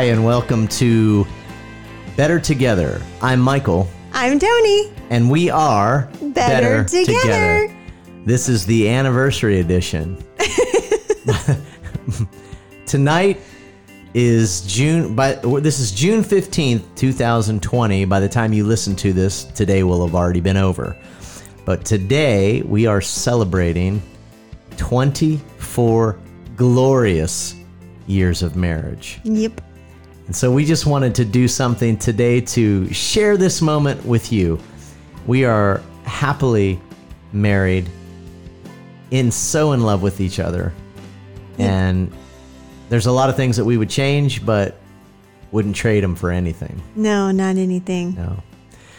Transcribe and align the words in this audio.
Hi, 0.00 0.06
and 0.06 0.24
welcome 0.24 0.66
to 0.68 1.26
Better 2.16 2.40
Together. 2.40 3.02
I'm 3.20 3.38
Michael, 3.38 3.86
I'm 4.14 4.38
Tony. 4.38 4.90
and 5.10 5.30
we 5.30 5.50
are 5.50 6.08
Better 6.22 6.84
Together. 6.84 7.70
This 8.24 8.48
is 8.48 8.64
the 8.64 8.88
anniversary 8.88 9.60
edition. 9.60 10.16
Tonight 12.86 13.42
is 14.14 14.62
June. 14.62 15.14
By 15.14 15.34
this 15.34 15.78
is 15.78 15.92
June 15.92 16.22
fifteenth, 16.22 16.82
two 16.94 17.12
thousand 17.12 17.62
twenty. 17.62 18.06
By 18.06 18.20
the 18.20 18.28
time 18.28 18.54
you 18.54 18.64
listen 18.64 18.96
to 18.96 19.12
this, 19.12 19.44
today 19.44 19.82
will 19.82 20.06
have 20.06 20.14
already 20.14 20.40
been 20.40 20.56
over. 20.56 20.96
But 21.66 21.84
today 21.84 22.62
we 22.62 22.86
are 22.86 23.02
celebrating 23.02 24.00
twenty-four 24.78 26.18
glorious 26.56 27.54
years 28.06 28.42
of 28.42 28.56
marriage. 28.56 29.20
Yep. 29.24 29.60
And 30.30 30.36
so 30.36 30.52
we 30.52 30.64
just 30.64 30.86
wanted 30.86 31.16
to 31.16 31.24
do 31.24 31.48
something 31.48 31.96
today 31.96 32.40
to 32.40 32.88
share 32.92 33.36
this 33.36 33.60
moment 33.60 34.06
with 34.06 34.30
you. 34.30 34.60
We 35.26 35.44
are 35.44 35.82
happily 36.04 36.80
married, 37.32 37.90
in 39.10 39.32
so 39.32 39.72
in 39.72 39.80
love 39.80 40.02
with 40.02 40.20
each 40.20 40.38
other. 40.38 40.72
And 41.58 42.12
there's 42.90 43.06
a 43.06 43.10
lot 43.10 43.28
of 43.28 43.34
things 43.34 43.56
that 43.56 43.64
we 43.64 43.76
would 43.76 43.90
change, 43.90 44.46
but 44.46 44.76
wouldn't 45.50 45.74
trade 45.74 46.04
them 46.04 46.14
for 46.14 46.30
anything. 46.30 46.80
No, 46.94 47.32
not 47.32 47.56
anything. 47.56 48.14
No. 48.14 48.40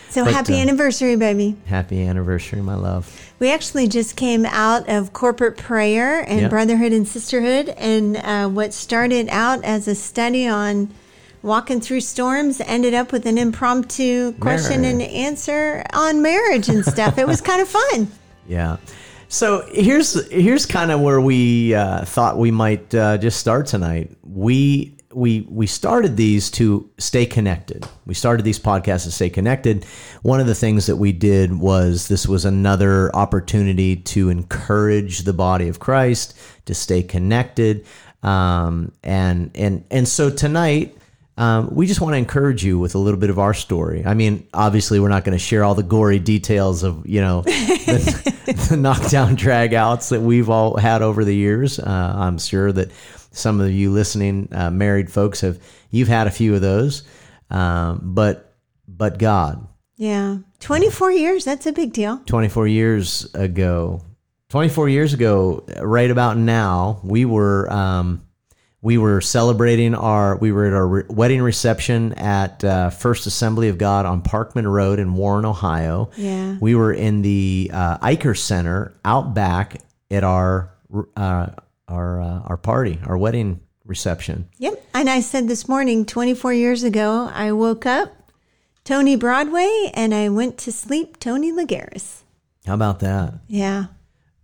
So 0.09 0.25
But, 0.25 0.33
happy 0.33 0.55
uh, 0.55 0.57
anniversary, 0.57 1.15
baby. 1.15 1.55
Happy 1.65 2.03
anniversary, 2.05 2.59
my 2.61 2.75
love. 2.75 3.31
We 3.39 3.49
actually 3.53 3.87
just 3.87 4.17
came 4.17 4.45
out 4.45 4.89
of 4.89 5.13
corporate 5.13 5.55
prayer 5.55 6.29
and 6.29 6.41
Yep. 6.41 6.49
brotherhood 6.49 6.91
and 6.91 7.07
sisterhood, 7.07 7.69
and 7.77 8.17
uh, 8.17 8.49
what 8.49 8.73
started 8.73 9.29
out 9.29 9.63
as 9.63 9.87
a 9.87 9.95
study 9.95 10.45
on 10.45 10.93
walking 11.43 11.81
through 11.81 12.01
storms 12.01 12.61
ended 12.61 12.93
up 12.93 13.11
with 13.11 13.25
an 13.25 13.37
impromptu 13.37 14.33
question 14.33 14.81
Marriage. 14.81 15.01
and 15.01 15.11
answer 15.13 15.83
on 15.93 16.21
marriage 16.21 16.69
and 16.69 16.85
stuff. 16.85 17.17
it 17.17 17.27
was 17.27 17.41
kind 17.49 17.61
of 17.61 17.67
fun. 17.67 18.07
Yeah. 18.47 18.77
So 19.27 19.65
here's 19.71 20.29
here's 20.29 20.65
kind 20.65 20.91
of 20.91 20.99
where 20.99 21.21
we 21.21 21.73
uh, 21.73 22.03
thought 22.03 22.37
we 22.37 22.51
might 22.51 22.93
uh, 22.93 23.17
just 23.17 23.39
start 23.39 23.65
tonight. 23.65 24.11
We 24.23 24.97
we 25.13 25.47
we 25.49 25.67
started 25.67 26.17
these 26.17 26.51
to 26.51 26.89
stay 26.97 27.25
connected. 27.25 27.87
We 28.05 28.13
started 28.13 28.43
these 28.43 28.59
podcasts 28.59 29.03
to 29.05 29.11
stay 29.11 29.29
connected. 29.29 29.85
One 30.21 30.41
of 30.41 30.47
the 30.47 30.55
things 30.55 30.85
that 30.87 30.97
we 30.97 31.13
did 31.13 31.57
was 31.57 32.09
this 32.09 32.27
was 32.27 32.43
another 32.43 33.13
opportunity 33.15 33.95
to 33.95 34.29
encourage 34.29 35.19
the 35.19 35.33
body 35.33 35.69
of 35.69 35.79
Christ 35.79 36.37
to 36.65 36.73
stay 36.73 37.01
connected. 37.01 37.85
Um, 38.23 38.91
and 39.01 39.51
and 39.55 39.85
and 39.89 40.07
so 40.07 40.29
tonight 40.29 40.97
um, 41.41 41.73
we 41.73 41.87
just 41.87 42.01
want 42.01 42.13
to 42.13 42.17
encourage 42.17 42.63
you 42.63 42.77
with 42.77 42.93
a 42.93 42.99
little 42.99 43.19
bit 43.19 43.31
of 43.31 43.39
our 43.39 43.55
story. 43.55 44.05
I 44.05 44.13
mean, 44.13 44.47
obviously, 44.53 44.99
we're 44.99 45.09
not 45.09 45.23
going 45.23 45.35
to 45.35 45.43
share 45.43 45.63
all 45.63 45.73
the 45.73 45.81
gory 45.81 46.19
details 46.19 46.83
of 46.83 47.03
you 47.07 47.19
know 47.19 47.41
the, 47.41 48.67
the 48.69 48.77
knockdown 48.77 49.35
dragouts 49.35 50.09
that 50.11 50.21
we've 50.21 50.51
all 50.51 50.77
had 50.77 51.01
over 51.01 51.25
the 51.25 51.35
years. 51.35 51.79
Uh, 51.79 52.13
I'm 52.15 52.37
sure 52.37 52.71
that 52.71 52.91
some 53.31 53.59
of 53.59 53.71
you 53.71 53.89
listening, 53.91 54.49
uh, 54.51 54.69
married 54.69 55.11
folks, 55.11 55.41
have 55.41 55.57
you've 55.89 56.07
had 56.07 56.27
a 56.27 56.31
few 56.31 56.53
of 56.53 56.61
those. 56.61 57.01
Um, 57.49 58.01
but 58.13 58.53
but 58.87 59.17
God, 59.17 59.67
Yeah. 59.97 60.37
24 60.59 61.11
years, 61.11 61.43
that's 61.43 61.65
a 61.65 61.71
big 61.71 61.91
deal. 61.91 62.21
24 62.27 62.67
years 62.67 63.25
ago 63.33 64.01
24 64.49 64.89
years 64.89 65.13
ago 65.13 65.65
right 65.81 66.11
about 66.11 66.37
now 66.37 66.99
we 67.03 67.25
were 67.25 67.71
um, 67.71 68.21
we 68.83 68.97
were 68.97 69.21
celebrating 69.21 69.93
our 69.93 70.35
we 70.37 70.51
were 70.51 70.65
at 70.65 70.73
our 70.73 70.87
re- 70.87 71.03
wedding 71.09 71.41
reception 71.41 72.13
at 72.13 72.63
uh, 72.63 72.89
first 72.89 73.25
assembly 73.27 73.69
of 73.69 73.77
god 73.77 74.05
on 74.05 74.21
parkman 74.23 74.69
road 74.71 74.99
in 74.99 75.13
warren 75.13 75.45
ohio 75.45 76.09
Yeah. 76.17 76.57
we 76.59 76.73
were 76.75 76.91
in 76.93 77.21
the 77.21 77.69
uh, 77.73 77.97
Iker 77.99 78.37
Center 78.37 78.93
out 79.05 79.33
back 79.33 79.77
at 80.09 80.23
our 80.23 80.71
uh, 81.15 81.47
our 81.87 82.21
uh, 82.21 82.39
our 82.45 82.57
party, 82.57 82.99
our 83.05 83.17
wedding 83.17 83.59
reception. 83.85 84.47
Yep. 84.57 84.85
And 84.93 85.09
I 85.09 85.19
said 85.21 85.47
this 85.49 85.67
morning, 85.67 86.05
24 86.05 86.53
years 86.53 86.83
ago, 86.83 87.29
I 87.33 87.51
woke 87.51 87.85
up 87.85 88.31
Tony 88.85 89.15
Broadway 89.17 89.91
and 89.93 90.13
I 90.13 90.29
went 90.29 90.57
to 90.59 90.71
sleep 90.71 91.19
Tony 91.19 91.51
Lagaris. 91.51 92.23
How 92.65 92.73
about 92.75 92.99
that? 93.01 93.33
Yeah. 93.47 93.85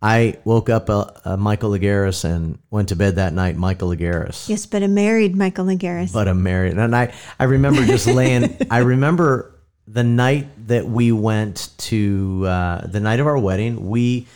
I 0.01 0.37
woke 0.45 0.69
up 0.69 0.89
uh, 0.89 1.05
uh, 1.25 1.37
Michael 1.37 1.71
Lagaris 1.71 2.23
and 2.23 2.59
went 2.69 2.89
to 2.89 2.95
bed 2.95 3.15
that 3.15 3.33
night. 3.33 3.55
Michael 3.57 3.89
Lagaris, 3.89 4.47
Yes, 4.47 4.65
but 4.67 4.83
a 4.83 4.87
married 4.87 5.35
Michael 5.35 5.65
Lagaris. 5.65 6.13
but 6.13 6.27
I'm 6.27 6.43
married, 6.43 6.77
and 6.77 6.95
I 6.95 7.13
I 7.39 7.45
remember 7.45 7.83
just 7.85 8.05
laying. 8.07 8.57
I 8.71 8.79
remember 8.79 9.53
the 9.87 10.03
night 10.03 10.67
that 10.67 10.85
we 10.87 11.11
went 11.11 11.69
to 11.77 12.43
uh, 12.45 12.85
the 12.87 12.99
night 12.99 13.19
of 13.19 13.25
our 13.27 13.37
wedding. 13.39 13.89
We 13.89 14.27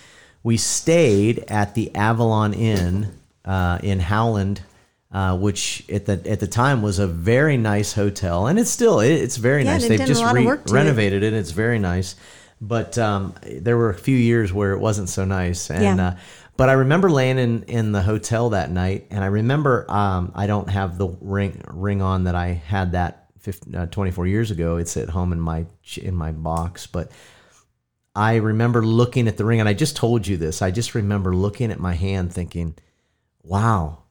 we 0.44 0.58
stayed 0.58 1.46
at 1.50 1.76
the 1.76 1.94
Avalon 1.96 2.54
Inn 2.54 3.12
uh, 3.46 3.78
in 3.84 4.00
Howland, 4.00 4.62
uh, 5.12 5.38
which 5.38 5.84
at 5.92 6.08
the 6.08 6.20
at 6.26 6.40
the 6.40 6.48
time 6.48 6.82
was 6.82 6.98
a 6.98 7.06
very 7.06 7.58
nice 7.58 7.94
hotel, 7.94 8.48
and 8.48 8.58
it's 8.58 8.72
still 8.72 9.00
it, 9.00 9.12
it's 9.12 9.38
very 9.38 9.64
Yeah, 9.64 9.74
nice. 9.74 9.88
they've 9.88 10.00
a 10.02 10.06
just 10.08 10.24
re- 10.34 10.44
to 10.44 10.50
it. 10.54 10.62
renovated 10.72 11.22
it. 11.22 11.34
It's 11.34 11.52
very 11.52 11.78
nice, 11.78 12.16
but 12.62 12.98
um, 12.98 13.34
there 13.44 13.76
were 13.76 13.90
a 13.90 13.98
few 13.98 14.16
years 14.16 14.54
where 14.54 14.72
it 14.72 14.80
wasn't 14.80 15.10
so 15.10 15.26
nice, 15.26 15.70
and. 15.70 15.98
Yeah. 15.98 16.08
Uh, 16.08 16.16
but 16.58 16.70
I 16.70 16.74
remember 16.74 17.10
laying 17.10 17.40
in, 17.40 17.64
in 17.64 17.92
the 17.92 18.04
hotel 18.04 18.52
that 18.52 18.70
night, 18.70 19.08
and 19.10 19.24
I 19.24 19.28
remember 19.28 19.90
um, 19.90 20.32
I 20.36 20.46
don't 20.46 20.70
have 20.70 21.00
the 21.00 21.08
ring 21.20 21.60
ring 21.68 22.04
on 22.04 22.26
that 22.26 22.36
I 22.36 22.50
had 22.50 22.92
that 22.92 23.30
15, 23.40 23.76
uh, 23.76 23.86
24 23.88 24.28
years 24.28 24.52
ago. 24.52 24.78
It's 24.78 24.96
at 24.96 25.10
home 25.10 25.34
in 25.34 25.40
my 25.40 25.66
in 26.00 26.16
my 26.16 26.32
box, 26.32 26.86
but 26.86 27.10
I 28.14 28.36
remember 28.36 28.86
looking 28.86 29.28
at 29.28 29.38
the 29.38 29.46
ring, 29.46 29.60
and 29.60 29.68
I 29.68 29.74
just 29.74 29.96
told 29.96 30.28
you 30.28 30.38
this. 30.38 30.62
I 30.62 30.70
just 30.70 30.94
remember 30.94 31.36
looking 31.36 31.72
at 31.72 31.80
my 31.80 31.96
hand, 31.96 32.32
thinking, 32.32 32.76
"Wow, 33.42 34.04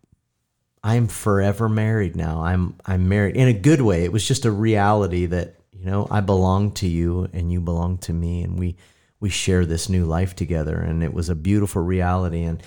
I'm 0.82 1.06
forever 1.06 1.68
married 1.68 2.16
now. 2.16 2.42
I'm 2.42 2.74
I'm 2.84 3.08
married 3.08 3.36
in 3.36 3.46
a 3.46 3.52
good 3.52 3.82
way. 3.82 4.04
It 4.04 4.12
was 4.12 4.26
just 4.26 4.44
a 4.44 4.50
reality 4.50 5.26
that 5.26 5.59
you 5.80 5.90
know 5.90 6.06
I 6.10 6.20
belong 6.20 6.72
to 6.72 6.86
you, 6.86 7.28
and 7.32 7.50
you 7.50 7.60
belong 7.60 7.98
to 7.98 8.12
me, 8.12 8.42
and 8.42 8.58
we 8.58 8.76
we 9.20 9.30
share 9.30 9.64
this 9.66 9.88
new 9.88 10.04
life 10.04 10.34
together. 10.34 10.76
And 10.76 11.02
it 11.02 11.12
was 11.12 11.28
a 11.28 11.34
beautiful 11.34 11.82
reality. 11.82 12.42
And 12.42 12.62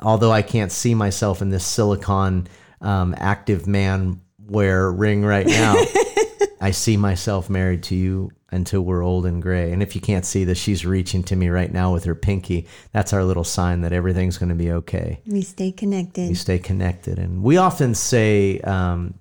although 0.00 0.32
I 0.32 0.42
can't 0.42 0.70
see 0.70 0.94
myself 0.94 1.42
in 1.42 1.50
this 1.50 1.64
silicon 1.64 2.46
um, 2.80 3.14
active 3.18 3.66
man 3.66 4.20
wear 4.46 4.90
ring 4.90 5.24
right 5.24 5.46
now, 5.46 5.74
I 6.60 6.70
see 6.72 6.96
myself 6.96 7.48
married 7.48 7.82
to 7.84 7.94
you 7.94 8.30
until 8.50 8.80
we're 8.80 9.02
old 9.02 9.26
and 9.26 9.42
gray. 9.42 9.72
And 9.72 9.82
if 9.82 9.94
you 9.94 10.00
can't 10.00 10.24
see 10.24 10.44
this, 10.44 10.58
she's 10.58 10.84
reaching 10.86 11.22
to 11.24 11.36
me 11.36 11.48
right 11.48 11.70
now 11.70 11.92
with 11.92 12.04
her 12.04 12.14
pinky. 12.14 12.66
That's 12.92 13.12
our 13.12 13.24
little 13.24 13.44
sign 13.44 13.82
that 13.82 13.92
everything's 13.92 14.38
going 14.38 14.48
to 14.48 14.54
be 14.54 14.72
okay 14.72 15.20
we 15.26 15.42
stay 15.42 15.70
connected. 15.70 16.28
we 16.28 16.34
stay 16.34 16.58
connected 16.58 17.18
and 17.18 17.42
we 17.42 17.58
often 17.58 17.94
say 17.94 18.58
um, 18.60 19.14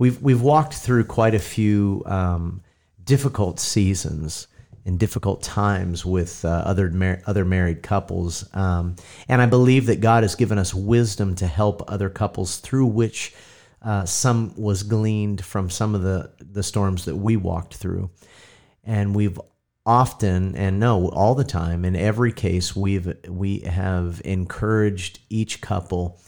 we've 0.00 0.20
we've 0.20 0.42
walked 0.42 0.74
through 0.74 1.04
quite 1.04 1.34
a 1.34 1.38
few 1.38 2.02
um, 2.06 2.60
difficult 3.04 3.60
seasons 3.60 4.48
and 4.84 4.98
difficult 4.98 5.42
times 5.42 6.04
with 6.04 6.44
uh, 6.44 6.48
other 6.48 6.90
mar- 6.90 7.22
other 7.26 7.44
married 7.44 7.84
couples 7.84 8.48
um, 8.54 8.96
and 9.28 9.40
I 9.40 9.46
believe 9.46 9.86
that 9.86 10.00
God 10.00 10.24
has 10.24 10.34
given 10.34 10.58
us 10.58 10.74
wisdom 10.74 11.36
to 11.36 11.46
help 11.46 11.84
other 11.86 12.10
couples 12.10 12.56
through 12.56 12.86
which 12.86 13.32
uh, 13.82 14.04
some 14.04 14.52
was 14.56 14.82
gleaned 14.82 15.44
from 15.44 15.70
some 15.70 15.94
of 15.94 16.02
the 16.02 16.32
the 16.38 16.62
storms 16.62 17.04
that 17.04 17.16
we 17.16 17.36
walked 17.36 17.74
through. 17.74 18.10
And 18.84 19.14
we've 19.14 19.40
often 19.86 20.54
and 20.56 20.78
no 20.78 21.08
all 21.08 21.34
the 21.34 21.44
time 21.44 21.84
in 21.84 21.96
every 21.96 22.32
case 22.32 22.76
we've 22.76 23.14
we 23.28 23.60
have 23.60 24.20
encouraged 24.24 25.20
each 25.30 25.60
couple 25.60 26.20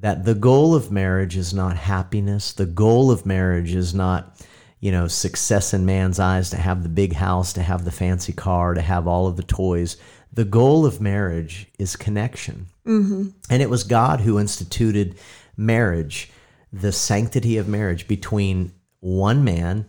that 0.00 0.24
the 0.24 0.34
goal 0.34 0.74
of 0.74 0.92
marriage 0.92 1.36
is 1.36 1.52
not 1.52 1.76
happiness. 1.76 2.52
The 2.52 2.66
goal 2.66 3.10
of 3.10 3.26
marriage 3.26 3.74
is 3.74 3.94
not 3.94 4.36
you 4.80 4.92
know 4.92 5.08
success 5.08 5.74
in 5.74 5.84
man's 5.84 6.20
eyes 6.20 6.50
to 6.50 6.56
have 6.56 6.82
the 6.82 6.88
big 6.88 7.14
house 7.14 7.52
to 7.54 7.62
have 7.62 7.84
the 7.84 7.90
fancy 7.90 8.32
car 8.32 8.74
to 8.74 8.80
have 8.80 9.06
all 9.06 9.26
of 9.26 9.36
the 9.36 9.42
toys. 9.42 9.96
The 10.32 10.44
goal 10.44 10.86
of 10.86 11.00
marriage 11.00 11.66
is 11.78 11.96
connection. 11.96 12.66
Mm-hmm. 12.86 13.28
And 13.50 13.62
it 13.62 13.70
was 13.70 13.84
god 13.84 14.20
who 14.20 14.38
instituted 14.38 15.16
marriage 15.56 16.30
the 16.72 16.92
sanctity 16.92 17.56
of 17.56 17.66
marriage 17.66 18.06
between 18.06 18.72
one 19.00 19.42
man 19.42 19.86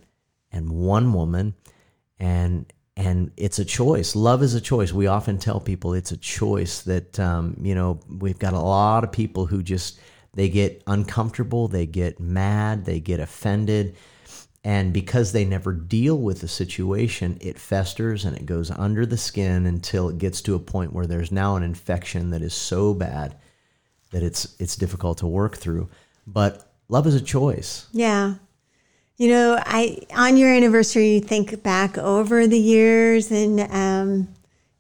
and 0.51 0.71
one 0.71 1.13
woman 1.13 1.53
and 2.17 2.71
and 2.99 3.31
it's 3.37 3.59
a 3.59 3.65
choice 3.65 4.15
love 4.15 4.43
is 4.43 4.53
a 4.53 4.61
choice 4.61 4.91
we 4.91 5.07
often 5.07 5.37
tell 5.37 5.59
people 5.59 5.93
it's 5.93 6.11
a 6.11 6.17
choice 6.17 6.81
that 6.81 7.19
um, 7.19 7.55
you 7.61 7.73
know 7.73 7.99
we've 8.19 8.39
got 8.39 8.53
a 8.53 8.59
lot 8.59 9.03
of 9.03 9.11
people 9.11 9.45
who 9.45 9.63
just 9.63 9.99
they 10.33 10.49
get 10.49 10.83
uncomfortable 10.87 11.67
they 11.67 11.85
get 11.85 12.19
mad 12.19 12.85
they 12.85 12.99
get 12.99 13.19
offended 13.19 13.95
and 14.65 14.91
because 14.91 15.31
they 15.31 15.45
never 15.45 15.71
deal 15.71 16.17
with 16.17 16.41
the 16.41 16.47
situation 16.47 17.37
it 17.39 17.57
festers 17.57 18.25
and 18.25 18.35
it 18.35 18.45
goes 18.45 18.69
under 18.71 19.05
the 19.05 19.17
skin 19.17 19.65
until 19.65 20.09
it 20.09 20.17
gets 20.17 20.41
to 20.41 20.55
a 20.55 20.59
point 20.59 20.91
where 20.91 21.07
there's 21.07 21.31
now 21.31 21.55
an 21.55 21.63
infection 21.63 22.29
that 22.31 22.41
is 22.41 22.53
so 22.53 22.93
bad 22.93 23.35
that 24.11 24.23
it's 24.23 24.55
it's 24.59 24.75
difficult 24.75 25.17
to 25.17 25.27
work 25.27 25.55
through 25.55 25.89
but 26.27 26.69
love 26.89 27.07
is 27.07 27.15
a 27.15 27.21
choice. 27.21 27.87
Yeah. 27.93 28.35
You 29.19 29.27
know, 29.27 29.61
I 29.65 29.99
on 30.15 30.37
your 30.37 30.49
anniversary, 30.49 31.15
you 31.15 31.19
think 31.19 31.61
back 31.61 31.97
over 31.97 32.47
the 32.47 32.57
years, 32.57 33.29
and 33.31 33.59
um, 33.59 34.29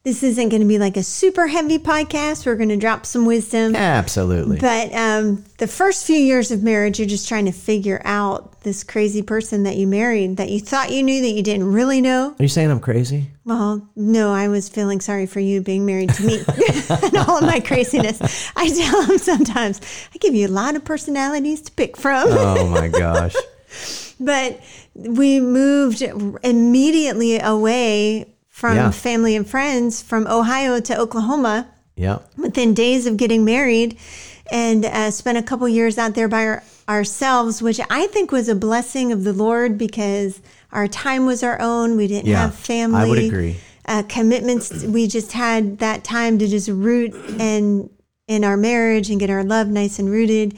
this 0.03 0.23
isn't 0.23 0.47
going 0.47 0.61
to 0.61 0.67
be 0.67 0.79
like 0.79 0.95
a 0.95 1.03
super 1.03 1.47
heavy 1.47 1.77
podcast. 1.77 2.45
We're 2.45 2.55
going 2.55 2.69
to 2.69 2.77
drop 2.77 3.05
some 3.05 3.25
wisdom. 3.25 3.75
Absolutely. 3.75 4.57
But 4.57 4.93
um, 4.93 5.43
the 5.57 5.67
first 5.67 6.07
few 6.07 6.15
years 6.15 6.51
of 6.51 6.63
marriage, 6.63 6.99
you're 6.99 7.07
just 7.07 7.27
trying 7.27 7.47
to 7.47 7.51
figure 7.51 8.01
out 8.05 8.61
this 8.61 8.81
crazy 8.85 9.21
person 9.21 9.63
that 9.63 9.75
you 9.75 9.87
married 9.87 10.37
that 10.37 10.49
you 10.49 10.61
thought 10.61 10.89
you 10.89 11.03
knew 11.03 11.21
that 11.21 11.31
you 11.31 11.43
didn't 11.43 11.69
really 11.69 11.99
know. 11.99 12.33
Are 12.39 12.41
you 12.41 12.47
saying 12.47 12.71
I'm 12.71 12.79
crazy? 12.79 13.29
Well, 13.43 13.89
no, 13.97 14.31
I 14.31 14.47
was 14.47 14.69
feeling 14.69 15.01
sorry 15.01 15.25
for 15.25 15.41
you 15.41 15.59
being 15.59 15.85
married 15.85 16.13
to 16.13 16.23
me 16.25 16.39
and 16.89 17.17
all 17.17 17.39
of 17.39 17.43
my 17.43 17.59
craziness. 17.59 18.21
I 18.55 18.69
tell 18.69 19.03
him 19.03 19.17
sometimes, 19.17 19.81
I 20.15 20.17
give 20.17 20.33
you 20.33 20.47
a 20.47 20.49
lot 20.49 20.77
of 20.77 20.85
personalities 20.85 21.61
to 21.63 21.73
pick 21.73 21.97
from. 21.97 22.29
Oh 22.29 22.69
my 22.69 22.87
gosh. 22.87 23.35
But 24.19 24.59
we 24.93 25.39
moved 25.39 26.01
immediately 26.43 27.39
away 27.39 28.25
from 28.49 28.75
Yeah. 28.75 28.91
family 28.91 29.35
and 29.35 29.47
friends 29.49 30.01
from 30.01 30.27
Ohio 30.27 30.79
to 30.81 30.97
Oklahoma 30.99 31.67
yeah. 31.95 32.19
within 32.37 32.73
days 32.73 33.05
of 33.05 33.15
getting 33.17 33.45
married 33.45 33.97
and 34.51 34.83
uh, 34.85 35.11
spent 35.11 35.37
a 35.37 35.43
couple 35.43 35.69
years 35.69 35.97
out 35.97 36.15
there 36.15 36.27
by 36.27 36.43
our, 36.45 36.63
ourselves, 36.89 37.61
which 37.61 37.79
I 37.89 38.07
think 38.07 38.31
was 38.31 38.49
a 38.49 38.55
blessing 38.55 39.11
of 39.11 39.23
the 39.23 39.31
Lord 39.31 39.77
because 39.77 40.41
our 40.71 40.87
time 40.87 41.25
was 41.25 41.43
our 41.43 41.59
own. 41.61 41.95
We 41.95 42.07
didn't 42.07 42.27
Yeah, 42.27 42.41
have 42.41 42.55
family. 42.55 42.99
I 43.01 43.05
would 43.07 43.19
agree. 43.23 43.57
Uh, 43.85 44.03
commitments. 44.09 44.83
We 44.83 45.07
just 45.07 45.31
had 45.31 45.79
that 45.79 46.03
time 46.03 46.37
to 46.39 46.47
just 46.47 46.67
root 46.69 47.13
and 47.39 47.89
in 48.29 48.45
our 48.45 48.55
marriage 48.55 49.09
and 49.09 49.19
get 49.19 49.29
our 49.29 49.43
love 49.43 49.67
nice 49.67 49.99
and 49.99 50.09
rooted 50.09 50.57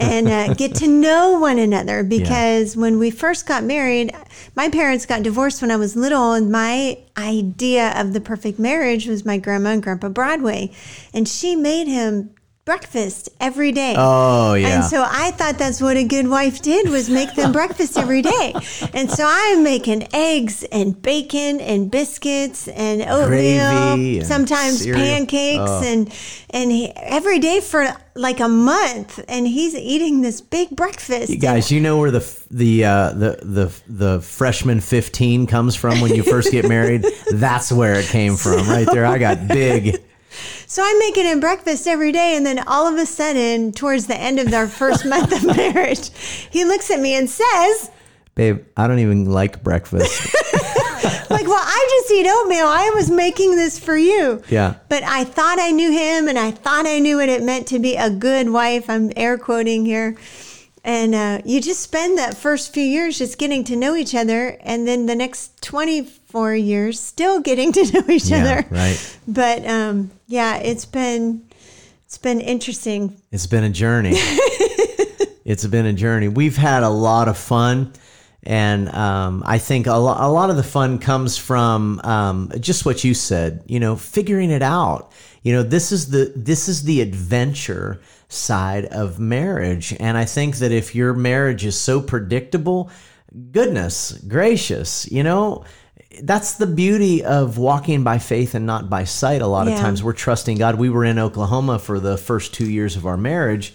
and 0.00 0.28
uh, 0.28 0.52
get 0.58 0.74
to 0.74 0.88
know 0.88 1.38
one 1.38 1.58
another. 1.58 2.02
Because 2.02 2.76
when 2.76 2.98
we 2.98 3.10
first 3.10 3.46
got 3.46 3.64
married 3.64 4.14
my 4.54 4.68
parents 4.68 5.06
got 5.06 5.22
divorced 5.22 5.62
when 5.62 5.70
i 5.70 5.76
was 5.76 5.96
little 5.96 6.32
and 6.32 6.50
my 6.50 6.98
idea 7.16 7.92
of 7.98 8.12
the 8.12 8.20
perfect 8.20 8.58
marriage 8.58 9.06
was 9.06 9.24
my 9.24 9.38
grandma 9.38 9.70
and 9.70 9.82
grandpa 9.82 10.08
broadway. 10.08 10.70
And 11.14 11.28
she 11.28 11.56
made 11.56 11.86
him 11.86 12.34
breakfast 12.64 13.28
every 13.40 13.72
day 13.72 13.94
Oh 13.98 14.54
yeah. 14.54 14.68
and 14.76 14.84
so 14.84 15.04
I 15.04 15.32
thought 15.32 15.58
that's 15.58 15.80
what 15.80 15.96
a 15.96 16.04
good 16.04 16.28
wife 16.28 16.62
did 16.62 16.88
was 16.90 17.10
make 17.10 17.34
them 17.34 17.50
breakfast 17.50 17.98
every 17.98 18.22
day. 18.22 18.54
And 18.94 19.10
so 19.10 19.24
I'm 19.26 19.62
making 19.64 20.06
eggs 20.14 20.62
and 20.64 21.00
bacon 21.00 21.60
and 21.60 21.90
biscuits 21.90 22.68
and 22.68 23.02
oatmeal, 23.02 23.60
and 23.60 24.26
sometimes 24.26 24.82
cereal. 24.82 24.96
pancakes 25.02 25.58
Oh. 25.70 25.82
and 25.84 26.12
and 26.50 26.70
he, 26.70 26.92
every 26.96 27.38
day 27.38 27.60
for 27.60 27.86
like 28.14 28.38
a 28.40 28.48
month 28.48 29.18
and 29.28 29.46
he's 29.48 29.74
eating 29.74 30.20
this 30.20 30.40
big 30.40 30.70
breakfast. 30.76 31.30
You 31.30 31.38
guys, 31.38 31.70
you 31.72 31.80
know 31.80 31.98
where 31.98 32.10
the 32.10 32.24
the 32.50 32.84
uh, 32.84 33.12
the 33.12 33.38
the 33.42 33.72
the 33.88 34.20
freshman 34.20 34.80
fifteen 34.80 35.46
comes 35.46 35.74
from 35.74 36.00
when 36.00 36.14
you 36.14 36.22
first 36.22 36.52
get 36.52 36.68
married. 36.68 37.04
That's 37.32 37.72
where 37.72 37.94
it 37.94 38.06
came 38.06 38.36
from, 38.36 38.68
right 38.68 38.86
there. 38.86 39.06
I 39.06 39.18
got 39.18 39.48
big. 39.48 40.02
So 40.72 40.82
I'm 40.82 40.98
making 41.00 41.26
him 41.26 41.38
breakfast 41.38 41.86
every 41.86 42.12
day, 42.12 42.34
and 42.34 42.46
then 42.46 42.60
all 42.60 42.86
of 42.86 42.98
a 42.98 43.04
sudden, 43.04 43.72
towards 43.72 44.06
the 44.06 44.16
end 44.16 44.38
of 44.38 44.50
our 44.54 44.66
first 44.66 45.04
month 45.04 45.30
of 45.30 45.44
marriage, 45.56 46.08
he 46.50 46.64
looks 46.64 46.90
at 46.90 46.98
me 46.98 47.14
and 47.14 47.28
says, 47.28 47.90
Babe, 48.34 48.64
I 48.74 48.86
don't 48.86 48.98
even 48.98 49.26
like 49.26 49.62
breakfast. 49.62 50.34
like, 51.28 51.46
well, 51.46 51.62
I 51.62 52.00
just 52.00 52.12
eat 52.12 52.26
oatmeal. 52.26 52.64
I 52.64 52.90
was 52.94 53.10
making 53.10 53.54
this 53.54 53.78
for 53.78 53.98
you. 53.98 54.42
Yeah. 54.48 54.76
But 54.88 55.02
I 55.02 55.24
thought 55.24 55.58
I 55.60 55.72
knew 55.72 55.92
him 55.92 56.26
and 56.26 56.38
I 56.38 56.52
thought 56.52 56.86
I 56.86 57.00
knew 57.00 57.18
what 57.18 57.28
it 57.28 57.42
meant 57.42 57.66
to 57.66 57.78
be 57.78 57.96
a 57.96 58.08
good 58.08 58.48
wife. 58.48 58.88
I'm 58.88 59.12
air 59.14 59.36
quoting 59.36 59.84
here. 59.84 60.16
And 60.84 61.14
uh, 61.14 61.42
you 61.44 61.60
just 61.60 61.80
spend 61.80 62.16
that 62.16 62.34
first 62.34 62.72
few 62.72 62.82
years 62.82 63.18
just 63.18 63.36
getting 63.36 63.62
to 63.64 63.76
know 63.76 63.94
each 63.94 64.14
other. 64.14 64.56
And 64.62 64.88
then 64.88 65.04
the 65.04 65.14
next 65.14 65.60
24 66.32 66.54
years 66.56 66.98
still 67.00 67.40
getting 67.40 67.72
to 67.72 67.92
know 67.92 68.04
each 68.08 68.24
Yeah, 68.26 68.38
other. 68.44 68.66
right. 68.70 69.18
But 69.28 69.64
um, 69.66 70.10
yeah, 70.26 70.56
it's 70.56 70.84
been. 70.84 71.42
It's 72.06 72.18
been 72.18 72.40
interesting. 72.42 73.16
It's 73.30 73.46
been 73.46 73.64
a 73.64 73.70
journey. 73.70 74.12
it's 75.46 75.64
been 75.66 75.86
a 75.86 75.92
journey. 75.94 76.28
We've 76.28 76.56
had 76.56 76.82
a 76.82 76.90
lot 76.90 77.28
of 77.28 77.38
fun. 77.38 77.92
And 78.42 78.88
um, 78.90 79.42
I 79.46 79.56
think 79.58 79.86
a, 79.86 79.94
lo- 79.94 80.16
a 80.18 80.28
lot 80.30 80.50
of 80.50 80.56
the 80.56 80.62
fun 80.62 80.98
comes 80.98 81.38
from 81.38 82.00
um, 82.04 82.52
just 82.60 82.84
what 82.84 83.02
you 83.04 83.14
said, 83.14 83.62
you 83.66 83.80
know, 83.80 83.96
figuring 83.96 84.50
it 84.50 84.60
out. 84.62 85.12
You 85.42 85.54
know, 85.54 85.62
this 85.62 85.90
is 85.92 86.10
the 86.10 86.32
this 86.36 86.68
is 86.68 86.82
the 86.82 87.00
adventure 87.00 88.00
side 88.28 88.84
of 88.86 89.18
marriage. 89.18 89.94
And 90.00 90.18
I 90.18 90.24
think 90.26 90.56
that 90.56 90.70
if 90.72 90.94
your 90.94 91.14
marriage 91.14 91.64
is 91.64 91.78
so 91.78 92.02
predictable, 92.02 92.90
goodness 93.52 94.12
gracious, 94.28 95.10
you 95.10 95.22
know, 95.22 95.64
that's 96.22 96.54
the 96.54 96.66
beauty 96.66 97.24
of 97.24 97.58
walking 97.58 98.04
by 98.04 98.18
faith 98.18 98.54
and 98.54 98.66
not 98.66 98.90
by 98.90 99.04
sight. 99.04 99.42
A 99.42 99.46
lot 99.46 99.68
of 99.68 99.78
times 99.78 100.02
we're 100.02 100.12
trusting 100.12 100.58
God. 100.58 100.76
We 100.76 100.90
were 100.90 101.04
in 101.04 101.18
Oklahoma 101.18 101.78
for 101.78 102.00
the 102.00 102.16
first 102.16 102.54
two 102.54 102.70
years 102.70 102.96
of 102.96 103.06
our 103.06 103.16
marriage, 103.16 103.74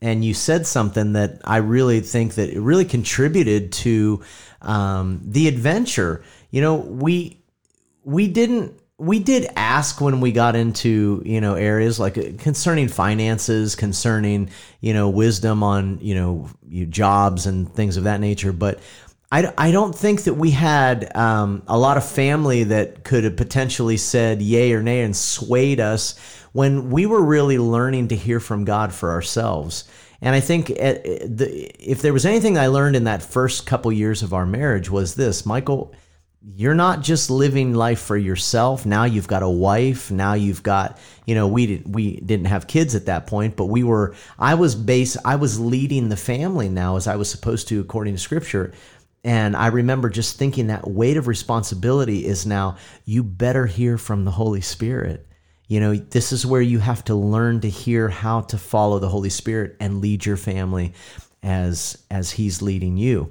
and 0.00 0.24
you 0.24 0.34
said 0.34 0.66
something 0.66 1.14
that 1.14 1.40
I 1.44 1.58
really 1.58 2.00
think 2.00 2.34
that 2.34 2.50
it 2.50 2.60
really 2.60 2.84
contributed 2.84 3.72
to 3.72 4.22
um, 4.62 5.20
the 5.24 5.48
adventure. 5.48 6.24
You 6.50 6.60
know, 6.60 6.74
we 6.74 7.42
we 8.04 8.28
didn't 8.28 8.80
we 9.00 9.18
did 9.18 9.48
ask 9.56 10.00
when 10.00 10.20
we 10.20 10.30
got 10.30 10.54
into 10.54 11.22
you 11.24 11.40
know 11.40 11.54
areas 11.54 11.98
like 11.98 12.18
uh, 12.18 12.24
concerning 12.38 12.86
finances 12.86 13.74
concerning 13.74 14.50
you 14.80 14.92
know 14.92 15.08
wisdom 15.08 15.62
on 15.62 15.98
you 16.00 16.14
know 16.14 16.48
jobs 16.90 17.46
and 17.46 17.72
things 17.74 17.96
of 17.96 18.04
that 18.04 18.20
nature 18.20 18.52
but 18.52 18.78
I, 19.32 19.52
I 19.56 19.70
don't 19.70 19.94
think 19.94 20.24
that 20.24 20.34
we 20.34 20.50
had 20.50 21.16
um, 21.16 21.62
a 21.68 21.78
lot 21.78 21.96
of 21.96 22.04
family 22.04 22.64
that 22.64 23.04
could 23.04 23.24
have 23.24 23.36
potentially 23.36 23.96
said 23.96 24.42
yay 24.42 24.72
or 24.72 24.82
nay 24.82 25.02
and 25.02 25.16
swayed 25.16 25.78
us 25.78 26.18
when 26.52 26.90
we 26.90 27.06
were 27.06 27.22
really 27.22 27.58
learning 27.58 28.08
to 28.08 28.16
hear 28.16 28.40
from 28.40 28.64
God 28.64 28.92
for 28.92 29.10
ourselves. 29.10 29.84
And 30.20 30.34
I 30.34 30.40
think 30.40 30.70
at, 30.70 31.04
the, 31.04 31.70
if 31.78 32.02
there 32.02 32.12
was 32.12 32.26
anything 32.26 32.58
I 32.58 32.66
learned 32.66 32.96
in 32.96 33.04
that 33.04 33.22
first 33.22 33.66
couple 33.66 33.92
years 33.92 34.22
of 34.22 34.34
our 34.34 34.46
marriage 34.46 34.90
was 34.90 35.14
this, 35.14 35.46
Michael, 35.46 35.94
you're 36.42 36.74
not 36.74 37.02
just 37.02 37.30
living 37.30 37.74
life 37.74 38.00
for 38.00 38.16
yourself. 38.16 38.84
Now 38.84 39.04
you've 39.04 39.28
got 39.28 39.42
a 39.42 39.48
wife. 39.48 40.10
Now 40.10 40.34
you've 40.34 40.62
got, 40.62 40.98
you 41.26 41.34
know, 41.34 41.46
we 41.46 41.66
did 41.66 41.94
we 41.94 42.18
didn't 42.20 42.46
have 42.46 42.66
kids 42.66 42.94
at 42.94 43.06
that 43.06 43.26
point, 43.26 43.56
but 43.56 43.66
we 43.66 43.84
were. 43.84 44.14
I 44.38 44.54
was 44.54 44.74
base. 44.74 45.18
I 45.22 45.36
was 45.36 45.60
leading 45.60 46.08
the 46.08 46.16
family 46.16 46.70
now 46.70 46.96
as 46.96 47.06
I 47.06 47.16
was 47.16 47.30
supposed 47.30 47.68
to 47.68 47.80
according 47.80 48.14
to 48.14 48.20
Scripture. 48.20 48.72
And 49.22 49.54
I 49.54 49.66
remember 49.66 50.08
just 50.08 50.38
thinking 50.38 50.68
that 50.68 50.88
weight 50.88 51.16
of 51.16 51.26
responsibility 51.26 52.24
is 52.24 52.46
now 52.46 52.76
you 53.04 53.22
better 53.22 53.66
hear 53.66 53.98
from 53.98 54.24
the 54.24 54.30
Holy 54.30 54.62
Spirit. 54.62 55.26
You 55.68 55.78
know, 55.78 55.94
this 55.94 56.32
is 56.32 56.46
where 56.46 56.62
you 56.62 56.78
have 56.78 57.04
to 57.04 57.14
learn 57.14 57.60
to 57.60 57.68
hear 57.68 58.08
how 58.08 58.40
to 58.42 58.58
follow 58.58 58.98
the 58.98 59.08
Holy 59.08 59.30
Spirit 59.30 59.76
and 59.78 60.00
lead 60.00 60.24
your 60.24 60.36
family 60.36 60.94
as 61.42 62.02
as 62.10 62.30
He's 62.30 62.60
leading 62.62 62.96
you. 62.96 63.30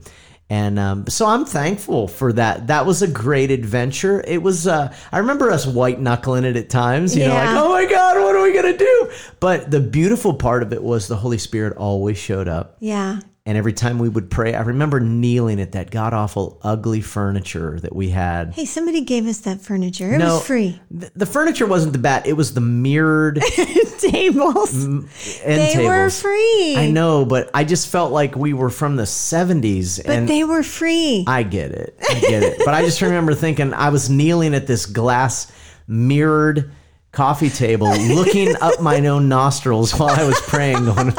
And 0.51 0.79
um, 0.79 1.05
so 1.07 1.27
I'm 1.27 1.45
thankful 1.45 2.07
for 2.07 2.33
that. 2.33 2.67
That 2.67 2.87
was 2.87 3.03
a 3.03 3.07
great 3.07 3.51
adventure. 3.51 4.23
It 4.25 4.41
was. 4.41 4.67
Uh, 4.67 4.95
I 5.11 5.19
remember 5.19 5.51
us 5.51 5.67
white 5.67 5.99
knuckling 5.99 6.43
it 6.43 6.55
at 6.55 6.69
times. 6.69 7.15
You 7.15 7.27
know, 7.27 7.33
like, 7.35 7.49
oh 7.49 7.69
my 7.69 7.85
God, 7.85 8.17
what 8.17 8.35
are 8.35 8.41
we 8.41 8.53
gonna 8.53 8.77
do? 8.77 9.11
But 9.39 9.69
the 9.69 9.79
beautiful 9.79 10.33
part 10.33 10.63
of 10.63 10.73
it 10.73 10.81
was 10.81 11.07
the 11.07 11.17
Holy 11.17 11.37
Spirit 11.37 11.77
always 11.77 12.17
showed 12.17 12.47
up. 12.47 12.77
Yeah. 12.79 13.19
And 13.45 13.57
every 13.57 13.73
time 13.73 13.97
we 13.97 14.09
would 14.09 14.29
pray, 14.29 14.53
I 14.53 14.61
remember 14.61 14.99
kneeling 14.99 15.59
at 15.59 15.71
that 15.71 15.89
god 15.89 16.13
awful, 16.13 16.59
ugly 16.61 17.01
furniture 17.01 17.79
that 17.79 17.95
we 17.95 18.09
had. 18.09 18.53
Hey, 18.53 18.65
somebody 18.65 19.01
gave 19.01 19.25
us 19.25 19.39
that 19.39 19.59
furniture. 19.61 20.13
It 20.13 20.19
No, 20.19 20.35
was 20.35 20.45
free. 20.45 20.79
th- 20.99 21.11
The 21.15 21.25
furniture 21.25 21.65
wasn't 21.65 21.93
the 21.93 21.99
bad; 21.99 22.27
it 22.27 22.33
was 22.33 22.53
the 22.53 22.61
mirrored 22.61 23.41
Tables. 23.99 24.85
end 24.85 25.07
they 25.43 25.73
tables. 25.73 25.87
were 25.87 26.09
free. 26.11 26.75
I 26.77 26.89
know, 26.91 27.25
but 27.25 27.49
I 27.53 27.63
just 27.63 27.87
felt 27.87 28.11
like 28.11 28.35
we 28.35 28.53
were 28.53 28.69
from 28.69 28.97
the 28.97 29.03
'70s, 29.03 30.03
But 30.05 30.15
and 30.15 30.27
they 30.29 30.43
were 30.43 30.61
free. 30.61 31.23
I 31.25 31.41
get 31.43 31.71
it, 31.71 31.97
I 32.07 32.19
get 32.19 32.43
it. 32.43 32.61
But 32.63 32.73
I 32.75 32.83
just 32.83 33.01
remember 33.01 33.33
thinking 33.33 33.73
I 33.73 33.89
was 33.89 34.09
kneeling 34.09 34.53
at 34.53 34.67
this 34.67 34.85
glass 34.85 35.51
mirrored 35.87 36.71
coffee 37.11 37.49
table, 37.49 37.89
looking 37.97 38.55
up 38.61 38.79
my 38.81 39.03
own 39.07 39.27
nostrils 39.27 39.97
while 39.97 40.09
I 40.09 40.23
was 40.25 40.39
praying, 40.41 40.85
going, 40.85 41.13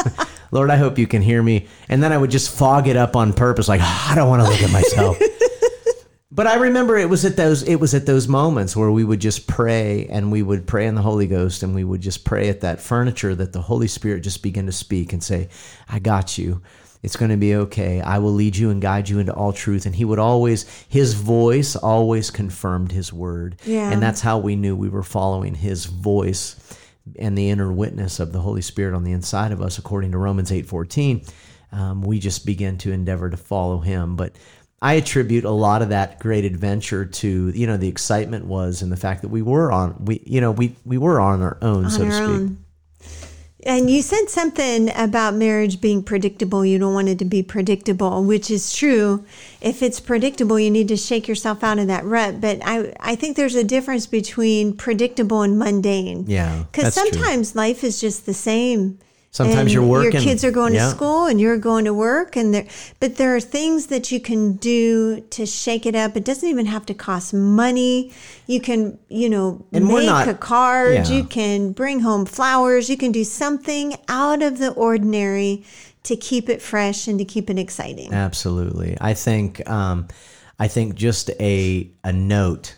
"Lord, 0.50 0.71
I 0.71 0.76
hope 0.76 0.99
you 0.99 1.07
can 1.07 1.23
hear 1.23 1.42
me." 1.42 1.66
And 1.88 2.02
then 2.02 2.12
I 2.12 2.19
would 2.19 2.30
just 2.30 2.50
fog 2.57 2.88
it 2.88 2.97
up 2.97 3.16
on 3.16 3.33
purpose, 3.33 3.69
like 3.69 3.80
"Ah, 3.83 4.12
I 4.12 4.14
don't 4.14 4.28
want 4.28 4.42
to 4.42 4.49
look 4.49 4.62
at 4.62 4.71
myself. 4.71 5.19
But 6.33 6.47
I 6.47 6.54
remember 6.54 6.97
it 6.97 7.11
was 7.11 7.25
at 7.25 7.37
those 7.37 7.64
it 7.64 7.76
was 7.76 7.92
at 7.92 8.07
those 8.07 8.28
moments 8.28 8.76
where 8.76 8.90
we 8.90 9.02
would 9.02 9.21
just 9.21 9.49
pray 9.49 10.07
and 10.07 10.30
we 10.30 10.42
would 10.42 10.66
pray 10.66 10.87
in 10.87 10.95
the 10.95 11.02
Holy 11.02 11.26
Ghost 11.26 11.62
and 11.64 11.75
we 11.75 11.83
would 11.83 12.00
just 12.00 12.25
pray 12.25 12.49
at 12.49 12.61
that 12.61 12.80
furniture 12.80 13.35
that 13.35 13.52
the 13.52 13.62
Holy 13.62 13.88
Spirit 13.88 14.23
just 14.23 14.42
began 14.42 14.66
to 14.66 14.73
speak 14.73 15.12
and 15.12 15.23
say, 15.23 15.49
"I 15.88 15.99
got 15.99 16.38
you. 16.38 16.62
It's 17.02 17.16
going 17.16 17.30
to 17.30 17.37
be 17.37 17.57
okay. 17.57 18.00
I 18.00 18.19
will 18.19 18.33
lead 18.33 18.57
you 18.57 18.71
and 18.71 18.80
guide 18.80 19.09
you 19.09 19.19
into 19.19 19.35
all 19.35 19.52
truth." 19.52 19.87
And 19.87 19.97
he 19.97 20.04
would 20.04 20.21
always 20.21 20.66
his 20.88 21.14
voice 21.14 21.75
always 21.75 22.30
confirmed 22.30 22.92
his 22.92 23.12
word. 23.12 23.57
Yeah. 23.64 23.90
And 23.90 24.00
that's 24.00 24.21
how 24.21 24.38
we 24.38 24.54
knew 24.54 24.76
we 24.76 24.88
were 24.88 25.02
following 25.02 25.57
his 25.57 25.87
voice 25.87 26.54
and 27.19 27.37
the 27.37 27.50
inner 27.50 27.73
witness 27.73 28.21
of 28.21 28.33
the 28.33 28.40
Holy 28.40 28.62
Spirit 28.62 28.95
on 28.95 29.04
the 29.04 29.12
inside 29.12 29.52
of 29.52 29.61
us 29.61 29.78
according 29.78 30.12
to 30.12 30.19
Romans 30.19 30.50
8:14. 30.50 31.26
um, 31.73 32.02
we 32.02 32.19
just 32.19 32.45
began 32.47 32.78
to 32.78 32.92
endeavor 32.92 33.30
to 33.30 33.37
follow 33.37 33.78
Him. 33.78 34.16
But 34.16 34.37
I 34.83 34.95
attribute 34.95 35.45
a 35.45 35.50
lot 35.50 35.83
of 35.83 35.90
that 35.90 36.19
great 36.21 36.45
adventure 36.45 37.04
to 37.04 37.52
you 37.54 37.66
know 37.66 37.76
the 37.76 37.88
excitement 37.88 38.47
was 38.47 38.83
and 38.83 38.90
the 38.90 38.97
fact 38.97 39.23
that 39.23 39.28
we 39.28 39.42
were 39.42 39.71
on 39.71 40.04
we 40.04 40.23
you 40.26 40.40
know 40.40 40.52
we 40.52 40.76
we 40.85 40.99
were 40.99 41.21
on 41.21 41.42
our 41.42 41.59
own 41.62 41.85
on 41.87 41.90
so 41.90 42.04
to 42.04 42.12
speak. 42.12 42.26
own. 42.26 42.64
And 43.67 43.90
you 43.90 44.00
said 44.02 44.29
something 44.29 44.90
about 44.97 45.35
marriage 45.35 45.81
being 45.81 46.02
predictable. 46.02 46.64
You 46.64 46.79
don't 46.79 46.95
want 46.95 47.09
it 47.09 47.19
to 47.19 47.25
be 47.25 47.43
predictable, 47.43 48.25
which 48.25 48.50
is 48.50 48.73
true. 48.75 49.25
If 49.61 49.83
it's 49.83 50.00
predictable, 50.00 50.59
you 50.59 50.71
need 50.71 50.88
to 50.88 50.97
shake 50.97 51.29
yourself 51.29 51.62
out 51.62 51.79
of 51.79 51.87
that 51.88 52.05
rut. 52.05 52.40
But 52.40 52.61
I, 52.64 52.95
I 53.00 53.17
think 53.17 53.37
there's 53.37 53.55
a 53.55 53.64
difference 53.64 54.07
between 54.07 54.76
predictable 54.76 55.43
and 55.43 55.59
mundane. 55.59 56.25
Yeah, 56.26 56.64
Because 56.73 56.95
that's 56.95 57.11
true. 57.11 57.21
sometimes 57.21 57.55
life 57.55 57.85
is 57.85 58.00
just 58.00 58.25
the 58.26 58.35
same. 58.35 58.99
Sometimes 59.33 59.73
you're 59.73 59.85
working. 59.87 60.13
Your 60.13 60.23
kids 60.23 60.43
are 60.45 60.51
going 60.51 60.75
Yeah. 60.75 60.87
to 60.87 60.91
school 60.91 61.27
and 61.27 61.41
you're 61.41 61.57
going 61.57 61.85
to 61.85 61.95
work 61.95 62.37
and 62.37 62.53
there 62.53 62.67
but 62.99 63.15
there 63.17 63.37
are 63.37 63.41
things 63.41 63.87
that 63.87 64.11
you 64.11 64.19
can 64.21 64.55
do 64.55 65.21
to 65.31 65.47
shake 65.47 65.87
it 65.87 65.95
up. 65.95 66.17
It 66.17 66.25
doesn't 66.25 66.49
even 66.49 66.67
have 66.67 66.85
to 66.87 66.95
cost 66.95 67.33
money. 67.33 68.13
You 68.49 68.61
can, 68.61 68.99
you 69.09 69.29
know, 69.29 69.65
And 69.73 69.87
make 69.87 70.07
not- 70.07 70.29
a 70.29 70.35
card, 70.35 70.95
yeah. 70.95 71.09
you 71.09 71.23
can 71.25 71.71
bring 71.73 72.01
home 72.01 72.27
flowers, 72.27 72.91
you 72.91 72.97
can 72.97 73.13
do 73.13 73.23
something 73.23 73.95
out 74.09 74.43
of 74.43 74.59
the 74.59 74.71
ordinary 74.73 75.65
to 76.03 76.17
keep 76.17 76.49
it 76.49 76.61
fresh 76.61 77.07
and 77.07 77.19
to 77.21 77.25
keep 77.25 77.49
it 77.51 77.59
exciting. 77.59 78.13
Absolutely. 78.13 78.97
I 79.01 79.15
think 79.15 79.69
um, 79.71 80.09
I 80.59 80.67
think 80.67 80.97
just 80.97 81.31
a 81.39 81.89
a 82.03 82.13
note. 82.13 82.75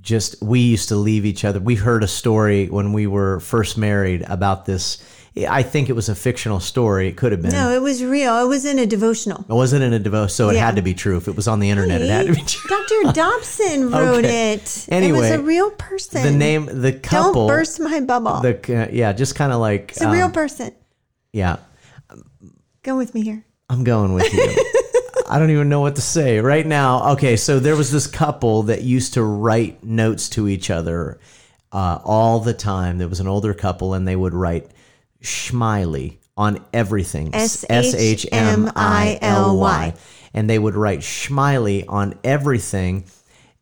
Just 0.00 0.40
we 0.42 0.60
used 0.60 0.88
to 0.88 0.96
leave 0.96 1.26
each 1.26 1.44
other. 1.44 1.60
We 1.60 1.74
heard 1.74 2.02
a 2.02 2.08
story 2.08 2.68
when 2.68 2.92
we 2.94 3.06
were 3.06 3.40
first 3.40 3.76
married 3.76 4.22
about 4.28 4.64
this. 4.66 4.98
I 5.48 5.62
think 5.62 5.88
it 5.88 5.92
was 5.92 6.08
a 6.08 6.14
fictional 6.14 6.58
story. 6.60 7.08
It 7.08 7.16
could 7.16 7.30
have 7.32 7.40
been. 7.40 7.52
No, 7.52 7.70
it 7.70 7.80
was 7.80 8.02
real. 8.04 8.36
It 8.44 8.48
was 8.48 8.64
in 8.64 8.78
a 8.78 8.86
devotional. 8.86 9.44
It 9.48 9.52
wasn't 9.54 9.84
in 9.84 9.92
a 9.92 9.98
devotion, 9.98 10.28
so 10.34 10.48
it 10.50 10.54
Yeah. 10.56 10.66
had 10.66 10.76
to 10.76 10.82
be 10.82 10.92
true. 10.92 11.16
If 11.16 11.28
it 11.28 11.36
was 11.36 11.46
on 11.46 11.60
the 11.60 11.70
internet, 11.70 12.02
it 12.02 12.10
had 12.10 12.26
to 12.26 12.32
be 12.34 12.42
true. 12.42 12.68
Dr. 12.68 13.12
Dobson 13.12 13.90
wrote 13.92 14.24
Okay. 14.24 14.52
it. 14.54 14.60
it 14.60 14.62
was 14.62 14.88
Anyway, 14.88 15.30
a 15.30 15.40
real 15.40 15.70
person. 15.70 16.22
The 16.24 16.32
name, 16.32 16.66
the 16.82 16.92
couple, 16.92 17.46
Don't 17.46 17.56
burst 17.56 17.78
my 17.80 18.00
bubble. 18.00 18.40
the 18.40 18.82
uh, 18.84 18.88
yeah, 18.92 19.12
just 19.12 19.34
kind 19.36 19.52
of 19.52 19.60
like 19.60 19.90
it's 19.92 20.00
a 20.00 20.10
real 20.10 20.26
um, 20.26 20.32
person. 20.32 20.72
yeah. 21.32 21.56
Go 22.82 22.96
with 22.96 23.14
me 23.14 23.22
here. 23.22 23.44
I'm 23.68 23.84
going 23.84 24.14
with 24.14 24.32
you. 24.32 24.42
I 25.28 25.38
don't 25.38 25.50
even 25.50 25.68
know 25.68 25.80
what 25.80 25.94
to 25.96 26.02
say 26.02 26.40
right 26.40 26.66
now. 26.66 27.12
Okay, 27.12 27.36
so 27.36 27.60
there 27.60 27.76
was 27.76 27.92
this 27.92 28.06
couple 28.08 28.64
that 28.64 28.82
used 28.82 29.14
to 29.14 29.22
write 29.22 29.84
notes 29.84 30.28
to 30.30 30.48
each 30.48 30.70
other 30.70 31.20
uh, 31.72 32.00
all 32.04 32.40
the 32.40 32.54
time. 32.54 32.98
There 32.98 33.06
was 33.06 33.20
an 33.20 33.28
older 33.28 33.54
couple, 33.54 33.94
and 33.94 34.08
they 34.08 34.16
would 34.16 34.34
write 34.34 34.68
Shmily 35.22 36.18
on 36.36 36.64
everything. 36.72 37.34
S 37.34 37.64
S 37.68 37.94
H 37.94 38.26
M 38.32 38.70
I 38.76 39.18
L 39.20 39.58
Y, 39.58 39.94
and 40.34 40.48
they 40.48 40.58
would 40.58 40.74
write 40.74 41.00
Shmily 41.00 41.84
on 41.88 42.18
everything. 42.24 43.04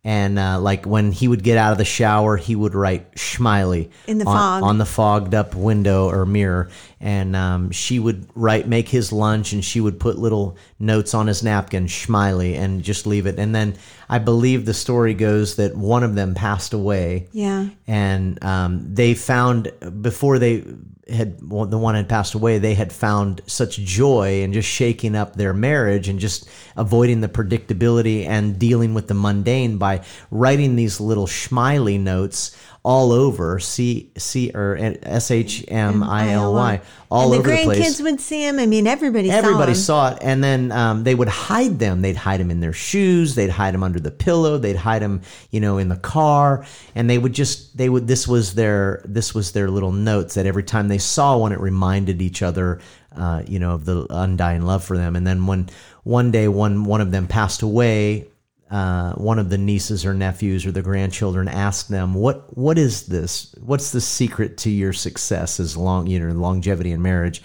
And 0.04 0.38
uh, 0.38 0.60
like 0.60 0.86
when 0.86 1.10
he 1.12 1.26
would 1.28 1.42
get 1.42 1.58
out 1.58 1.72
of 1.72 1.78
the 1.78 1.84
shower, 1.84 2.36
he 2.36 2.54
would 2.54 2.74
write 2.74 3.16
Shmily 3.16 3.90
In 4.06 4.18
the 4.18 4.24
on, 4.26 4.36
fog. 4.36 4.62
on 4.62 4.78
the 4.78 4.86
fogged 4.86 5.34
up 5.34 5.54
window 5.56 6.08
or 6.08 6.24
mirror. 6.24 6.70
And 7.00 7.34
um, 7.36 7.72
she 7.72 7.98
would 7.98 8.26
write, 8.34 8.68
make 8.68 8.88
his 8.88 9.12
lunch, 9.12 9.52
and 9.52 9.62
she 9.62 9.80
would 9.80 9.98
put 10.00 10.16
little 10.16 10.56
notes 10.78 11.14
on 11.14 11.26
his 11.26 11.42
napkin, 11.42 11.86
Shmily, 11.88 12.54
and 12.56 12.82
just 12.82 13.06
leave 13.06 13.26
it. 13.26 13.38
And 13.38 13.54
then 13.54 13.74
I 14.08 14.18
believe 14.18 14.64
the 14.64 14.72
story 14.72 15.14
goes 15.14 15.56
that 15.56 15.76
one 15.76 16.04
of 16.04 16.14
them 16.14 16.32
passed 16.34 16.72
away 16.72 17.26
Yeah. 17.32 17.68
and 17.88 18.42
um, 18.42 18.94
they 18.94 19.14
found 19.14 19.72
before 20.00 20.38
they 20.38 20.64
had 21.08 21.38
the 21.38 21.78
one 21.78 21.94
had 21.94 22.08
passed 22.08 22.34
away 22.34 22.58
they 22.58 22.74
had 22.74 22.92
found 22.92 23.40
such 23.46 23.78
joy 23.78 24.42
in 24.42 24.52
just 24.52 24.68
shaking 24.68 25.16
up 25.16 25.36
their 25.36 25.54
marriage 25.54 26.08
and 26.08 26.18
just 26.18 26.48
avoiding 26.76 27.20
the 27.20 27.28
predictability 27.28 28.26
and 28.26 28.58
dealing 28.58 28.92
with 28.92 29.08
the 29.08 29.14
mundane 29.14 29.78
by 29.78 30.04
writing 30.30 30.76
these 30.76 31.00
little 31.00 31.26
shmily 31.26 31.98
notes 31.98 32.56
all 32.88 33.12
over 33.12 33.58
c 33.58 34.10
c 34.16 34.50
or 34.54 34.78
s 35.02 35.30
h 35.30 35.62
m 35.68 36.02
i 36.02 36.30
l 36.32 36.54
y 36.54 36.80
all 37.10 37.24
and 37.24 37.32
the 37.32 37.38
over 37.38 37.50
the 37.50 37.64
place 37.64 37.78
grandkids 37.78 38.02
would 38.02 38.20
see 38.20 38.44
them. 38.44 38.58
I 38.58 38.66
mean, 38.66 38.86
everybody, 38.86 39.30
Everybody 39.30 39.74
saw 39.74 40.10
saw 40.10 40.14
it, 40.14 40.18
and 40.22 40.44
then 40.44 40.72
um, 40.72 41.04
they 41.04 41.14
would 41.14 41.28
hide 41.28 41.78
them. 41.78 42.02
They'd 42.02 42.16
hide 42.16 42.40
them 42.40 42.50
in 42.50 42.60
their 42.60 42.72
shoes. 42.72 43.34
They'd 43.34 43.50
hide 43.50 43.72
them 43.74 43.82
under 43.82 44.00
the 44.00 44.10
pillow. 44.10 44.58
They'd 44.58 44.76
hide 44.76 45.02
them, 45.02 45.22
you 45.50 45.60
know, 45.60 45.78
in 45.78 45.88
the 45.88 45.96
car. 45.96 46.66
And 46.94 47.08
they 47.08 47.18
would 47.18 47.32
just 47.32 47.76
they 47.76 47.88
would. 47.88 48.06
This 48.06 48.28
was 48.28 48.54
their 48.54 49.02
this 49.04 49.34
was 49.34 49.52
their 49.52 49.70
little 49.70 49.92
notes 49.92 50.34
that 50.34 50.46
every 50.46 50.64
time 50.64 50.88
they 50.88 50.98
saw 50.98 51.36
one, 51.36 51.52
it 51.52 51.60
reminded 51.60 52.20
each 52.20 52.42
other, 52.42 52.80
uh, 53.16 53.42
you 53.46 53.58
know, 53.58 53.72
of 53.72 53.84
the 53.84 54.06
undying 54.10 54.62
love 54.62 54.84
for 54.84 54.96
them. 54.96 55.16
And 55.16 55.26
then 55.26 55.46
when 55.46 55.68
one 56.04 56.30
day 56.30 56.48
one 56.48 56.84
one 56.84 57.00
of 57.00 57.10
them 57.10 57.26
passed 57.26 57.62
away, 57.62 58.28
uh, 58.70 59.14
one 59.14 59.38
of 59.38 59.48
the 59.48 59.58
nieces 59.58 60.04
or 60.04 60.12
nephews 60.12 60.66
or 60.66 60.72
the 60.72 60.82
grandchildren 60.82 61.48
asked 61.48 61.88
them, 61.88 62.14
"What 62.14 62.56
what 62.56 62.76
is 62.76 63.06
this? 63.06 63.54
What's 63.60 63.92
the 63.92 64.00
secret 64.00 64.58
to 64.58 64.70
your 64.70 64.92
success 64.92 65.58
as 65.58 65.76
long 65.76 66.06
you 66.06 66.20
know 66.20 66.32
longevity 66.34 66.92
in 66.92 67.00
marriage?" 67.00 67.42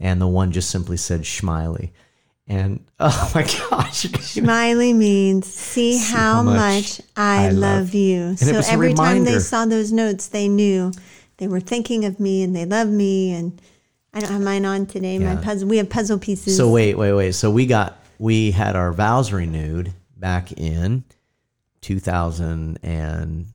And 0.00 0.20
the 0.20 0.26
one 0.26 0.52
just 0.52 0.68
simply 0.70 0.98
said, 0.98 1.24
smiley 1.24 1.92
And 2.46 2.84
oh 3.00 3.32
my 3.34 3.42
gosh, 3.42 4.02
Smiley 4.20 4.92
means 4.92 5.46
see, 5.46 5.96
how, 5.96 6.34
how 6.34 6.42
much 6.42 7.00
I, 7.16 7.46
I 7.46 7.48
love, 7.48 7.60
love." 7.60 7.94
you. 7.94 8.30
it 8.32 8.38
So 8.38 8.60
every 8.66 8.92
time 8.92 9.24
they 9.24 9.38
saw 9.38 9.64
those 9.64 9.92
notes, 9.92 10.28
they 10.28 10.48
knew 10.48 10.92
they 11.38 11.48
were 11.48 11.60
thinking 11.60 12.04
of 12.04 12.20
me 12.20 12.42
and 12.42 12.54
they 12.54 12.66
love 12.66 12.88
me. 12.88 13.32
And 13.32 13.60
I 14.12 14.20
don't 14.20 14.30
have 14.30 14.42
mine 14.42 14.66
on 14.66 14.86
today. 14.86 15.18
My 15.18 15.36
puzzle. 15.36 15.68
We 15.68 15.78
have 15.78 15.88
puzzle 15.88 16.18
pieces. 16.18 16.56
So 16.56 16.70
wait, 16.70 16.98
wait, 16.98 17.14
wait. 17.14 17.32
So 17.32 17.50
we 17.50 17.64
got 17.64 18.02
we 18.18 18.50
had 18.50 18.76
our 18.76 18.92
vows 18.92 19.32
renewed 19.32 19.94
back 20.16 20.52
in 20.52 21.04
2000 21.82 22.78
and 22.82 23.46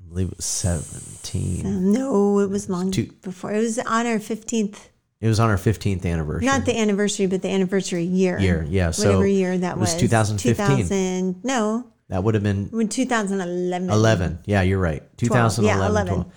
I 0.00 0.08
believe 0.08 0.28
it 0.28 0.36
was 0.36 0.44
17. 0.44 1.66
Um, 1.66 1.92
no, 1.92 2.38
it 2.40 2.50
was 2.50 2.68
long 2.68 2.90
Two- 2.90 3.12
before. 3.22 3.52
It 3.52 3.58
was 3.60 3.78
on 3.78 4.06
our 4.06 4.18
fifteenth, 4.18 4.90
It 5.20 5.28
was 5.28 5.40
on 5.40 5.48
our 5.50 5.56
15th 5.56 6.04
anniversary. 6.04 6.44
not 6.46 6.64
the 6.64 6.76
anniversary, 6.78 7.26
but 7.26 7.42
the 7.42 7.48
anniversary 7.50 8.04
year. 8.04 8.38
Year, 8.38 8.66
yeah, 8.68 8.90
so 8.90 9.06
whatever 9.08 9.26
year 9.26 9.56
that 9.56 9.76
it 9.76 9.80
was 9.80 9.92
was. 9.94 10.00
2015. 10.00 10.54
2000, 10.76 11.44
no, 11.44 11.86
that 12.08 12.22
would 12.24 12.34
have 12.34 12.42
been 12.42 12.66
when 12.70 12.88
2011. 12.88 13.88
11. 13.90 14.38
Yeah, 14.44 14.62
you're 14.62 14.78
right. 14.78 15.02
2011. 15.16 15.80
Yeah, 15.80 15.88
11. 15.88 16.14
12. 16.14 16.32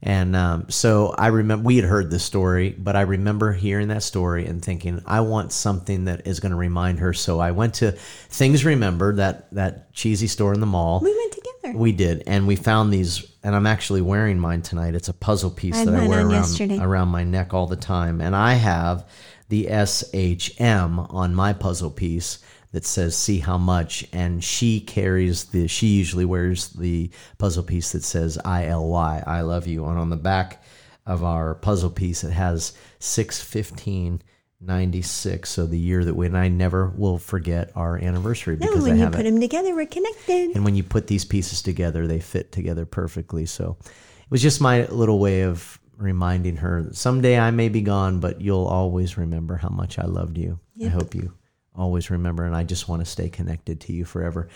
And 0.00 0.36
um, 0.36 0.70
so 0.70 1.12
I 1.18 1.28
remember 1.28 1.64
we 1.64 1.76
had 1.76 1.84
heard 1.84 2.10
this 2.10 2.22
story, 2.22 2.70
but 2.70 2.94
I 2.94 3.00
remember 3.00 3.52
hearing 3.52 3.88
that 3.88 4.04
story 4.04 4.46
and 4.46 4.64
thinking, 4.64 5.02
I 5.06 5.20
want 5.20 5.52
something 5.52 6.04
that 6.04 6.26
is 6.26 6.38
going 6.38 6.52
to 6.52 6.56
remind 6.56 7.00
her. 7.00 7.12
So 7.12 7.40
I 7.40 7.50
went 7.50 7.74
to 7.74 7.92
Things 7.92 8.64
Remember, 8.64 9.14
that 9.16 9.50
that 9.52 9.92
cheesy 9.92 10.28
store 10.28 10.54
in 10.54 10.60
the 10.60 10.66
mall. 10.66 11.00
We 11.00 11.14
went 11.16 11.32
together. 11.32 11.78
We 11.78 11.92
did, 11.92 12.22
and 12.26 12.46
we 12.46 12.54
found 12.54 12.92
these, 12.92 13.26
and 13.42 13.56
I'm 13.56 13.66
actually 13.66 14.00
wearing 14.00 14.38
mine 14.38 14.62
tonight. 14.62 14.94
It's 14.94 15.08
a 15.08 15.14
puzzle 15.14 15.50
piece 15.50 15.76
I 15.76 15.84
that 15.86 15.94
I 15.94 16.06
wear 16.06 16.20
around 16.20 16.30
yesterday. 16.30 16.78
around 16.78 17.08
my 17.08 17.24
neck 17.24 17.52
all 17.52 17.66
the 17.66 17.76
time, 17.76 18.20
and 18.20 18.36
I 18.36 18.54
have 18.54 19.04
the 19.48 19.66
SHM 19.66 21.12
on 21.12 21.34
my 21.34 21.52
puzzle 21.52 21.90
piece 21.90 22.38
that 22.72 22.84
says 22.84 23.16
"See 23.16 23.38
how 23.38 23.58
much," 23.58 24.06
and 24.12 24.42
she 24.42 24.80
carries 24.80 25.44
the. 25.46 25.68
She 25.68 25.88
usually 25.88 26.24
wears 26.24 26.68
the 26.70 27.10
puzzle 27.38 27.62
piece 27.62 27.92
that 27.92 28.04
says 28.04 28.38
"ILY," 28.44 29.22
I 29.26 29.40
love 29.42 29.66
you, 29.66 29.84
and 29.86 29.98
on 29.98 30.10
the 30.10 30.16
back 30.16 30.62
of 31.06 31.24
our 31.24 31.54
puzzle 31.54 31.90
piece 31.90 32.24
it 32.24 32.32
has 32.32 32.72
six 32.98 33.42
fifteen. 33.42 34.22
96 34.60 35.48
so 35.48 35.66
the 35.66 35.78
year 35.78 36.04
that 36.04 36.14
we 36.14 36.26
and 36.26 36.36
I 36.36 36.48
never 36.48 36.88
will 36.96 37.18
forget 37.18 37.70
our 37.76 37.96
anniversary 37.96 38.56
no, 38.56 38.66
because 38.66 38.86
I 38.86 38.90
when 38.90 38.98
you 38.98 39.06
put 39.08 39.22
them 39.22 39.40
together, 39.40 39.72
we're 39.72 39.86
connected. 39.86 40.56
and 40.56 40.64
when 40.64 40.74
you 40.74 40.82
put 40.82 41.06
these 41.06 41.24
pieces 41.24 41.62
together 41.62 42.08
they 42.08 42.18
fit 42.18 42.50
together 42.50 42.84
perfectly 42.84 43.46
so 43.46 43.76
it 43.80 44.30
was 44.30 44.42
just 44.42 44.60
my 44.60 44.86
little 44.86 45.20
way 45.20 45.42
of 45.42 45.78
reminding 45.96 46.56
her 46.56 46.82
that 46.82 46.96
someday 46.96 47.38
i 47.38 47.52
may 47.52 47.68
be 47.68 47.82
gone 47.82 48.18
but 48.18 48.40
you'll 48.40 48.66
always 48.66 49.16
remember 49.16 49.54
how 49.54 49.68
much 49.68 49.96
i 49.96 50.04
loved 50.04 50.36
you 50.36 50.58
i 50.84 50.88
hope 50.88 51.14
you 51.14 51.32
always 51.78 52.10
remember 52.10 52.44
and 52.44 52.54
i 52.54 52.64
just 52.64 52.88
want 52.88 53.00
to 53.00 53.06
stay 53.06 53.28
connected 53.28 53.80
to 53.80 53.92
you 53.92 54.04
forever 54.04 54.48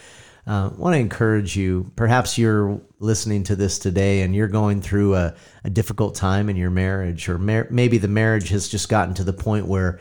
uh, 0.47 0.71
I 0.73 0.77
want 0.77 0.95
to 0.95 0.99
encourage 0.99 1.57
you. 1.57 1.93
Perhaps 1.95 2.37
you're 2.37 2.81
listening 2.99 3.45
to 3.45 3.57
this 3.57 3.79
today 3.79 4.23
and 4.23 4.35
you're 4.35 4.49
going 4.49 4.81
through 4.81 5.15
a, 5.15 5.35
a 5.63 5.71
difficult 5.71 6.17
time 6.17 6.49
in 6.49 6.57
your 6.57 6.71
marriage, 6.71 7.29
or 7.29 7.39
mar- 7.39 7.69
maybe 7.71 7.99
the 7.99 8.09
marriage 8.09 8.49
has 8.49 8.69
just 8.69 8.89
gotten 8.89 9.15
to 9.15 9.25
the 9.25 9.33
point 9.33 9.67
where 9.67 10.01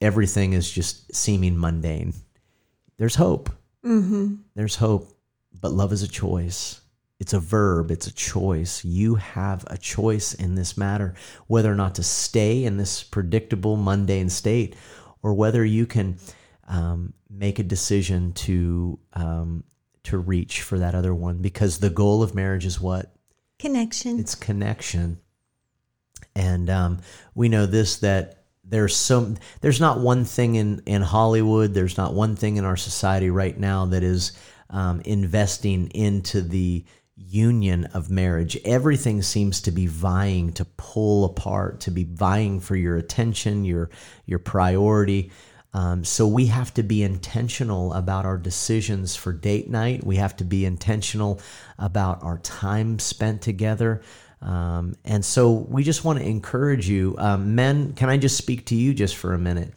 everything 0.00 0.54
is 0.54 0.70
just 0.70 1.14
seeming 1.14 1.58
mundane. 1.58 2.14
There's 2.96 3.16
hope. 3.16 3.50
There's 4.54 4.76
hope, 4.76 5.12
but 5.60 5.72
love 5.72 5.92
is 5.92 6.02
a 6.02 6.08
choice. 6.08 6.80
It's 7.20 7.34
a 7.34 7.40
verb, 7.40 7.90
it's 7.90 8.06
a 8.06 8.14
choice. 8.14 8.84
You 8.84 9.14
have 9.16 9.64
a 9.68 9.76
choice 9.76 10.34
in 10.34 10.54
this 10.54 10.76
matter, 10.76 11.14
whether 11.46 11.70
or 11.70 11.76
not 11.76 11.94
to 11.96 12.02
stay 12.02 12.64
in 12.64 12.78
this 12.78 13.04
predictable, 13.04 13.76
mundane 13.76 14.28
state, 14.28 14.74
or 15.22 15.34
whether 15.34 15.64
you 15.64 15.86
can 15.86 16.16
um, 16.72 17.12
make 17.28 17.58
a 17.58 17.62
decision 17.62 18.32
to 18.32 18.98
um, 19.12 19.62
to 20.04 20.18
reach 20.18 20.62
for 20.62 20.78
that 20.78 20.94
other 20.94 21.14
one. 21.14 21.38
Because 21.38 21.78
the 21.78 21.90
goal 21.90 22.22
of 22.22 22.34
marriage 22.34 22.64
is 22.64 22.80
what? 22.80 23.14
Connection. 23.58 24.18
It's 24.18 24.34
connection. 24.34 25.20
And 26.34 26.70
um, 26.70 27.00
we 27.34 27.48
know 27.48 27.66
this 27.66 27.98
that 27.98 28.44
there's 28.64 28.96
so 28.96 29.34
there's 29.60 29.80
not 29.80 30.00
one 30.00 30.24
thing 30.24 30.54
in 30.54 30.82
in 30.86 31.02
Hollywood. 31.02 31.74
There's 31.74 31.98
not 31.98 32.14
one 32.14 32.36
thing 32.36 32.56
in 32.56 32.64
our 32.64 32.76
society 32.76 33.28
right 33.28 33.58
now 33.58 33.84
that 33.86 34.02
is 34.02 34.32
um, 34.70 35.02
investing 35.04 35.88
into 35.88 36.40
the 36.40 36.86
union 37.16 37.84
of 37.92 38.10
marriage. 38.10 38.56
Everything 38.64 39.20
seems 39.20 39.60
to 39.60 39.70
be 39.70 39.86
vying 39.86 40.52
to 40.54 40.64
pull 40.64 41.26
apart, 41.26 41.80
to 41.80 41.90
be 41.90 42.04
vying 42.04 42.60
for 42.60 42.76
your 42.76 42.96
attention, 42.96 43.66
your 43.66 43.90
your 44.24 44.38
priority. 44.38 45.30
Um, 45.74 46.04
so 46.04 46.26
we 46.26 46.46
have 46.46 46.74
to 46.74 46.82
be 46.82 47.02
intentional 47.02 47.94
about 47.94 48.26
our 48.26 48.36
decisions 48.36 49.16
for 49.16 49.32
date 49.32 49.70
night. 49.70 50.04
We 50.04 50.16
have 50.16 50.36
to 50.36 50.44
be 50.44 50.66
intentional 50.66 51.40
about 51.78 52.22
our 52.22 52.38
time 52.38 52.98
spent 52.98 53.40
together. 53.40 54.02
Um, 54.42 54.96
and 55.04 55.24
so 55.24 55.50
we 55.52 55.82
just 55.82 56.04
want 56.04 56.18
to 56.18 56.26
encourage 56.26 56.88
you, 56.88 57.14
um, 57.18 57.54
men. 57.54 57.94
Can 57.94 58.10
I 58.10 58.18
just 58.18 58.36
speak 58.36 58.66
to 58.66 58.74
you 58.74 58.92
just 58.92 59.16
for 59.16 59.32
a 59.32 59.38
minute? 59.38 59.72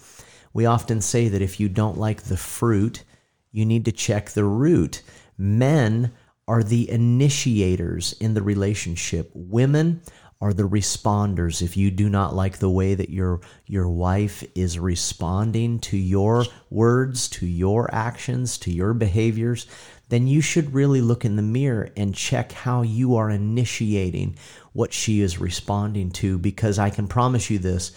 We 0.53 0.65
often 0.65 1.01
say 1.01 1.29
that 1.29 1.41
if 1.41 1.59
you 1.59 1.69
don't 1.69 1.97
like 1.97 2.23
the 2.23 2.37
fruit, 2.37 3.03
you 3.51 3.65
need 3.65 3.85
to 3.85 3.91
check 3.91 4.31
the 4.31 4.43
root. 4.43 5.01
Men 5.37 6.11
are 6.47 6.63
the 6.63 6.89
initiators 6.89 8.13
in 8.13 8.33
the 8.33 8.41
relationship. 8.41 9.31
Women 9.33 10.01
are 10.41 10.53
the 10.53 10.67
responders. 10.67 11.61
If 11.61 11.77
you 11.77 11.91
do 11.91 12.09
not 12.09 12.35
like 12.35 12.57
the 12.57 12.69
way 12.69 12.93
that 12.93 13.09
your 13.09 13.41
your 13.65 13.89
wife 13.89 14.43
is 14.55 14.77
responding 14.77 15.79
to 15.79 15.97
your 15.97 16.45
words, 16.69 17.29
to 17.29 17.45
your 17.45 17.93
actions, 17.93 18.57
to 18.59 18.71
your 18.71 18.93
behaviors, 18.93 19.65
then 20.09 20.27
you 20.27 20.41
should 20.41 20.73
really 20.73 21.01
look 21.01 21.25
in 21.25 21.35
the 21.35 21.41
mirror 21.41 21.89
and 21.97 22.13
check 22.13 22.51
how 22.51 22.81
you 22.81 23.15
are 23.15 23.29
initiating 23.29 24.35
what 24.73 24.93
she 24.93 25.21
is 25.21 25.39
responding 25.39 26.11
to 26.11 26.37
because 26.37 26.77
I 26.77 26.89
can 26.89 27.07
promise 27.07 27.49
you 27.49 27.59
this, 27.59 27.91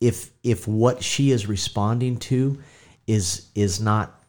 if 0.00 0.30
if 0.42 0.68
what 0.68 1.02
she 1.02 1.30
is 1.30 1.46
responding 1.46 2.18
to 2.18 2.58
is 3.06 3.50
is 3.54 3.80
not 3.80 4.22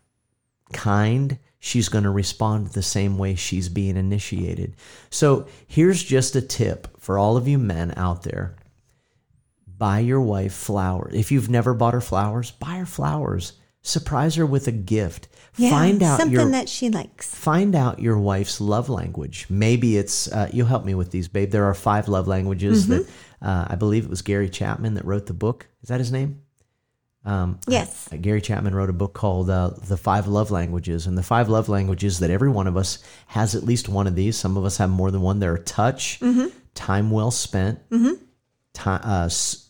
kind, 0.74 1.38
she's 1.60 1.90
going 1.90 2.06
to 2.06 2.10
respond 2.10 2.68
the 2.68 2.82
same 2.82 3.18
way 3.18 3.36
she's 3.36 3.70
being 3.70 3.98
initiated. 3.98 4.76
So 5.10 5.48
here's 5.68 6.04
just 6.04 6.36
a 6.36 6.42
tip 6.42 6.88
for 7.00 7.18
all 7.18 7.38
of 7.38 7.48
you 7.48 7.58
men 7.60 7.94
out 7.98 8.24
there 8.24 8.56
buy 9.66 10.00
your 10.00 10.20
wife 10.22 10.54
flowers. 10.54 11.14
If 11.16 11.32
you've 11.32 11.50
never 11.50 11.74
bought 11.74 11.94
her 11.94 12.02
flowers, 12.02 12.52
buy 12.52 12.78
her 12.80 12.86
flowers. 12.86 13.54
Surprise 13.82 14.36
her 14.36 14.46
with 14.46 14.68
a 14.68 14.74
gift. 14.74 15.30
Yeah, 15.56 15.70
find 15.70 16.04
out 16.04 16.20
something 16.20 16.38
your, 16.38 16.52
that 16.52 16.68
she 16.68 16.90
likes. 16.90 17.34
find 17.34 17.74
out 17.76 18.00
your 18.00 18.18
wife's 18.18 18.60
love 18.60 18.90
language. 18.90 19.46
Maybe 19.50 19.96
it's 19.98 20.30
uh, 20.32 20.50
you'll 20.52 20.68
help 20.68 20.84
me 20.84 20.96
with 20.96 21.12
these, 21.12 21.30
babe. 21.30 21.52
There 21.52 21.64
are 21.66 21.74
five 21.74 22.08
love 22.10 22.28
languages 22.28 22.88
Mm-hmm. 22.88 23.04
that 23.42 23.48
uh, 23.50 23.68
I 23.70 23.76
believe 23.76 24.04
it 24.04 24.10
was 24.10 24.22
Gary 24.22 24.50
Chapman 24.50 24.96
that 24.96 25.06
wrote 25.06 25.28
the 25.28 25.34
book. 25.34 25.68
Is 25.82 25.88
that 25.90 26.00
his 26.00 26.12
name? 26.12 26.42
Um, 27.26 27.60
Yes. 27.68 28.08
uh, 28.12 28.16
Gary 28.18 28.42
Chapman 28.42 28.74
wrote 28.74 28.90
a 28.90 28.94
book 28.94 29.14
called 29.14 29.50
uh, 29.50 29.72
The 29.88 29.98
Five 29.98 30.28
Love 30.28 30.52
Languages. 30.52 31.06
And 31.06 31.18
the 31.18 31.24
five 31.24 31.50
love 31.50 31.68
languages 31.70 32.20
that 32.20 32.30
every 32.30 32.50
one 32.50 32.66
of 32.68 32.78
us 32.78 33.00
has 33.28 33.56
at 33.56 33.64
least 33.64 33.90
one 33.90 34.08
of 34.08 34.16
these. 34.16 34.38
Some 34.38 34.56
of 34.58 34.64
us 34.66 34.78
have 34.78 34.90
more 34.90 35.12
than 35.12 35.22
one. 35.22 35.40
There 35.40 35.54
are 35.54 35.58
touch, 35.58 36.20
Mm-hmm. 36.22 36.48
time 36.76 37.12
well 37.12 37.32
spent, 37.32 37.80
ti- 37.92 38.10
uh, 38.86 39.26
s- 39.26 39.66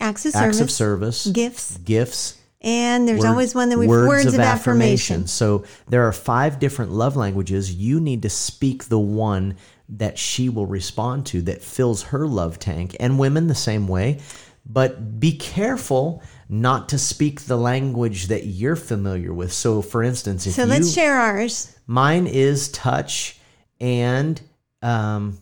Acts 0.00 0.24
of 0.24 0.34
acts 0.34 0.56
service, 0.56 0.60
of 0.60 0.70
service, 0.70 1.26
gifts, 1.26 1.76
gifts, 1.78 2.38
and 2.62 3.06
there's 3.08 3.20
word- 3.20 3.26
always 3.28 3.54
one 3.56 3.68
that 3.70 3.78
we 3.78 3.86
words, 3.88 4.24
of, 4.32 4.38
affirmation. 4.40 5.26
So 5.26 5.64
there 5.88 6.06
are 6.06 6.12
five 6.12 6.58
different 6.60 6.92
love 6.92 7.16
languages. 7.16 7.74
You 7.74 8.00
need 8.00 8.22
to 8.22 8.30
speak 8.30 8.84
the 8.84 8.98
one 9.00 9.56
that 9.88 10.16
she 10.16 10.48
will 10.48 10.66
respond 10.66 11.26
to 11.26 11.42
that 11.42 11.60
fills 11.60 12.04
her 12.04 12.26
love 12.26 12.58
tank, 12.60 12.96
and 13.00 13.18
women 13.18 13.48
the 13.48 13.54
same 13.54 13.86
way. 13.88 14.20
But 14.66 15.20
be 15.20 15.36
careful 15.36 16.22
not 16.48 16.88
to 16.90 16.98
speak 16.98 17.42
the 17.42 17.56
language 17.56 18.28
that 18.28 18.46
you're 18.46 18.76
familiar 18.76 19.32
with. 19.32 19.52
So, 19.52 19.82
for 19.82 20.02
instance, 20.02 20.46
if 20.46 20.54
So 20.54 20.64
let's 20.64 20.92
share 20.92 21.18
ours. 21.18 21.76
mine 21.86 22.26
is 22.26 22.68
touch 22.70 23.38
and 23.80 24.40
um, 24.82 25.38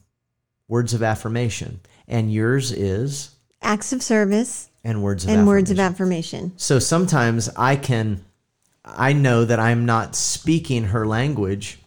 words 0.68 0.94
of 0.94 1.02
affirmation, 1.02 1.80
and 2.08 2.32
yours 2.32 2.72
is 2.72 3.30
Acts 3.60 3.92
of 3.92 4.02
service 4.02 4.68
and 4.82 5.02
words 5.02 5.24
of 5.24 5.30
and 5.30 5.46
words 5.46 5.70
of 5.70 5.78
affirmation. 5.78 6.38
affirmation. 6.46 6.58
So 6.58 6.78
sometimes 6.80 7.48
I 7.56 7.76
can, 7.76 8.24
I 8.84 9.12
know 9.12 9.44
that 9.44 9.60
I'm 9.60 9.86
not 9.86 10.16
speaking 10.16 10.84
her 10.84 11.06
language. 11.06 11.78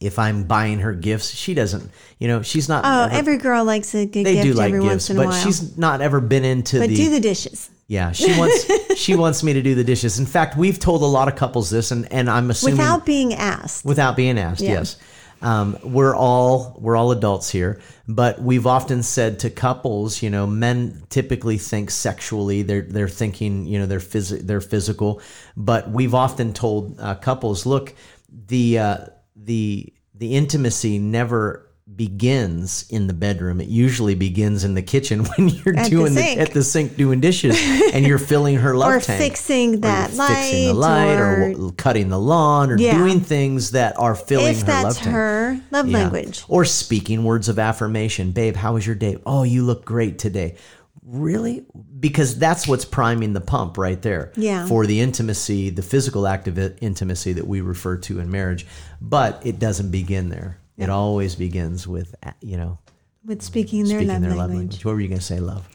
If 0.00 0.18
I'm 0.18 0.44
buying 0.44 0.78
her 0.80 0.92
gifts, 0.92 1.30
she 1.34 1.54
doesn't. 1.54 1.90
You 2.18 2.28
know, 2.28 2.42
she's 2.42 2.68
not. 2.68 2.84
Oh, 2.84 3.04
ever- 3.06 3.14
every 3.14 3.36
girl 3.38 3.64
likes 3.64 3.94
a 3.94 4.06
good 4.06 4.24
they 4.26 4.34
gift 4.34 4.44
do 4.44 4.52
like 4.54 4.66
every 4.72 4.80
gifts, 4.80 5.08
once 5.08 5.10
in 5.10 5.16
a 5.16 5.20
but 5.20 5.26
while. 5.28 5.44
she's 5.44 5.76
not 5.76 6.00
ever 6.00 6.20
been 6.20 6.44
into 6.44 6.78
but 6.78 6.88
the. 6.88 6.94
do 6.96 7.10
the 7.10 7.20
dishes 7.20 7.70
yeah, 7.90 8.12
she 8.12 8.38
wants 8.38 8.94
she 9.00 9.16
wants 9.16 9.42
me 9.42 9.54
to 9.54 9.62
do 9.62 9.74
the 9.74 9.82
dishes. 9.82 10.18
In 10.18 10.26
fact, 10.26 10.58
we've 10.58 10.78
told 10.78 11.00
a 11.02 11.06
lot 11.06 11.26
of 11.26 11.36
couples 11.36 11.70
this, 11.70 11.90
and 11.90 12.06
and 12.12 12.28
I'm 12.28 12.50
assuming 12.50 12.76
without 12.76 13.06
being 13.06 13.32
asked. 13.32 13.84
without 13.84 14.14
being 14.14 14.38
asked 14.38 14.60
Yeah. 14.60 14.72
yes 14.74 14.96
um, 15.40 15.78
we're 15.82 16.14
all 16.16 16.76
we're 16.80 16.96
all 16.96 17.12
adults 17.12 17.48
here 17.48 17.80
but 18.08 18.42
we've 18.42 18.66
often 18.66 19.02
said 19.04 19.38
to 19.38 19.48
couples 19.50 20.20
you 20.20 20.28
know 20.30 20.46
men 20.48 21.00
typically 21.10 21.56
think 21.58 21.90
sexually 21.90 22.62
they're 22.62 22.82
they're 22.82 23.08
thinking 23.08 23.64
you 23.64 23.78
know 23.78 23.86
they're 23.86 24.00
phys- 24.00 24.44
they're 24.46 24.60
physical 24.60 25.22
but 25.56 25.90
we've 25.90 26.12
often 26.14 26.52
told 26.52 26.98
uh, 27.00 27.14
couples 27.14 27.64
look 27.66 27.94
the 28.48 28.78
uh, 28.80 28.96
the 29.44 29.92
the 30.14 30.34
intimacy 30.34 30.98
never 30.98 31.64
begins 31.96 32.84
in 32.90 33.06
the 33.06 33.14
bedroom 33.14 33.62
it 33.62 33.68
usually 33.68 34.14
begins 34.14 34.62
in 34.62 34.74
the 34.74 34.82
kitchen 34.82 35.24
when 35.36 35.48
you're 35.48 35.74
At 35.76 35.88
doing 35.90 36.12
the, 36.14 36.20
sink. 36.20 36.40
at 36.40 36.52
the 36.52 36.62
sink 36.62 36.96
doing 36.96 37.18
dishes 37.20 37.58
and 37.94 38.04
you're 38.06 38.18
filling 38.18 38.56
her 38.56 38.76
love 38.76 38.92
or 38.92 39.00
tank 39.00 39.22
fixing 39.22 39.74
or 39.76 39.78
that 39.78 40.10
you're 40.10 40.18
light, 40.18 40.28
fixing 40.34 40.66
the 40.66 40.74
light 40.74 41.14
or, 41.18 41.66
or, 41.68 41.72
cutting 41.72 42.08
the 42.10 42.18
lawn 42.18 42.70
or 42.70 42.76
Yeah. 42.78 42.98
doing 42.98 43.20
things 43.20 43.70
that 43.70 43.98
are 43.98 44.14
filling 44.14 44.48
if 44.52 44.60
her 44.60 44.66
that's 44.66 44.84
love 44.84 44.96
tank. 44.98 45.14
her 45.14 45.60
love 45.70 45.88
Yeah. 45.88 45.98
language. 45.98 46.44
Or 46.48 46.64
speaking 46.66 47.24
words 47.24 47.48
of 47.48 47.58
affirmation. 47.58 48.32
Babe, 48.32 48.54
how 48.56 48.74
was 48.74 48.86
your 48.86 48.94
day? 48.96 49.16
Oh, 49.24 49.42
you 49.44 49.62
look 49.64 49.84
great 49.86 50.18
today. 50.18 50.56
Really? 51.10 51.64
Because 51.98 52.38
that's 52.38 52.68
what's 52.68 52.84
priming 52.84 53.32
the 53.32 53.40
pump 53.40 53.78
right 53.78 54.00
there. 54.02 54.30
Yeah. 54.36 54.66
For 54.66 54.84
the 54.86 55.00
intimacy, 55.00 55.70
the 55.70 55.82
physical 55.82 56.26
act 56.26 56.48
of 56.48 56.58
intimacy 56.82 57.32
that 57.32 57.46
we 57.46 57.62
refer 57.62 57.96
to 57.96 58.20
in 58.20 58.30
marriage. 58.30 58.66
But 59.00 59.40
it 59.46 59.58
doesn't 59.58 59.90
begin 59.90 60.28
there. 60.28 60.58
It 60.76 60.90
always 60.90 61.34
begins 61.34 61.88
with, 61.88 62.14
uh, 62.22 62.32
you 62.40 62.56
know, 62.58 62.78
With 63.24 63.42
speaking 63.42 63.84
their, 63.84 63.98
speaking 63.98 64.08
love, 64.08 64.20
their 64.20 64.30
language. 64.30 64.38
love 64.48 64.56
language. 64.58 64.84
What 64.84 64.92
were 64.94 65.00
you 65.00 65.08
going 65.08 65.18
to 65.18 65.24
say, 65.24 65.40
love? 65.40 65.66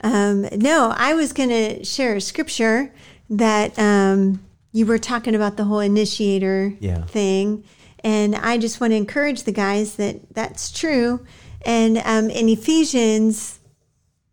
Um, 0.00 0.48
no, 0.56 0.92
I 0.96 1.14
was 1.14 1.32
going 1.32 1.50
to 1.50 1.84
share 1.84 2.16
a 2.16 2.20
scripture 2.20 2.92
that 3.30 3.78
um, 3.78 4.42
you 4.72 4.86
were 4.86 4.98
talking 4.98 5.34
about 5.34 5.56
the 5.58 5.64
whole 5.64 5.80
initiator 5.80 6.72
Yeah. 6.80 7.04
thing. 7.04 7.62
And 8.02 8.34
I 8.34 8.58
just 8.58 8.80
want 8.80 8.92
to 8.92 8.96
encourage 8.96 9.42
the 9.42 9.52
guys 9.52 9.96
that 9.96 10.32
that's 10.34 10.72
true. 10.72 11.24
And 11.66 11.98
um, 12.04 12.30
in 12.30 12.48
Ephesians, 12.48 13.57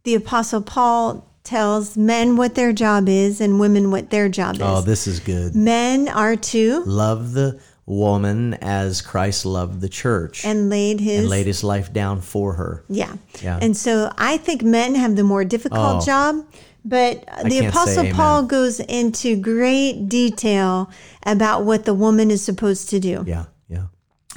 the 0.05 0.15
Apostle 0.15 0.61
Paul 0.61 1.27
tells 1.43 1.97
men 1.97 2.37
what 2.37 2.55
their 2.55 2.73
job 2.73 3.09
is 3.09 3.41
and 3.41 3.59
women 3.59 3.91
what 3.91 4.09
their 4.09 4.29
job 4.29 4.57
oh, 4.61 4.77
is. 4.77 4.79
Oh, 4.79 4.81
this 4.81 5.07
is 5.07 5.19
good. 5.19 5.55
Men 5.55 6.07
are 6.07 6.35
to 6.35 6.83
Love 6.85 7.33
the 7.33 7.59
woman 7.85 8.55
as 8.55 9.01
Christ 9.01 9.45
loved 9.45 9.79
the 9.81 9.89
church 9.89 10.43
and 10.43 10.69
laid 10.69 10.99
his 10.99 11.19
and 11.21 11.29
laid 11.29 11.45
his 11.45 11.63
life 11.63 11.93
down 11.93 12.21
for 12.21 12.53
her. 12.53 12.83
Yeah. 12.89 13.15
Yeah. 13.43 13.59
And 13.61 13.77
so 13.77 14.11
I 14.17 14.37
think 14.37 14.63
men 14.63 14.95
have 14.95 15.15
the 15.15 15.23
more 15.23 15.43
difficult 15.45 16.01
Oh. 16.01 16.05
job, 16.05 16.45
but 16.83 17.23
the 17.43 17.67
Apostle. 17.67 18.11
Paul 18.11 18.43
goes 18.43 18.79
into 18.79 19.35
great 19.35 20.09
detail 20.09 20.89
about 21.23 21.63
what 21.63 21.85
the 21.85 21.93
woman 21.93 22.31
is 22.31 22.43
supposed 22.43 22.89
to 22.89 22.99
do. 22.99 23.23
Yeah, 23.27 23.45
yeah. 23.67 23.85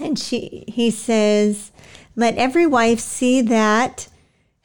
And 0.00 0.18
she 0.18 0.64
he 0.68 0.90
says, 0.90 1.72
"Let 2.16 2.36
every 2.36 2.66
wife 2.66 3.00
see 3.00 3.40
that 3.42 4.08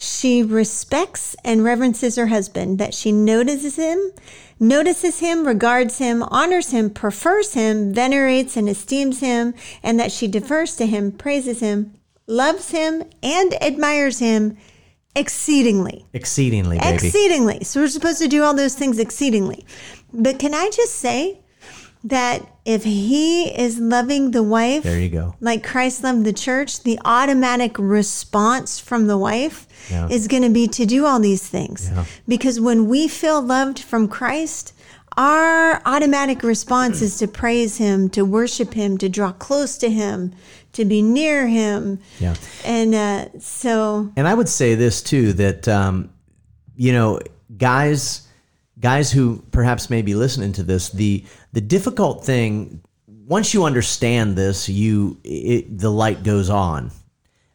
she 0.04 0.44
respects 0.44 1.36
and 1.44 1.64
reverences 1.64 2.18
her 2.18 2.28
husband, 2.28 2.78
that 2.78 2.94
she 2.94 3.12
notices 3.12 3.78
him, 3.78 4.12
notices 4.60 5.20
him, 5.20 5.48
regards 5.48 5.98
him, 5.98 6.24
honors 6.24 6.72
him, 6.72 6.90
prefers 6.90 7.54
him, 7.54 7.94
venerates 7.94 8.58
and 8.58 8.68
esteems 8.68 9.22
him, 9.22 9.54
and 9.82 10.00
that 10.00 10.12
she 10.12 10.28
defers 10.28 10.76
to 10.76 10.86
him, 10.86 11.12
praises 11.12 11.62
him, 11.62 11.94
loves 12.28 12.72
him, 12.72 13.04
and 13.22 13.54
admires 13.64 14.20
him 14.20 14.58
exceedingly." 15.16 16.06
Exceedingly, 16.14 16.80
baby. 16.80 16.96
Exceedingly. 16.96 17.64
So 17.64 17.80
we're 17.80 17.88
supposed 17.88 18.20
to 18.20 18.28
do 18.28 18.44
all 18.44 18.54
those 18.54 18.76
things 18.76 19.00
exceedingly. 19.00 19.66
But 20.14 20.38
can 20.38 20.54
I 20.54 20.70
just 20.70 20.96
say 20.96 21.40
that 22.04 22.46
if 22.66 22.84
he 22.86 23.46
is 23.60 23.78
loving 23.80 24.32
the 24.32 24.42
wife 24.44 24.84
there 24.84 25.00
you 25.00 25.10
go. 25.10 25.36
like 25.42 25.64
Christ 25.64 26.04
loved 26.04 26.24
the 26.24 26.32
church, 26.34 26.84
the 26.84 26.98
automatic 27.04 27.78
response 27.78 28.80
from 28.80 29.08
the 29.08 29.18
wife 29.18 29.68
Yeah. 29.92 30.08
is 30.10 30.28
going 30.30 30.44
to 30.44 30.50
be 30.50 30.68
to 30.70 30.86
do 30.86 31.06
all 31.06 31.20
these 31.20 31.46
things. 31.48 31.90
Yeah. 31.92 32.06
Because 32.28 32.62
when 32.62 32.88
we 32.88 33.08
feel 33.10 33.42
loved 33.42 33.80
from 33.80 34.08
Christ, 34.08 34.74
our 35.18 35.82
automatic 35.86 36.42
response 36.42 37.02
is 37.02 37.18
to 37.18 37.28
praise 37.28 37.78
him, 37.78 38.10
to 38.12 38.24
worship 38.24 38.74
him, 38.74 38.98
to 39.00 39.10
draw 39.10 39.32
close 39.34 39.78
to 39.80 39.90
him, 39.90 40.34
to 40.72 40.86
be 40.86 41.02
near 41.02 41.48
him. 41.48 42.00
Yeah. 42.20 42.36
And 42.66 42.96
uh, 42.96 43.40
so, 43.40 44.12
And 44.16 44.28
I 44.28 44.34
would 44.34 44.50
say 44.50 44.74
this 44.76 45.04
too 45.04 45.34
that, 45.34 45.68
um, 45.68 46.10
you 46.76 46.94
know, 46.94 47.20
guys, 47.58 48.28
guys 48.80 49.12
who 49.12 49.44
perhaps 49.52 49.90
may 49.90 50.02
be 50.02 50.16
listening 50.16 50.54
to 50.54 50.64
this, 50.64 50.90
the 50.90 51.24
the 51.54 51.62
difficult 51.62 52.26
thing 52.26 52.82
once 53.26 53.54
you 53.54 53.64
understand 53.64 54.36
this, 54.36 54.68
you 54.68 55.18
it, 55.24 55.78
the 55.78 55.90
light 55.90 56.24
goes 56.24 56.50
on. 56.50 56.92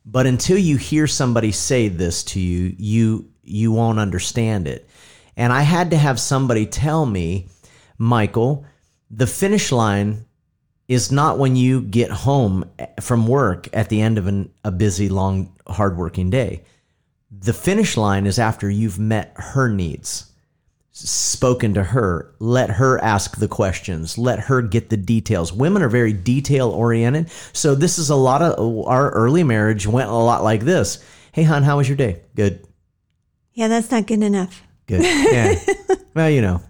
But 0.04 0.26
until 0.26 0.56
you 0.56 0.78
hear 0.78 1.06
somebody 1.06 1.52
say 1.52 1.88
this 1.88 2.24
to 2.24 2.40
you, 2.40 2.74
you 2.78 3.30
you 3.42 3.72
won't 3.72 3.98
understand 3.98 4.66
it. 4.66 4.88
And 5.36 5.52
I 5.52 5.62
had 5.62 5.90
to 5.90 5.96
have 5.96 6.18
somebody 6.18 6.66
tell 6.66 7.06
me, 7.06 7.48
Michael, 7.98 8.64
the 9.10 9.26
finish 9.26 9.70
line 9.70 10.24
is 10.88 11.12
not 11.12 11.38
when 11.38 11.54
you 11.54 11.82
get 11.82 12.10
home 12.10 12.64
eh, 12.78 12.86
from 13.00 13.26
work 13.26 13.68
at 13.74 13.90
the 13.90 14.00
end 14.00 14.18
of 14.18 14.26
an, 14.26 14.50
a 14.64 14.72
busy, 14.72 15.08
long, 15.08 15.54
hardworking 15.66 16.30
day. 16.30 16.62
The 17.30 17.52
finish 17.52 17.96
line 17.96 18.26
is 18.26 18.38
after 18.38 18.70
you've 18.70 18.98
met 18.98 19.32
her 19.36 19.68
needs, 19.68 20.32
spoken 20.98 21.74
to 21.74 21.82
her, 21.82 22.34
let 22.38 22.70
her 22.70 22.98
ask 23.02 23.36
the 23.38 23.48
questions, 23.48 24.18
let 24.18 24.40
her 24.40 24.62
get 24.62 24.90
the 24.90 24.96
details. 24.96 25.52
Women 25.52 25.82
are 25.82 25.88
very 25.88 26.12
detail 26.12 26.70
oriented. 26.70 27.30
So, 27.52 27.74
this 27.74 27.98
is 27.98 28.10
a 28.10 28.16
lot 28.16 28.42
of 28.42 28.86
our 28.86 29.10
early 29.10 29.44
marriage 29.44 29.86
went 29.86 30.08
a 30.10 30.14
lot 30.14 30.42
like 30.42 30.62
this 30.62 31.04
Hey, 31.32 31.44
hon, 31.44 31.62
how 31.62 31.76
was 31.76 31.88
your 31.88 31.96
day? 31.96 32.22
Good. 32.34 32.66
Yeah, 33.52 33.68
that's 33.68 33.90
not 33.90 34.06
good 34.06 34.22
enough. 34.22 34.62
Good. 34.86 35.02
Yeah. 35.02 35.58
well, 36.14 36.30
you 36.30 36.42
know, 36.42 36.60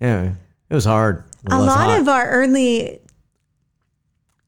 yeah, 0.00 0.32
it 0.70 0.74
was 0.74 0.84
hard. 0.84 1.24
It 1.44 1.52
A 1.52 1.56
was 1.58 1.66
lot 1.66 1.90
hot. 1.90 2.00
of 2.00 2.08
our 2.08 2.28
early 2.30 3.00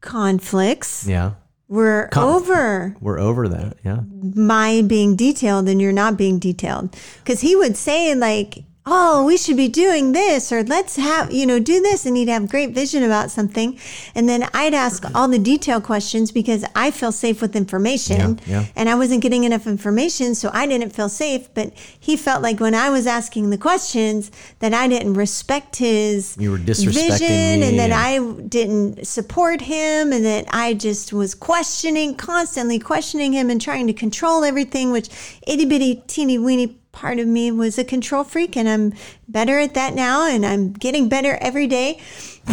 conflicts 0.01 1.07
yeah, 1.07 1.33
were 1.69 2.09
Con- 2.13 2.29
over 2.29 2.97
we're 3.01 3.19
over 3.19 3.49
that. 3.49 3.79
Yeah. 3.85 4.01
my 4.35 4.83
being 4.87 5.17
detailed 5.17 5.69
and 5.69 5.81
you're 5.81 5.93
not 5.93 6.17
being 6.17 6.39
detailed. 6.39 6.95
Because 7.25 7.41
he 7.41 7.57
would 7.57 7.77
say, 7.77 8.15
like, 8.15 8.65
oh, 8.87 9.25
we 9.25 9.37
should 9.37 9.57
be 9.57 9.69
doing 9.69 10.13
this, 10.13 10.53
or 10.53 10.63
let's 10.63 10.97
have, 10.97 11.33
you 11.33 11.47
know, 11.47 11.59
do 11.59 11.81
this. 11.81 12.05
And 12.05 12.17
he'd 12.17 12.29
have 12.29 12.49
great 12.49 12.71
vision 12.71 13.03
about 13.03 13.31
something. 13.31 13.79
And 14.15 14.29
then 14.29 14.49
I'd 14.53 14.75
ask 14.75 15.05
all 15.15 15.27
the 15.29 15.39
detail 15.39 15.81
questions 15.81 16.31
because 16.31 16.65
I 16.75 16.91
feel 16.91 17.13
safe 17.13 17.41
with 17.41 17.57
information. 17.57 18.39
Yeah, 18.47 18.61
yeah. 18.61 18.67
And 18.77 18.89
I 18.91 18.95
wasn't 18.95 19.23
getting 19.23 19.45
enough 19.45 19.67
information, 19.67 20.35
so 20.35 20.51
I 20.53 20.67
didn't 20.67 20.91
feel 20.91 21.09
safe. 21.09 21.49
But 21.55 21.73
he 21.99 22.17
felt 22.17 22.43
like 22.43 22.61
when 22.61 22.75
I 22.75 22.91
was 22.91 23.07
asking 23.07 23.51
the 23.51 23.59
questions, 23.59 24.31
that 24.59 24.75
I 24.75 24.87
didn't 24.87 25.15
respect 25.15 25.77
his 25.77 26.37
You 26.39 26.51
were 26.51 26.59
disrespecting 26.59 27.19
vision 27.19 27.61
me 27.61 27.69
and 27.69 27.79
that 27.79 27.93
I 27.93 28.19
didn't 28.43 29.07
support 29.07 29.63
him 29.63 30.13
and 30.13 30.25
that 30.25 30.45
I 30.51 30.75
just 30.75 31.13
was 31.13 31.35
questioning, 31.35 32.17
constantly 32.17 32.79
questioning 32.79 33.33
him 33.33 33.49
and 33.49 33.61
trying 33.61 33.87
to 33.87 33.95
control 33.95 34.45
everything, 34.45 34.91
which 34.91 35.09
itty 35.47 35.65
bitty 35.65 36.03
teeny 36.07 36.39
weeny 36.39 36.79
part 36.95 37.19
of 37.19 37.27
me 37.27 37.51
was 37.51 37.79
a 37.79 37.85
control 37.85 38.25
freak 38.25 38.57
and 38.57 38.69
I'm 38.69 38.95
better 39.29 39.59
at 39.59 39.75
that 39.75 39.95
now 39.95 40.27
and 40.27 40.47
I'm 40.47 40.73
getting 40.73 41.09
better 41.09 41.37
every 41.41 41.67
day. 41.67 42.01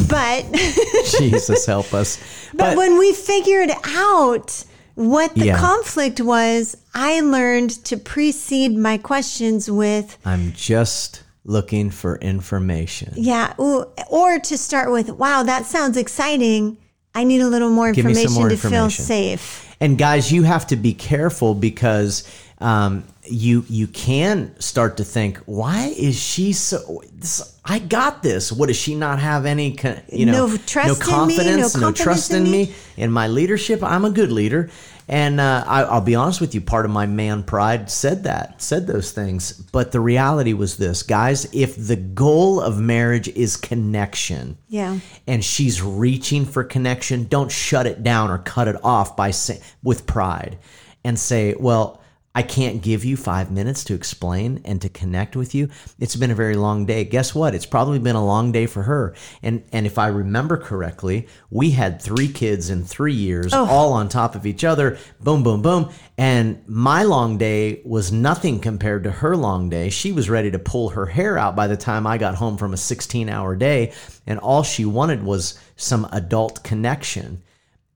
But 0.09 0.45
Jesus 1.17 1.65
help 1.65 1.93
us. 1.93 2.17
but, 2.53 2.75
when 2.75 2.97
we 2.97 3.13
figured 3.13 3.71
out 3.85 4.63
what 4.95 5.33
the 5.35 5.47
Yeah. 5.47 5.57
conflict 5.57 6.19
was, 6.19 6.75
I 6.93 7.21
learned 7.21 7.71
to 7.85 7.97
precede 7.97 8.75
my 8.75 8.97
questions 8.97 9.69
with 9.69 10.17
I'm 10.25 10.51
just 10.53 11.23
looking 11.45 11.89
for 11.89 12.17
information. 12.17 13.13
Yeah, 13.15 13.53
ooh, 13.59 13.85
or 14.09 14.39
to 14.39 14.57
start 14.57 14.91
with, 14.91 15.09
wow, 15.11 15.43
that 15.43 15.65
sounds 15.65 15.97
exciting. 15.97 16.77
I 17.15 17.23
need 17.23 17.41
a 17.41 17.47
little 17.47 17.69
more 17.69 17.91
Give 17.91 18.05
information 18.05 18.33
more 18.33 18.49
to 18.49 18.57
feel 18.57 18.89
safe. 18.89 19.75
And 19.81 19.97
guys, 19.97 20.31
you 20.31 20.43
have 20.43 20.67
to 20.67 20.75
be 20.75 20.93
careful 20.93 21.55
because 21.55 22.23
um, 22.61 23.03
you 23.25 23.65
you 23.67 23.87
can 23.87 24.53
start 24.59 24.97
to 24.97 25.03
think, 25.03 25.37
why 25.45 25.93
is 25.97 26.19
she 26.19 26.53
so? 26.53 27.01
This, 27.13 27.59
I 27.65 27.79
got 27.79 28.23
this. 28.23 28.51
What 28.51 28.67
does 28.67 28.77
she 28.77 28.95
not 28.95 29.19
have 29.19 29.45
any? 29.45 29.77
You 30.11 30.25
know, 30.27 30.47
No 30.47 30.57
trust 30.57 31.01
in 31.01 31.07
me, 31.07 31.07
no 31.07 31.17
confidence, 31.17 31.77
no, 31.77 31.91
trust 31.91 32.31
in 32.31 32.45
in 32.45 32.51
me? 32.51 32.65
me, 32.67 32.73
in 32.97 33.11
my 33.11 33.27
leadership. 33.27 33.83
I'm 33.83 34.05
a 34.05 34.09
good 34.09 34.31
leader, 34.31 34.69
and 35.07 35.39
uh, 35.39 35.63
I, 35.67 35.83
I'll 35.83 36.01
be 36.01 36.15
honest 36.15 36.41
with 36.41 36.55
you. 36.55 36.61
Part 36.61 36.85
of 36.85 36.91
my 36.91 37.05
man 37.05 37.43
pride 37.43 37.89
said 37.91 38.23
that, 38.23 38.61
said 38.61 38.87
those 38.87 39.11
things. 39.11 39.51
But 39.53 39.91
the 39.91 39.99
reality 39.99 40.53
was 40.53 40.77
this, 40.77 41.03
guys. 41.03 41.47
If 41.53 41.75
the 41.75 41.95
goal 41.95 42.59
of 42.59 42.79
marriage 42.79 43.27
is 43.29 43.55
connection, 43.57 44.57
Yeah. 44.67 44.99
and 45.27 45.43
she's 45.45 45.81
reaching 45.81 46.45
for 46.45 46.63
connection, 46.63 47.25
don't 47.25 47.51
shut 47.51 47.85
it 47.85 48.03
down 48.03 48.31
or 48.31 48.39
cut 48.39 48.67
it 48.67 48.77
off 48.83 49.15
by 49.15 49.29
say, 49.31 49.61
with 49.83 50.07
pride 50.07 50.57
and 51.03 51.17
say, 51.19 51.55
"Well, 51.59 52.00
I 52.33 52.43
can't 52.43 52.81
give 52.81 53.03
you 53.03 53.17
5 53.17 53.51
minutes 53.51 53.83
to 53.85 53.93
explain 53.93 54.61
and 54.63 54.81
to 54.81 54.89
connect 54.89 55.35
with 55.35 55.53
you. 55.53 55.69
It's 55.99 56.15
been 56.15 56.31
a 56.31 56.35
very 56.35 56.55
long 56.55 56.85
day." 56.85 57.03
Guess 57.03 57.35
what? 57.35 57.53
It's 57.53 57.65
probably 57.65 57.99
been 57.99 58.15
a 58.15 58.25
long 58.25 58.51
day 58.51 58.67
for 58.67 58.83
her. 58.83 59.13
And 59.43 59.63
and 59.73 59.85
if 59.85 59.97
I 59.97 60.07
remember 60.07 60.57
correctly, 60.57 61.27
we 61.49 61.71
had 61.71 62.01
3 62.01 62.29
kids 62.29 62.69
in 62.69 62.83
3 62.83 63.13
years 63.13 63.53
all 63.53 63.93
on 63.93 64.07
top 64.07 64.35
of 64.35 64.45
each 64.45 64.63
other. 64.63 64.97
Boom 65.21 65.43
boom 65.43 65.61
boom. 65.61 65.89
And 66.17 66.61
my 66.67 67.03
long 67.03 67.37
day 67.37 67.81
was 67.83 68.11
nothing 68.11 68.59
compared 68.59 69.03
to 69.03 69.11
her 69.11 69.35
long 69.35 69.69
day. 69.69 69.89
She 69.89 70.11
was 70.11 70.29
ready 70.29 70.51
to 70.51 70.59
pull 70.59 70.89
her 70.89 71.07
hair 71.07 71.37
out 71.37 71.55
by 71.55 71.67
the 71.67 71.77
time 71.77 72.07
I 72.07 72.17
got 72.17 72.35
home 72.35 72.57
from 72.57 72.73
a 72.73 72.77
16 72.77 73.27
hour 73.27 73.55
day. 73.55 73.91
And 74.25 74.39
all 74.39 74.63
she 74.63 74.85
wanted 74.85 75.23
was 75.23 75.59
some 75.75 76.07
adult 76.11 76.63
connection. 76.63 77.41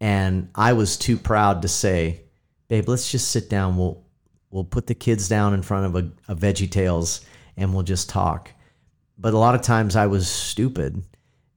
And 0.02 0.50
I 0.56 0.74
was 0.74 0.98
too 0.98 1.18
proud 1.18 1.62
to 1.62 1.68
say, 1.68 2.22
babe, 2.68 2.90
let's 2.90 3.12
just 3.12 3.30
sit 3.30 3.50
down. 3.50 3.78
We'll, 3.78 4.04
we'll 4.56 4.64
put 4.64 4.88
the 4.88 4.96
kids 4.96 5.28
down 5.28 5.54
in 5.54 5.62
front 5.62 5.86
of 5.86 5.96
a, 5.98 6.32
a 6.32 6.36
Veggie 6.36 6.72
Tales 6.72 7.20
and 7.58 7.74
we'll 7.74 7.84
just 7.84 8.10
talk. 8.10 8.50
But 9.18 9.34
a 9.34 9.38
lot 9.38 9.54
of 9.54 9.62
times 9.62 9.98
I 9.98 10.08
was 10.08 10.30
stupid. 10.30 11.04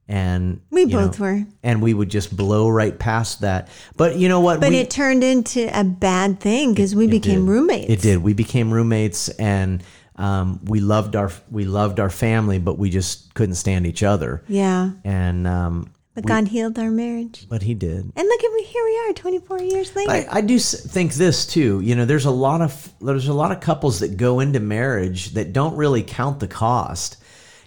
And 0.09 0.59
We 0.69 0.81
you 0.81 0.87
know, 0.87 1.07
both 1.07 1.19
were. 1.19 1.43
and 1.63 1.81
we 1.81 1.93
would 1.93 2.09
just 2.09 2.35
blow 2.35 2.67
right 2.67 2.97
past 2.97 3.39
that. 3.41 3.69
But 3.95 4.17
you 4.17 4.27
know 4.27 4.41
what? 4.41 4.59
But 4.59 4.69
We- 4.71 4.79
it 4.79 4.89
turned 4.89 5.23
into 5.23 5.69
a 5.79 5.83
bad 5.85 6.39
thing 6.41 6.73
because 6.73 6.93
we 6.93 7.07
became 7.07 7.45
did. 7.45 7.51
roommates. 7.51 7.89
It 7.89 8.01
did. 8.01 8.17
We 8.17 8.33
became 8.33 8.73
roommates, 8.73 9.29
and 9.29 9.83
um, 10.15 10.59
we 10.65 10.79
loved 10.79 11.15
our 11.15 11.31
we 11.51 11.65
loved 11.65 11.99
our 11.99 12.09
family, 12.09 12.57
but 12.57 12.79
we 12.79 12.89
just 12.89 13.33
couldn't 13.35 13.55
stand 13.55 13.85
each 13.85 14.01
other. 14.01 14.43
Yeah. 14.47 14.91
And 15.03 15.47
um, 15.47 15.91
But 16.21 16.27
God 16.27 16.47
healed 16.49 16.77
our 16.79 16.91
marriage. 16.91 17.47
but 17.49 17.61
he 17.63 17.73
did. 17.73 18.11
And 18.15 18.27
look 18.27 18.43
at 18.43 18.53
me, 18.53 18.63
here 18.63 18.83
we 18.83 19.09
are 19.09 19.13
24 19.13 19.61
years 19.61 19.95
later. 19.95 20.11
I, 20.11 20.27
I 20.29 20.41
do 20.41 20.59
think 20.59 21.13
this 21.13 21.45
too. 21.45 21.79
You 21.81 21.95
know, 21.95 22.05
there's 22.05 22.25
a 22.25 22.31
lot 22.31 22.61
of 22.61 22.93
there's 23.01 23.27
a 23.27 23.33
lot 23.33 23.51
of 23.51 23.59
couples 23.59 23.99
that 23.99 24.17
go 24.17 24.39
into 24.39 24.59
marriage 24.59 25.33
that 25.33 25.53
don't 25.53 25.75
really 25.75 26.03
count 26.03 26.39
the 26.39 26.47
cost. 26.47 27.17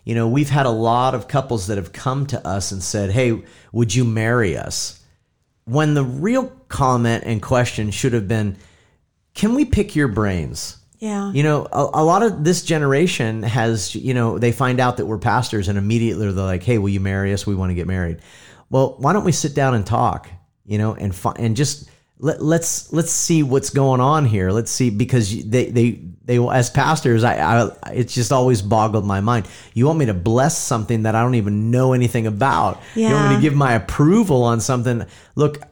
You 0.04 0.14
know, 0.14 0.28
we've 0.28 0.50
had 0.50 0.66
a 0.66 0.70
lot 0.70 1.14
of 1.14 1.28
couples 1.28 1.68
that 1.68 1.76
have 1.78 1.92
come 1.92 2.26
to 2.26 2.46
us 2.46 2.72
and 2.72 2.82
said, 2.82 3.10
"Hey, 3.10 3.42
would 3.72 3.94
you 3.94 4.04
marry 4.04 4.56
us?" 4.56 4.98
When 5.64 5.94
the 5.94 6.04
real 6.04 6.46
comment 6.68 7.22
and 7.24 7.40
question 7.40 7.90
should 7.92 8.12
have 8.12 8.26
been, 8.26 8.56
"Can 9.34 9.54
we 9.54 9.64
pick 9.64 9.94
your 9.94 10.08
brains?" 10.08 10.76
Yeah. 11.02 11.32
You 11.32 11.42
know, 11.42 11.66
a, 11.72 11.90
a 11.94 12.04
lot 12.04 12.22
of 12.22 12.44
this 12.44 12.62
generation 12.62 13.42
has, 13.42 13.92
you 13.92 14.14
know, 14.14 14.38
they 14.38 14.52
find 14.52 14.78
out 14.78 14.98
that 14.98 15.06
we're 15.06 15.18
pastors 15.18 15.66
and 15.66 15.76
immediately 15.76 16.30
they're 16.30 16.44
like, 16.44 16.62
"Hey, 16.62 16.78
will 16.78 16.90
you 16.90 17.00
marry 17.00 17.32
us? 17.32 17.44
We 17.44 17.56
want 17.56 17.70
to 17.70 17.74
get 17.74 17.88
married." 17.88 18.18
Well, 18.70 18.94
why 18.98 19.12
don't 19.12 19.24
we 19.24 19.32
sit 19.32 19.52
down 19.52 19.74
and 19.74 19.84
talk, 19.84 20.30
you 20.64 20.78
know, 20.78 20.94
and 20.94 21.12
fi- 21.12 21.34
and 21.40 21.56
just 21.56 21.90
let, 22.20 22.40
let's 22.40 22.92
let's 22.92 23.10
see 23.10 23.42
what's 23.42 23.70
going 23.70 24.00
on 24.00 24.26
here. 24.26 24.52
Let's 24.52 24.70
see 24.70 24.90
because 24.90 25.44
they 25.44 25.70
they 25.72 26.00
they 26.24 26.38
as 26.38 26.70
pastors, 26.70 27.24
I, 27.24 27.34
I 27.34 27.90
it's 27.90 28.14
just 28.14 28.30
always 28.30 28.62
boggled 28.62 29.04
my 29.04 29.20
mind. 29.20 29.48
You 29.74 29.86
want 29.86 29.98
me 29.98 30.06
to 30.06 30.14
bless 30.14 30.56
something 30.56 31.02
that 31.02 31.16
I 31.16 31.22
don't 31.22 31.34
even 31.34 31.72
know 31.72 31.94
anything 31.94 32.28
about. 32.28 32.80
Yeah. 32.94 33.08
You 33.08 33.14
want 33.16 33.28
me 33.30 33.34
to 33.34 33.42
give 33.42 33.56
my 33.56 33.72
approval 33.72 34.44
on 34.44 34.60
something. 34.60 35.04
Look, 35.34 35.62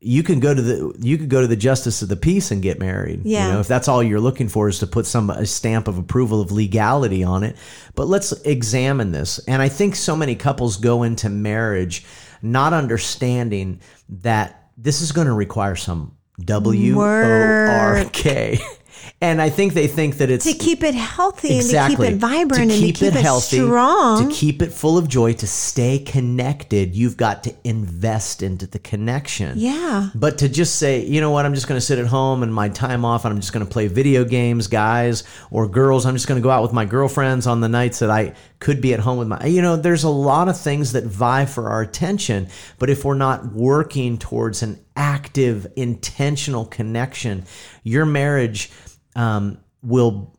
you 0.00 0.22
can 0.22 0.38
go 0.38 0.54
to 0.54 0.62
the 0.62 0.94
you 1.00 1.18
could 1.18 1.28
go 1.28 1.40
to 1.40 1.46
the 1.46 1.56
justice 1.56 2.02
of 2.02 2.08
the 2.08 2.16
peace 2.16 2.50
and 2.50 2.62
get 2.62 2.78
married. 2.78 3.22
Yeah. 3.24 3.46
You 3.46 3.54
know, 3.54 3.60
if 3.60 3.68
that's 3.68 3.88
all 3.88 4.02
you're 4.02 4.20
looking 4.20 4.48
for 4.48 4.68
is 4.68 4.78
to 4.78 4.86
put 4.86 5.06
some 5.06 5.30
a 5.30 5.44
stamp 5.44 5.88
of 5.88 5.98
approval 5.98 6.40
of 6.40 6.52
legality 6.52 7.24
on 7.24 7.42
it. 7.42 7.56
But 7.94 8.06
let's 8.06 8.32
examine 8.42 9.10
this. 9.10 9.38
And 9.40 9.60
I 9.60 9.68
think 9.68 9.96
so 9.96 10.14
many 10.14 10.36
couples 10.36 10.76
go 10.76 11.02
into 11.02 11.28
marriage 11.28 12.04
not 12.42 12.72
understanding 12.72 13.80
that 14.08 14.70
this 14.76 15.00
is 15.00 15.10
going 15.10 15.26
to 15.26 15.32
require 15.32 15.74
some 15.74 16.16
W 16.44 17.00
O 17.00 17.02
R 17.02 18.04
K. 18.12 18.60
And 19.20 19.42
I 19.42 19.50
think 19.50 19.74
they 19.74 19.88
think 19.88 20.18
that 20.18 20.30
it's 20.30 20.44
to 20.44 20.54
keep 20.54 20.84
it 20.84 20.94
healthy 20.94 21.56
exactly 21.56 22.06
and 22.06 22.20
to 22.20 22.26
keep 22.26 22.34
it 22.34 22.38
vibrant 22.38 22.70
and 22.70 22.70
to 22.70 22.92
keep 22.92 23.02
it, 23.02 23.14
healthy, 23.14 23.56
strong. 23.56 24.28
to 24.28 24.32
keep 24.32 24.62
it 24.62 24.72
full 24.72 24.96
of 24.96 25.08
joy, 25.08 25.32
to 25.32 25.46
stay 25.46 25.98
connected. 25.98 26.94
You've 26.94 27.16
got 27.16 27.42
to 27.42 27.54
invest 27.64 28.44
into 28.44 28.68
the 28.68 28.78
connection. 28.78 29.58
yeah. 29.58 30.10
But 30.14 30.38
to 30.38 30.48
just 30.48 30.76
say, 30.76 31.04
you 31.04 31.20
know 31.20 31.32
what, 31.32 31.46
I'm 31.46 31.54
just 31.54 31.66
going 31.66 31.80
to 31.80 31.84
sit 31.84 31.98
at 31.98 32.06
home 32.06 32.44
and 32.44 32.54
my 32.54 32.68
time 32.68 33.04
off 33.04 33.24
and 33.24 33.34
I'm 33.34 33.40
just 33.40 33.52
going 33.52 33.66
to 33.66 33.70
play 33.70 33.88
video 33.88 34.24
games, 34.24 34.68
guys 34.68 35.24
or 35.50 35.66
girls, 35.66 36.06
I'm 36.06 36.14
just 36.14 36.28
going 36.28 36.40
to 36.40 36.42
go 36.42 36.50
out 36.50 36.62
with 36.62 36.72
my 36.72 36.84
girlfriends 36.84 37.48
on 37.48 37.60
the 37.60 37.68
nights 37.68 37.98
that 37.98 38.10
I 38.10 38.34
could 38.60 38.80
be 38.80 38.94
at 38.94 39.00
home 39.00 39.18
with 39.18 39.26
my, 39.26 39.44
you 39.46 39.62
know, 39.62 39.74
there's 39.74 40.04
a 40.04 40.08
lot 40.08 40.48
of 40.48 40.56
things 40.56 40.92
that 40.92 41.04
vie 41.04 41.44
for 41.44 41.70
our 41.70 41.80
attention. 41.80 42.46
But 42.78 42.88
if 42.88 43.04
we're 43.04 43.14
not 43.14 43.52
working 43.52 44.16
towards 44.16 44.62
an 44.62 44.78
active, 44.94 45.66
intentional 45.74 46.66
connection, 46.66 47.44
your 47.82 48.06
marriage 48.06 48.70
um, 49.18 49.58
will 49.82 50.32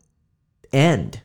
end 0.72 1.20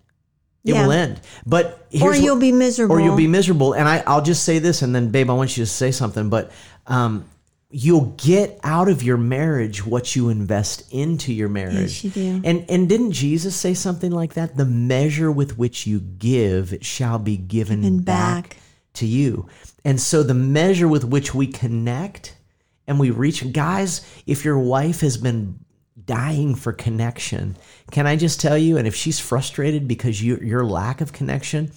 It 0.63 0.73
Yeah. 0.73 0.85
will 0.87 0.91
end. 0.93 1.21
But 1.45 1.65
or 1.65 1.77
here's 1.99 2.01
what- 2.17 2.21
you'll 2.23 2.39
be 2.39 2.51
miserable. 2.51 2.95
or 2.95 2.99
you'll 2.99 3.15
be 3.15 3.27
miserable. 3.27 3.73
And 3.73 3.87
I, 3.87 4.03
I'll 4.07 4.23
just 4.23 4.43
say 4.43 4.57
this, 4.59 4.81
and 4.81 4.93
then, 4.95 5.09
babe, 5.11 5.29
I 5.29 5.33
want 5.33 5.55
you 5.57 5.63
to 5.63 5.69
say 5.69 5.91
something. 5.91 6.27
But 6.29 6.51
um, 6.87 7.25
you'll 7.69 8.13
get 8.17 8.59
out 8.63 8.87
of 8.89 9.03
your 9.03 9.17
marriage 9.17 9.85
what 9.85 10.15
you 10.15 10.29
invest 10.29 10.83
into 10.91 11.31
your 11.33 11.49
marriage. 11.49 12.03
Yes, 12.03 12.03
you 12.03 12.09
do. 12.09 12.41
And 12.43 12.65
and 12.67 12.89
didn't 12.89 13.11
Jesus 13.11 13.55
say 13.55 13.73
something 13.75 14.11
like 14.11 14.33
that? 14.33 14.57
The 14.57 14.65
measure 14.65 15.31
with 15.31 15.57
which 15.57 15.85
you 15.85 15.99
give, 15.99 16.73
it 16.73 16.83
shall 16.83 17.19
be 17.19 17.37
given, 17.37 17.81
Given 17.81 17.99
back, 18.01 18.49
back. 18.49 18.57
to 18.95 19.05
you. 19.05 19.47
And 19.83 20.01
so 20.01 20.23
the 20.23 20.33
measure 20.33 20.87
with 20.87 21.03
which 21.03 21.35
we 21.35 21.45
connect 21.47 22.35
and 22.87 22.99
we 22.99 23.11
reach, 23.11 23.51
guys, 23.53 24.01
if 24.25 24.43
your 24.45 24.57
wife 24.57 25.01
has 25.01 25.17
been 25.17 25.59
dying 26.05 26.55
for 26.55 26.71
connection, 26.73 27.57
can 27.91 28.07
I 28.07 28.15
just 28.15 28.39
tell 28.39 28.57
you? 28.57 28.77
And 28.77 28.87
if 28.87 28.95
she's 28.95 29.19
frustrated 29.19 29.87
because 29.87 30.21
you, 30.21 30.37
your 30.37 30.65
lack 30.65 31.01
of 31.01 31.13
connection, 31.13 31.71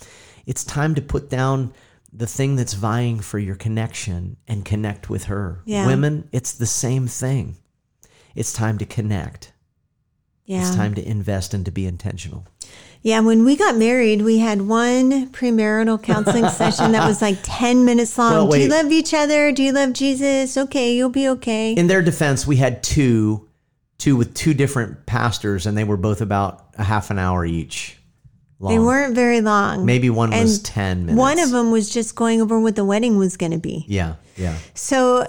it's 0.47 0.64
time 0.64 0.95
to 0.95 1.03
put 1.03 1.29
down 1.31 1.73
the 2.12 2.27
thing 2.27 2.57
that's 2.57 2.73
vying 2.75 3.21
for 3.21 3.38
your 3.38 3.55
connection 3.57 4.37
and 4.47 4.64
connect 4.64 5.11
with 5.11 5.25
her. 5.25 5.61
Yeah. 5.64 5.87
Women, 5.87 6.29
it's 6.33 6.53
the 6.53 6.67
same 6.67 7.07
thing. 7.07 7.57
It's 8.35 8.53
time 8.53 8.79
to 8.79 8.87
connect. 8.87 9.53
yeah. 10.47 10.61
It's 10.61 10.75
time 10.75 10.95
to 10.95 11.07
invest 11.07 11.53
and 11.55 11.64
to 11.64 11.71
be 11.71 11.87
intentional. 11.87 12.47
Yeah, 13.03 13.21
when 13.21 13.45
we 13.45 13.57
got 13.57 13.77
married, 13.77 14.23
we 14.23 14.38
had 14.38 14.62
one 14.62 15.29
premarital 15.31 16.03
counseling 16.03 16.49
session 16.61 16.93
that 16.93 17.07
was 17.07 17.23
like 17.23 17.38
10 17.43 17.85
minutes 17.85 18.19
long. 18.19 18.49
Well, 18.49 18.51
Do 18.51 18.61
you 18.61 18.69
love 18.69 18.91
each 18.91 19.14
other? 19.14 19.53
Do 19.53 19.62
you 19.62 19.73
love 19.73 19.93
Jesus? 19.93 20.57
Okay, 20.57 20.95
you'll 20.97 21.09
be 21.11 21.29
okay. 21.29 21.73
in 21.75 21.87
their 21.87 22.03
defense, 22.03 22.47
we 22.47 22.57
had 22.57 22.83
two, 22.83 23.48
two 23.99 24.17
with 24.17 24.35
two 24.35 24.55
different 24.55 25.07
pastors, 25.07 25.67
and 25.67 25.77
they 25.77 25.85
were 25.85 25.97
both 25.97 26.21
about 26.21 26.67
a 26.79 26.85
half 26.85 27.11
an 27.11 27.19
hour 27.19 27.45
each. 27.45 27.97
Long. 28.61 28.73
they 28.73 28.79
weren't 28.81 29.15
very 29.15 29.41
long. 29.41 29.87
Maybe 29.87 30.11
one 30.11 30.31
was 30.31 30.61
ten 30.61 31.07
minutes. 31.07 31.19
One 31.19 31.39
of 31.39 31.51
them 31.51 31.71
was 31.71 31.91
just 31.91 32.17
going 32.17 32.41
over 32.43 32.59
what 32.59 32.75
the 32.75 32.85
wedding 32.85 33.17
was 33.17 33.37
going 33.37 33.53
to 33.53 33.59
be. 33.59 33.85
Yeah, 33.87 34.17
yeah, 34.37 34.57
So 34.75 35.27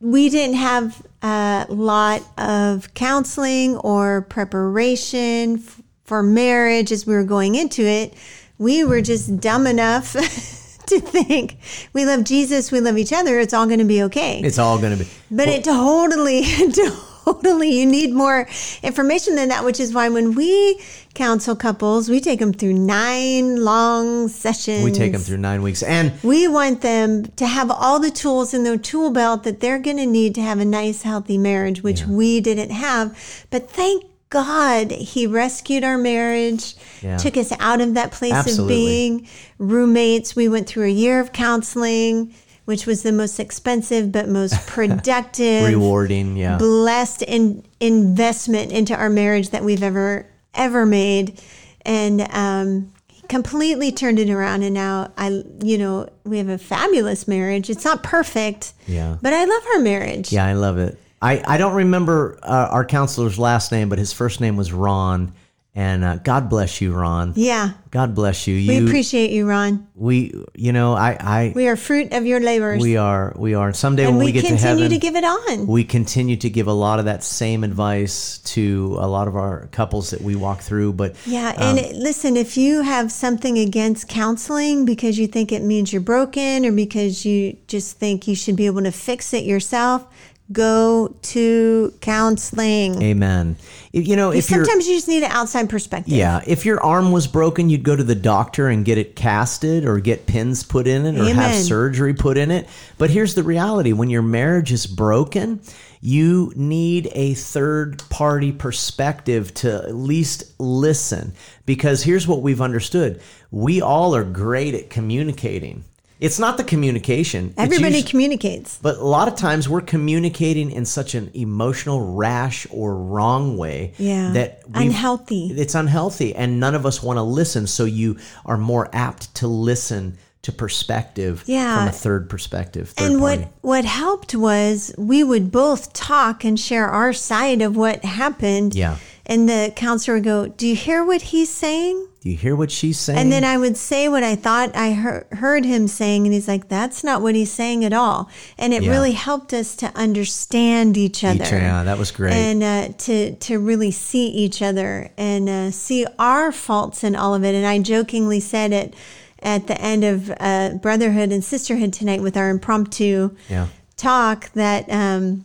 we 0.00 0.28
didn't 0.28 0.56
have 0.56 1.00
a 1.22 1.66
lot 1.68 2.22
of 2.36 2.92
counseling 2.94 3.76
or 3.76 4.22
preparation 4.22 5.58
f- 5.58 5.80
for 6.04 6.24
marriage 6.24 6.90
as 6.90 7.06
we 7.06 7.14
were 7.14 7.22
going 7.22 7.54
into 7.54 7.82
it. 7.82 8.14
We 8.58 8.82
were 8.82 9.00
just 9.00 9.40
dumb 9.40 9.68
enough 9.68 10.12
to 10.86 10.98
think 10.98 11.58
we 11.92 12.04
love 12.04 12.24
Jesus, 12.24 12.72
we 12.72 12.80
love 12.80 12.98
each 12.98 13.12
other, 13.12 13.38
it's 13.38 13.54
all 13.54 13.66
going 13.66 13.78
to 13.78 13.84
be 13.84 14.02
okay. 14.04 14.40
it's 14.40 14.58
all 14.58 14.78
going 14.78 14.98
to 14.98 15.04
be. 15.04 15.10
But 15.30 15.46
it 15.46 15.62
totally, 15.62 16.42
totally, 16.58 16.96
you 17.26 17.86
need 17.86 18.12
more 18.12 18.48
information 18.82 19.34
than 19.36 19.48
that, 19.48 19.64
which 19.64 19.80
is 19.80 19.92
why 19.92 20.08
when 20.08 20.34
we 20.34 20.80
counsel 21.14 21.54
couples, 21.54 22.08
we 22.08 22.20
take 22.20 22.38
them 22.40 22.52
through 22.52 22.72
nine 22.72 23.62
long 23.62 24.28
sessions. 24.28 24.82
We 24.84 24.92
take 24.92 25.12
them 25.12 25.20
through 25.20 25.38
nine 25.38 25.62
weeks, 25.62 25.82
and 25.82 26.12
We 26.22 26.48
want 26.48 26.80
them 26.80 27.26
to 27.36 27.46
have 27.46 27.70
all 27.70 28.00
the 28.00 28.10
tools 28.10 28.54
in 28.54 28.64
their 28.64 28.78
tool 28.78 29.10
belt 29.10 29.44
that 29.44 29.60
they're 29.60 29.78
going 29.78 29.98
to 29.98 30.06
need 30.06 30.34
to 30.36 30.42
have 30.42 30.58
a 30.58 30.64
nice, 30.64 31.02
healthy 31.02 31.38
marriage, 31.38 31.82
which 31.82 32.06
we 32.06 32.40
didn't 32.40 32.70
have. 32.70 33.16
But 33.50 33.70
thank 33.70 34.04
God 34.30 34.90
he 34.90 35.26
rescued 35.26 35.84
our 35.84 35.98
marriage, 35.98 36.74
Yeah. 37.02 37.18
took 37.18 37.36
us 37.36 37.52
out 37.60 37.82
of 37.82 37.92
that 37.94 38.12
place 38.12 38.32
Absolutely. 38.32 38.74
of 38.74 38.78
being 38.78 39.28
roommates. 39.58 40.34
We 40.34 40.48
went 40.48 40.66
through 40.66 40.84
a 40.86 40.88
year 40.88 41.20
of 41.20 41.32
counseling, 41.34 42.32
which 42.64 42.86
was 42.86 43.02
the 43.02 43.12
most 43.12 43.38
expensive 43.40 44.12
but 44.12 44.28
most 44.28 44.66
productive, 44.66 45.66
rewarding. 45.68 46.36
Yeah, 46.36 46.58
blessed 46.58 47.22
in, 47.22 47.64
investment 47.80 48.72
into 48.72 48.94
our 48.96 49.10
marriage 49.10 49.50
that 49.50 49.62
we've 49.64 49.82
ever 49.82 50.26
ever 50.54 50.84
made 50.84 51.40
and 51.84 52.20
um 52.32 52.92
completely 53.28 53.90
turned 53.90 54.18
it 54.18 54.28
around 54.28 54.62
and 54.62 54.74
now 54.74 55.10
i 55.16 55.42
you 55.62 55.78
know 55.78 56.06
we 56.24 56.36
have 56.36 56.50
a 56.50 56.58
fabulous 56.58 57.26
marriage 57.26 57.70
it's 57.70 57.84
not 57.86 58.02
perfect 58.02 58.74
Yeah. 58.86 59.16
but 59.22 59.32
i 59.32 59.44
love 59.46 59.62
our 59.74 59.80
marriage 59.80 60.30
yeah, 60.30 60.44
I 60.44 60.52
love 60.52 60.76
it. 60.78 60.98
I 61.22 61.42
I 61.46 61.56
don't 61.56 61.74
remember 61.74 62.38
uh, 62.42 62.68
our 62.70 62.84
counselor's 62.84 63.38
last 63.38 63.72
name, 63.72 63.88
but 63.88 63.98
his 63.98 64.12
first 64.12 64.40
name 64.40 64.56
was 64.56 64.72
Ron, 64.72 65.32
and 65.74 66.04
uh, 66.04 66.16
God 66.16 66.50
bless 66.50 66.80
you, 66.80 66.92
Ron. 66.92 67.32
yeah 67.36 67.72
God 67.90 68.14
bless 68.14 68.46
you. 68.46 68.56
we 68.56 68.86
appreciate 68.86 69.30
you 69.30 69.46
ron 69.48 69.86
we, 69.94 70.32
you 70.54 70.72
know, 70.72 70.94
I, 70.94 71.16
I, 71.20 71.52
we 71.54 71.68
are 71.68 71.76
fruit 71.76 72.12
of 72.12 72.26
your 72.26 72.40
labors 72.40 72.82
we 72.82 72.96
are, 72.96 73.32
we 73.36 73.54
are. 73.54 73.72
Someday 73.72 74.04
and 74.06 74.16
when 74.16 74.26
we, 74.26 74.32
we, 74.32 74.40
get 74.40 74.48
to 74.48 74.56
heaven, 74.56 74.76
we 74.78 74.88
continue 74.88 74.88
to 74.88 74.98
give 74.98 75.16
it 75.16 75.24
on 75.24 75.66
we 75.66 75.84
continue 75.84 76.36
to 76.36 76.50
give 76.50 76.66
a 76.66 76.72
lot 76.72 76.98
of 76.98 77.04
that 77.06 77.22
same 77.22 77.64
advice 77.64 78.38
to 78.38 78.96
a 78.98 79.06
lot 79.06 79.28
of 79.28 79.36
our 79.36 79.68
couples 79.72 80.10
that 80.10 80.20
we 80.20 80.34
walk 80.36 80.60
through. 80.60 80.92
But 80.94 81.16
Yeah, 81.26 81.54
and 81.56 81.78
Um, 81.78 81.84
it- 81.84 81.96
listen, 81.96 82.36
if 82.36 82.56
you 82.56 82.82
have 82.82 83.12
something 83.12 83.58
against 83.58 84.08
counseling 84.08 84.84
because 84.84 85.18
you 85.18 85.26
think 85.26 85.52
it 85.52 85.62
means 85.62 85.92
you're 85.92 86.02
broken 86.02 86.66
or 86.66 86.72
because 86.72 87.24
you 87.24 87.56
just 87.66 87.98
think 87.98 88.26
you 88.26 88.34
should 88.34 88.56
be 88.56 88.66
able 88.66 88.82
to 88.82 88.92
fix 88.92 89.32
it 89.32 89.44
yourself, 89.44 90.06
go 90.52 91.14
to 91.22 91.94
counseling. 92.00 93.00
Amen. 93.02 93.56
You 93.92 94.16
know, 94.16 94.30
if 94.30 94.44
Sometimes 94.44 94.86
you 94.86 94.94
just 94.94 95.08
need 95.08 95.22
an 95.22 95.30
outside 95.30 95.68
perspective. 95.68 96.14
yeah, 96.14 96.42
if 96.46 96.64
your 96.64 96.82
arm 96.82 97.12
was 97.12 97.26
broken, 97.26 97.68
you'd 97.68 97.82
go 97.82 97.94
to 97.94 98.04
the 98.04 98.14
doctor 98.14 98.68
and 98.68 98.84
get 98.84 98.98
it 98.98 99.16
casted 99.16 99.84
or 99.84 100.00
get 100.00 100.26
pins 100.26 100.62
put 100.62 100.86
in 100.86 101.04
it 101.04 101.20
or 101.20 101.32
have 101.34 101.54
surgery 101.54 102.14
put 102.14 102.38
in 102.38 102.50
it. 102.50 102.68
But 102.98 103.10
here's 103.10 103.34
the 103.34 103.42
reality: 103.42 103.92
when 103.92 104.08
your 104.10 104.22
marriage 104.22 104.72
is 104.72 104.86
broken, 104.86 105.60
you 106.00 106.52
need 106.56 107.10
a 107.12 107.34
third 107.34 108.02
party 108.08 108.50
perspective 108.50 109.52
to 109.54 109.74
at 109.84 109.94
least 109.94 110.58
listen. 110.58 111.34
Because 111.66 112.02
here's 112.02 112.26
what 112.26 112.42
we've 112.42 112.60
understood: 112.62 113.20
we 113.50 113.82
all 113.82 114.14
are 114.14 114.24
great 114.24 114.74
at 114.74 114.88
communicating. 114.90 115.84
It's 116.22 116.38
not 116.38 116.56
the 116.56 116.64
communication. 116.64 117.52
Everybody 117.58 117.96
usu- 117.96 118.08
communicates. 118.08 118.78
but 118.80 118.96
a 118.98 119.04
lot 119.04 119.26
of 119.28 119.34
times 119.34 119.68
we're 119.68 119.80
communicating 119.80 120.70
in 120.70 120.84
such 120.84 121.14
an 121.16 121.30
emotional, 121.34 122.14
rash, 122.14 122.66
or 122.70 122.94
wrong 122.96 123.56
way 123.58 123.92
Yeah. 123.98 124.30
that 124.32 124.62
Unhealthy. 124.72 125.52
It's 125.56 125.74
unhealthy, 125.74 126.34
and 126.34 126.60
none 126.60 126.74
of 126.76 126.86
us 126.86 127.02
want 127.02 127.16
to 127.18 127.22
listen. 127.22 127.66
So 127.66 127.84
you 127.84 128.16
are 128.46 128.56
more 128.56 128.88
apt 128.92 129.34
to 129.36 129.48
listen 129.48 130.16
to 130.42 130.52
perspective 130.52 131.42
Yeah. 131.46 131.78
from 131.78 131.88
a 131.88 131.92
third 131.92 132.28
perspective. 132.28 132.90
Third 132.96 133.10
And 133.12 133.20
party. 133.20 133.42
what 133.42 133.48
what 133.60 133.84
helped 133.84 134.34
was 134.34 134.92
we 134.98 135.22
would 135.24 135.50
both 135.52 135.92
talk 135.92 136.44
and 136.44 136.58
share 136.58 136.88
our 136.88 137.12
side 137.12 137.62
of 137.62 137.76
what 137.76 138.04
happened. 138.04 138.74
Yeah. 138.74 138.96
And 139.26 139.48
the 139.48 139.72
counselor 139.76 140.16
would 140.16 140.24
go, 140.24 140.46
"Do 140.48 140.66
you 140.66 140.74
hear 140.74 141.04
what 141.04 141.22
he's 141.32 141.50
saying?" 141.50 142.06
Do 142.22 142.30
you 142.30 142.36
hear 142.36 142.54
what 142.54 142.70
she's 142.70 143.00
saying? 143.00 143.18
And 143.18 143.32
then 143.32 143.42
I 143.42 143.58
would 143.58 143.76
say 143.76 144.08
what 144.08 144.22
I 144.22 144.36
thought 144.36 144.76
I 144.76 144.92
heard, 144.92 145.26
heard 145.32 145.64
him 145.64 145.88
saying, 145.88 146.24
and 146.24 146.32
he's 146.32 146.46
like, 146.46 146.68
"That's 146.68 147.02
not 147.02 147.20
what 147.20 147.34
he's 147.34 147.50
saying 147.50 147.84
at 147.84 147.92
all." 147.92 148.30
And 148.56 148.72
it 148.72 148.84
Yeah. 148.84 148.92
really 148.92 149.10
helped 149.10 149.52
us 149.52 149.74
to 149.76 149.90
understand 149.96 150.96
each 150.96 151.24
other. 151.24 151.42
yeah, 151.42 151.82
that 151.82 151.98
was 151.98 152.12
great. 152.12 152.32
And 152.34 152.62
uh, 152.62 152.88
to 152.96 153.34
to 153.34 153.58
really 153.58 153.90
see 153.90 154.28
each 154.28 154.62
other 154.62 155.10
and 155.18 155.48
uh, 155.48 155.70
see 155.72 156.06
our 156.16 156.52
faults 156.52 157.02
in 157.02 157.16
all 157.16 157.34
of 157.34 157.42
it. 157.42 157.56
And 157.56 157.66
I 157.66 157.80
jokingly 157.80 158.38
said 158.38 158.72
it 158.72 158.94
at 159.40 159.66
the 159.66 159.80
end 159.80 160.04
of 160.04 160.32
uh, 160.38 160.74
brotherhood 160.80 161.32
and 161.32 161.42
sisterhood 161.42 161.92
tonight 161.92 162.22
with 162.22 162.36
our 162.36 162.50
impromptu 162.50 163.34
yeah. 163.50 163.66
talk 163.96 164.52
that 164.52 164.88
um, 164.88 165.44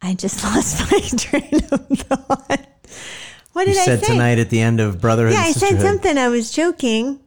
I 0.00 0.14
just 0.14 0.44
lost 0.44 0.80
my 0.92 1.00
train 1.18 1.60
of 1.72 1.88
thought. 1.88 2.68
What 3.52 3.66
You 3.66 3.74
did 3.74 3.80
I 3.80 3.84
said 3.84 4.00
say? 4.04 4.12
tonight 4.12 4.38
at 4.38 4.50
the 4.50 4.60
end 4.60 4.80
of 4.80 5.00
Brotherhood 5.00 5.34
Yeah, 5.34 5.40
I 5.42 5.52
said 5.52 5.80
something. 5.80 6.16
I 6.18 6.28
was 6.28 6.50
joking. 6.50 7.20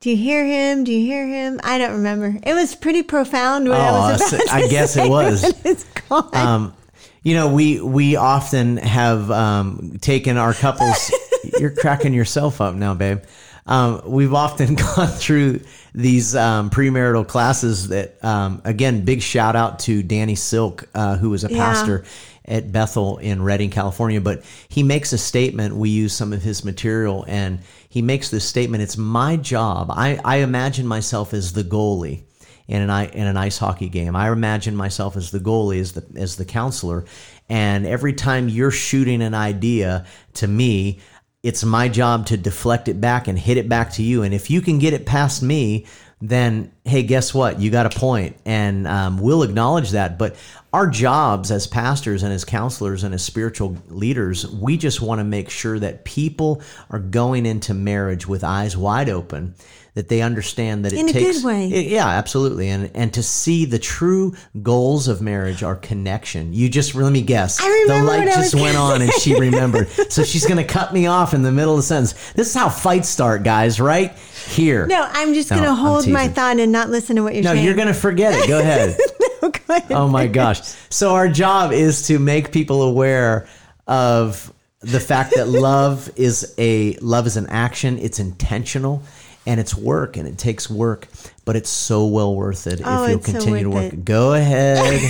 Do 0.00 0.10
you 0.10 0.16
hear 0.16 0.44
him? 0.46 0.84
Do 0.84 0.92
you 0.92 1.04
hear 1.04 1.26
him? 1.26 1.60
I 1.64 1.78
don't 1.78 1.92
remember. 1.92 2.38
It 2.42 2.54
was 2.54 2.74
pretty 2.76 3.02
profound 3.02 3.68
what 3.68 3.80
I 3.80 3.88
Oh, 3.88 4.12
was 4.12 4.30
so- 4.30 4.36
about 4.36 4.46
to 4.48 4.52
I 4.54 4.68
guess 4.68 4.96
it 4.96 5.08
was. 5.08 5.44
It's 5.64 5.84
gone. 6.08 6.34
Um, 6.36 6.74
you 7.22 7.34
know, 7.34 7.52
we 7.52 7.80
we 7.80 8.16
often 8.16 8.76
have 8.78 9.30
um, 9.30 9.98
taken 10.00 10.36
our 10.36 10.54
couples. 10.54 11.12
you're 11.60 11.74
cracking 11.74 12.14
yourself 12.14 12.60
up 12.60 12.74
now, 12.74 12.94
babe. 12.94 13.20
Um, 13.66 14.00
we've 14.06 14.32
often 14.32 14.76
gone 14.76 15.08
through 15.08 15.60
these 15.94 16.34
um, 16.36 16.70
premarital 16.70 17.26
classes. 17.26 17.88
That 17.88 18.22
um, 18.24 18.62
again, 18.64 19.04
big 19.04 19.20
shout 19.20 19.56
out 19.56 19.80
to 19.80 20.02
Danny 20.02 20.36
Silk, 20.36 20.84
uh, 20.94 21.16
who 21.16 21.30
was 21.30 21.44
a 21.44 21.50
Yeah. 21.50 21.58
pastor 21.58 22.04
at 22.48 22.72
Bethel 22.72 23.18
in 23.18 23.42
Redding, 23.42 23.70
California. 23.70 24.20
But 24.20 24.42
he 24.68 24.82
makes 24.82 25.12
a 25.12 25.18
statement. 25.18 25.76
We 25.76 25.90
use 25.90 26.12
some 26.12 26.32
of 26.32 26.42
his 26.42 26.64
material, 26.64 27.24
and 27.28 27.60
he 27.88 28.02
makes 28.02 28.30
this 28.30 28.44
statement. 28.44 28.82
It's 28.82 28.96
my 28.96 29.36
job. 29.36 29.90
I, 29.90 30.18
I 30.24 30.38
imagine 30.38 30.86
myself 30.86 31.32
as 31.34 31.52
the 31.52 31.64
goalie 31.64 32.22
in 32.68 32.82
an 32.82 33.10
in 33.10 33.26
an 33.26 33.36
ice 33.36 33.58
hockey 33.58 33.88
game. 33.88 34.14
I 34.14 34.30
imagine 34.30 34.76
myself 34.76 35.16
as 35.16 35.30
the 35.30 35.40
goalie, 35.40 35.80
as 35.80 35.92
the 35.92 36.04
as 36.16 36.36
the 36.36 36.44
counselor, 36.44 37.04
and 37.48 37.86
every 37.86 38.12
time 38.12 38.48
you're 38.48 38.70
shooting 38.70 39.22
an 39.22 39.34
idea 39.34 40.06
to 40.34 40.46
me, 40.46 41.00
it's 41.42 41.64
my 41.64 41.88
job 41.88 42.26
to 42.26 42.36
deflect 42.36 42.88
it 42.88 43.00
back 43.00 43.26
and 43.26 43.38
hit 43.38 43.56
it 43.56 43.68
back 43.68 43.92
to 43.92 44.02
you. 44.02 44.22
And 44.22 44.34
if 44.34 44.50
you 44.50 44.60
can 44.60 44.78
get 44.78 44.92
it 44.92 45.06
past 45.06 45.42
me, 45.42 45.86
then 46.20 46.72
hey, 46.84 47.02
guess 47.04 47.32
what? 47.32 47.58
You 47.58 47.70
got 47.70 47.86
a 47.86 47.98
point, 47.98 48.36
and 48.44 48.86
um, 48.86 49.18
we'll 49.18 49.42
acknowledge 49.42 49.92
that. 49.92 50.18
But 50.18 50.36
our 50.72 50.86
jobs 50.86 51.50
as 51.50 51.66
pastors 51.66 52.22
and 52.22 52.32
as 52.32 52.44
counselors 52.44 53.02
and 53.02 53.14
as 53.14 53.24
spiritual 53.24 53.76
leaders, 53.88 54.46
we 54.48 54.76
just 54.76 55.00
want 55.00 55.18
to 55.18 55.24
make 55.24 55.48
sure 55.50 55.78
that 55.78 56.04
people 56.04 56.60
are 56.90 56.98
going 56.98 57.46
into 57.46 57.72
marriage 57.74 58.26
with 58.26 58.44
eyes 58.44 58.76
wide 58.76 59.08
open 59.08 59.54
that 59.94 60.08
they 60.08 60.22
understand 60.22 60.84
that 60.84 60.92
it 60.92 60.98
In 61.00 61.08
a 61.08 61.12
takes 61.12 61.38
good 61.38 61.46
way. 61.46 61.66
it- 61.68 61.86
yeah, 61.88 62.06
absolutely, 62.06 62.68
and 62.68 62.88
and 62.94 63.12
to 63.14 63.22
see 63.22 63.64
the 63.64 63.80
true 63.80 64.34
goals 64.62 65.08
of 65.08 65.20
marriage 65.20 65.64
are 65.64 65.74
connection. 65.74 66.52
You 66.52 66.68
just 66.68 66.94
let 66.94 67.10
me 67.10 67.20
guess. 67.22 67.60
I 67.60 67.66
remember 67.68 68.12
the 68.12 68.18
light 68.18 68.26
just 68.28 68.54
went 68.54 68.76
on, 68.76 69.02
and 69.02 69.12
she 69.14 69.34
remembered. 69.40 69.88
so 70.12 70.22
she's 70.22 70.46
going 70.46 70.58
to 70.58 70.64
cut 70.72 70.92
me 70.92 71.06
off 71.08 71.34
in 71.34 71.42
the 71.42 71.50
middle 71.50 71.72
of 71.72 71.78
the 71.78 71.82
sentence. 71.82 72.12
This 72.34 72.48
is 72.48 72.54
how 72.54 72.68
fights 72.68 73.08
start, 73.08 73.42
guys. 73.42 73.80
Right 73.80 74.12
here. 74.46 74.86
No, 74.86 75.04
I'm 75.10 75.34
just 75.34 75.50
No, 75.50 75.56
going 75.56 75.68
to 75.68 75.74
hold 75.74 76.06
my 76.06 76.28
thought 76.28 76.60
and 76.60 76.70
not 76.70 76.90
listen 76.90 77.16
to 77.16 77.22
what 77.24 77.34
you're 77.34 77.42
No, 77.42 77.50
saying. 77.50 77.62
No, 77.62 77.66
you're 77.66 77.74
going 77.74 77.88
to 77.88 77.94
forget 77.94 78.34
it. 78.34 78.46
Go 78.46 78.60
ahead. 78.60 78.96
Oh 79.90 80.08
my 80.08 80.26
gosh. 80.26 80.60
So 80.90 81.14
our 81.14 81.28
job 81.28 81.72
is 81.72 82.06
to 82.08 82.18
make 82.18 82.52
people 82.52 82.82
aware 82.82 83.46
of 83.86 84.52
the 84.80 85.00
fact 85.00 85.34
that 85.36 85.48
love 85.48 86.10
is 86.16 86.54
a 86.58 86.94
love 86.96 87.26
is 87.26 87.36
an 87.36 87.46
action, 87.48 87.98
it's 87.98 88.18
intentional 88.18 89.02
and 89.46 89.58
it's 89.60 89.74
work 89.74 90.16
and 90.16 90.26
it 90.28 90.36
takes 90.38 90.68
work, 90.68 91.08
but 91.44 91.56
it's 91.56 91.70
so 91.70 92.06
well 92.06 92.34
worth 92.34 92.66
it 92.66 92.80
Oh, 92.84 93.04
if 93.04 93.10
you'll 93.10 93.18
it's 93.18 93.26
so 93.26 93.32
continue 93.32 93.64
to 93.64 93.70
work. 93.70 93.92
it. 93.92 94.04
Go 94.04 94.34
ahead. 94.34 94.88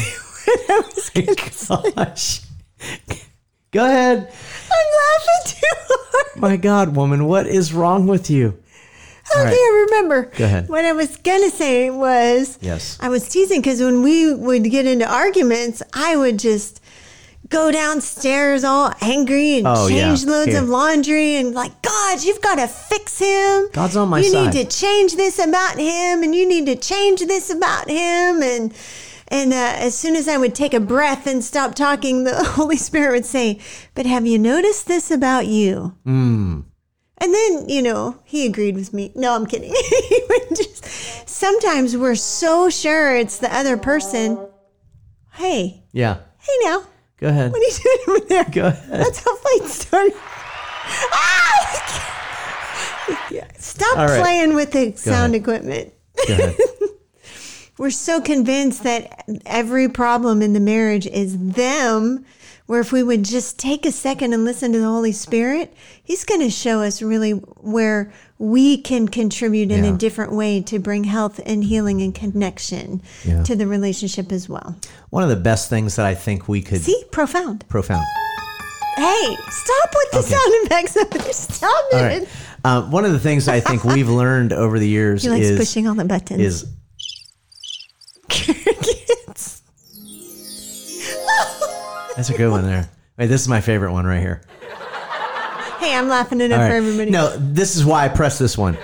Gosh. 1.97 2.41
Go 3.71 3.85
ahead. 3.85 4.19
I'm 4.19 4.87
laughing 4.97 5.45
too 5.47 5.67
hard. 5.77 6.41
My 6.41 6.57
God, 6.57 6.97
woman, 6.97 7.25
what 7.27 7.47
is 7.47 7.73
wrong 7.73 8.07
with 8.07 8.31
you? 8.31 8.59
Okay, 9.37 9.45
right. 9.45 9.53
I 9.53 9.87
remember. 9.91 10.31
Go 10.37 10.45
ahead. 10.45 10.69
What 10.69 10.85
I 10.85 10.93
was 10.93 11.17
going 11.19 11.43
to 11.51 11.55
say 11.57 11.91
was 11.91 12.59
Yes. 12.61 12.97
I 13.01 13.09
was 13.09 13.29
teasing 13.29 13.61
because 13.61 13.81
when 13.81 14.03
we 14.03 14.33
would 14.35 14.65
get 14.65 14.87
into 14.87 15.07
arguments, 15.11 15.83
I 15.93 16.17
would 16.17 16.39
just 16.39 16.81
go 17.51 17.71
downstairs 17.71 18.63
all 18.65 18.93
angry 19.01 19.57
and 19.59 19.67
Oh, 19.67 19.87
yeah. 19.87 20.09
change 20.09 20.25
loads 20.27 20.51
Here. 20.53 20.61
of 20.63 20.69
laundry 20.69 21.37
and 21.37 21.55
like, 21.55 21.81
God, 21.83 22.23
you've 22.23 22.43
got 22.43 22.57
to 22.57 22.69
fix 22.69 23.19
him. 23.19 23.69
God's 23.73 23.97
on 23.97 24.09
my 24.11 24.19
you 24.19 24.25
side." 24.31 24.55
need 24.55 24.65
to 24.71 24.77
change 24.77 25.17
this 25.17 25.39
about 25.39 25.79
him 25.79 26.23
and 26.23 26.35
you 26.35 26.47
need 26.47 26.67
to 26.67 26.77
change 26.77 27.21
this 27.21 27.49
about 27.51 27.89
him. 27.89 28.43
And 28.43 28.75
and 29.31 29.53
uh, 29.53 29.57
as 29.57 29.95
soon 29.95 30.17
as 30.17 30.27
I 30.27 30.39
would 30.39 30.55
take 30.55 30.73
a 30.73 30.81
breath 30.81 31.27
and 31.27 31.45
stop 31.45 31.75
talking, 31.75 32.25
the 32.25 32.35
Holy 32.45 32.77
Spirit 32.79 33.13
would 33.13 33.27
say, 33.27 33.61
But 33.95 34.07
have 34.07 34.27
you 34.27 34.39
noticed 34.39 34.87
this 34.87 35.11
about 35.11 35.47
you? 35.47 35.95
Hmm. 36.05 36.61
And 37.21 37.35
then, 37.35 37.69
you 37.69 37.83
know, 37.83 38.17
he 38.25 38.47
agreed 38.47 38.77
with 38.77 38.93
me. 38.95 39.11
No, 39.15 39.35
I'm 39.35 39.45
kidding. 39.47 39.75
Just, 40.51 40.85
sometimes 41.29 41.97
we're 41.97 42.15
so 42.15 42.71
sure 42.71 43.17
it's 43.17 43.39
the 43.39 43.53
other 43.55 43.77
person. 43.77 44.39
Hey, 45.33 45.83
Yeah. 45.93 46.19
hey 46.39 46.53
now, 46.65 46.85
Go 47.19 47.29
ahead. 47.29 47.51
what 47.53 47.61
are 47.61 47.65
you 47.65 47.73
doing 48.07 48.17
over 48.19 48.27
there? 48.29 48.45
Go 48.45 48.67
ahead. 48.69 49.01
That's 49.01 49.23
how 49.25 49.35
fights 49.37 49.75
start. 49.87 50.13
Ah! 51.13 51.55
Stop 53.59 53.97
right. 53.97 54.21
playing 54.21 54.55
with 54.55 54.73
the 54.73 54.93
sound 54.97 55.35
ahead. 55.35 55.43
equipment. 55.43 55.93
Go 56.27 56.35
ahead. 56.35 56.57
We're 57.79 57.91
so 57.91 58.21
convinced 58.21 58.83
that 58.85 59.25
every 59.47 59.89
problem 59.89 60.43
in 60.43 60.53
the 60.53 60.61
marriage 60.61 61.07
is 61.07 61.39
them, 61.39 62.25
where 62.69 62.81
if 62.81 62.93
we 62.93 63.03
would 63.03 63.25
just 63.25 63.59
take 63.59 63.85
a 63.87 63.91
second 63.91 64.33
and 64.35 64.45
listen 64.45 64.73
to 64.73 64.79
the 64.79 64.85
Holy 64.87 65.11
Spirit, 65.13 65.75
He's 66.05 66.25
going 66.25 66.41
to 66.43 66.51
show 66.51 66.81
us 66.83 67.03
really 67.03 67.33
where 67.33 68.13
we 68.39 68.77
can 68.79 69.09
contribute 69.09 69.71
in 69.73 69.85
Yeah. 69.85 69.95
a 69.95 69.97
different 69.97 70.33
way 70.33 70.61
to 70.63 70.79
bring 70.79 71.05
health 71.05 71.41
and 71.45 71.65
healing 71.65 72.01
and 72.03 72.15
connection 72.15 73.03
Yeah. 73.25 73.43
to 73.43 73.57
the 73.57 73.67
relationship 73.67 74.31
as 74.33 74.49
well. 74.49 74.77
One 75.11 75.23
of 75.23 75.29
the 75.31 75.37
best 75.37 75.69
things 75.69 75.97
that 75.97 76.07
I 76.07 76.15
think 76.15 76.47
we 76.49 76.63
could 76.63 76.81
See, 76.83 77.03
profound. 77.11 77.65
profound. 77.69 78.05
Hey, 78.97 79.37
stop 79.51 79.95
with 79.95 80.11
the 80.13 80.19
Okay. 80.19 80.29
sound 80.29 80.55
effects. 80.67 80.93
there. 80.95 81.33
Stop 81.33 81.85
it. 81.93 81.97
right. 81.97 82.29
Um, 82.65 82.91
one 82.91 83.05
of 83.05 83.13
the 83.13 83.21
things 83.21 83.49
I 83.49 83.61
think 83.61 83.85
we've 83.85 84.09
learned 84.23 84.53
over 84.53 84.79
the 84.79 84.89
years 84.89 85.23
He 85.23 85.31
likes 85.31 85.47
is 85.47 85.59
pushing 85.59 85.87
all 85.89 85.95
the 85.95 86.05
buttons. 86.05 86.41
is 86.41 86.67
that's 92.19 92.31
a 92.31 92.37
good 92.37 92.51
one 92.51 92.65
there. 92.65 92.91
Wait, 93.17 93.27
this 93.27 93.41
is 93.41 93.47
my 93.47 93.61
favorite 93.61 93.93
one 93.93 94.05
right 94.05 94.19
here. 94.19 94.43
hey, 95.79 95.95
I'm 95.95 96.09
laughing 96.09 96.41
it 96.41 96.51
up 96.51 96.61
All 96.61 96.69
for 96.69 96.75
everybody. 96.75 97.13
No, 97.13 97.37
this 97.37 97.77
is 97.77 97.85
why 97.85 98.05
I 98.05 98.09
press 98.09 98.39
this 98.39 98.59
one 98.59 98.77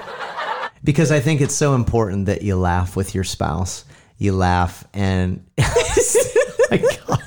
because 0.84 1.10
I 1.10 1.18
think 1.18 1.40
it's 1.40 1.54
so 1.54 1.74
important 1.74 2.26
that 2.26 2.42
you 2.42 2.54
laugh 2.54 2.94
with 2.94 3.12
your 3.12 3.24
spouse. 3.24 3.84
You 4.18 4.34
laugh 4.34 4.84
and 4.94 5.44
my 6.70 6.76
God, 6.76 7.22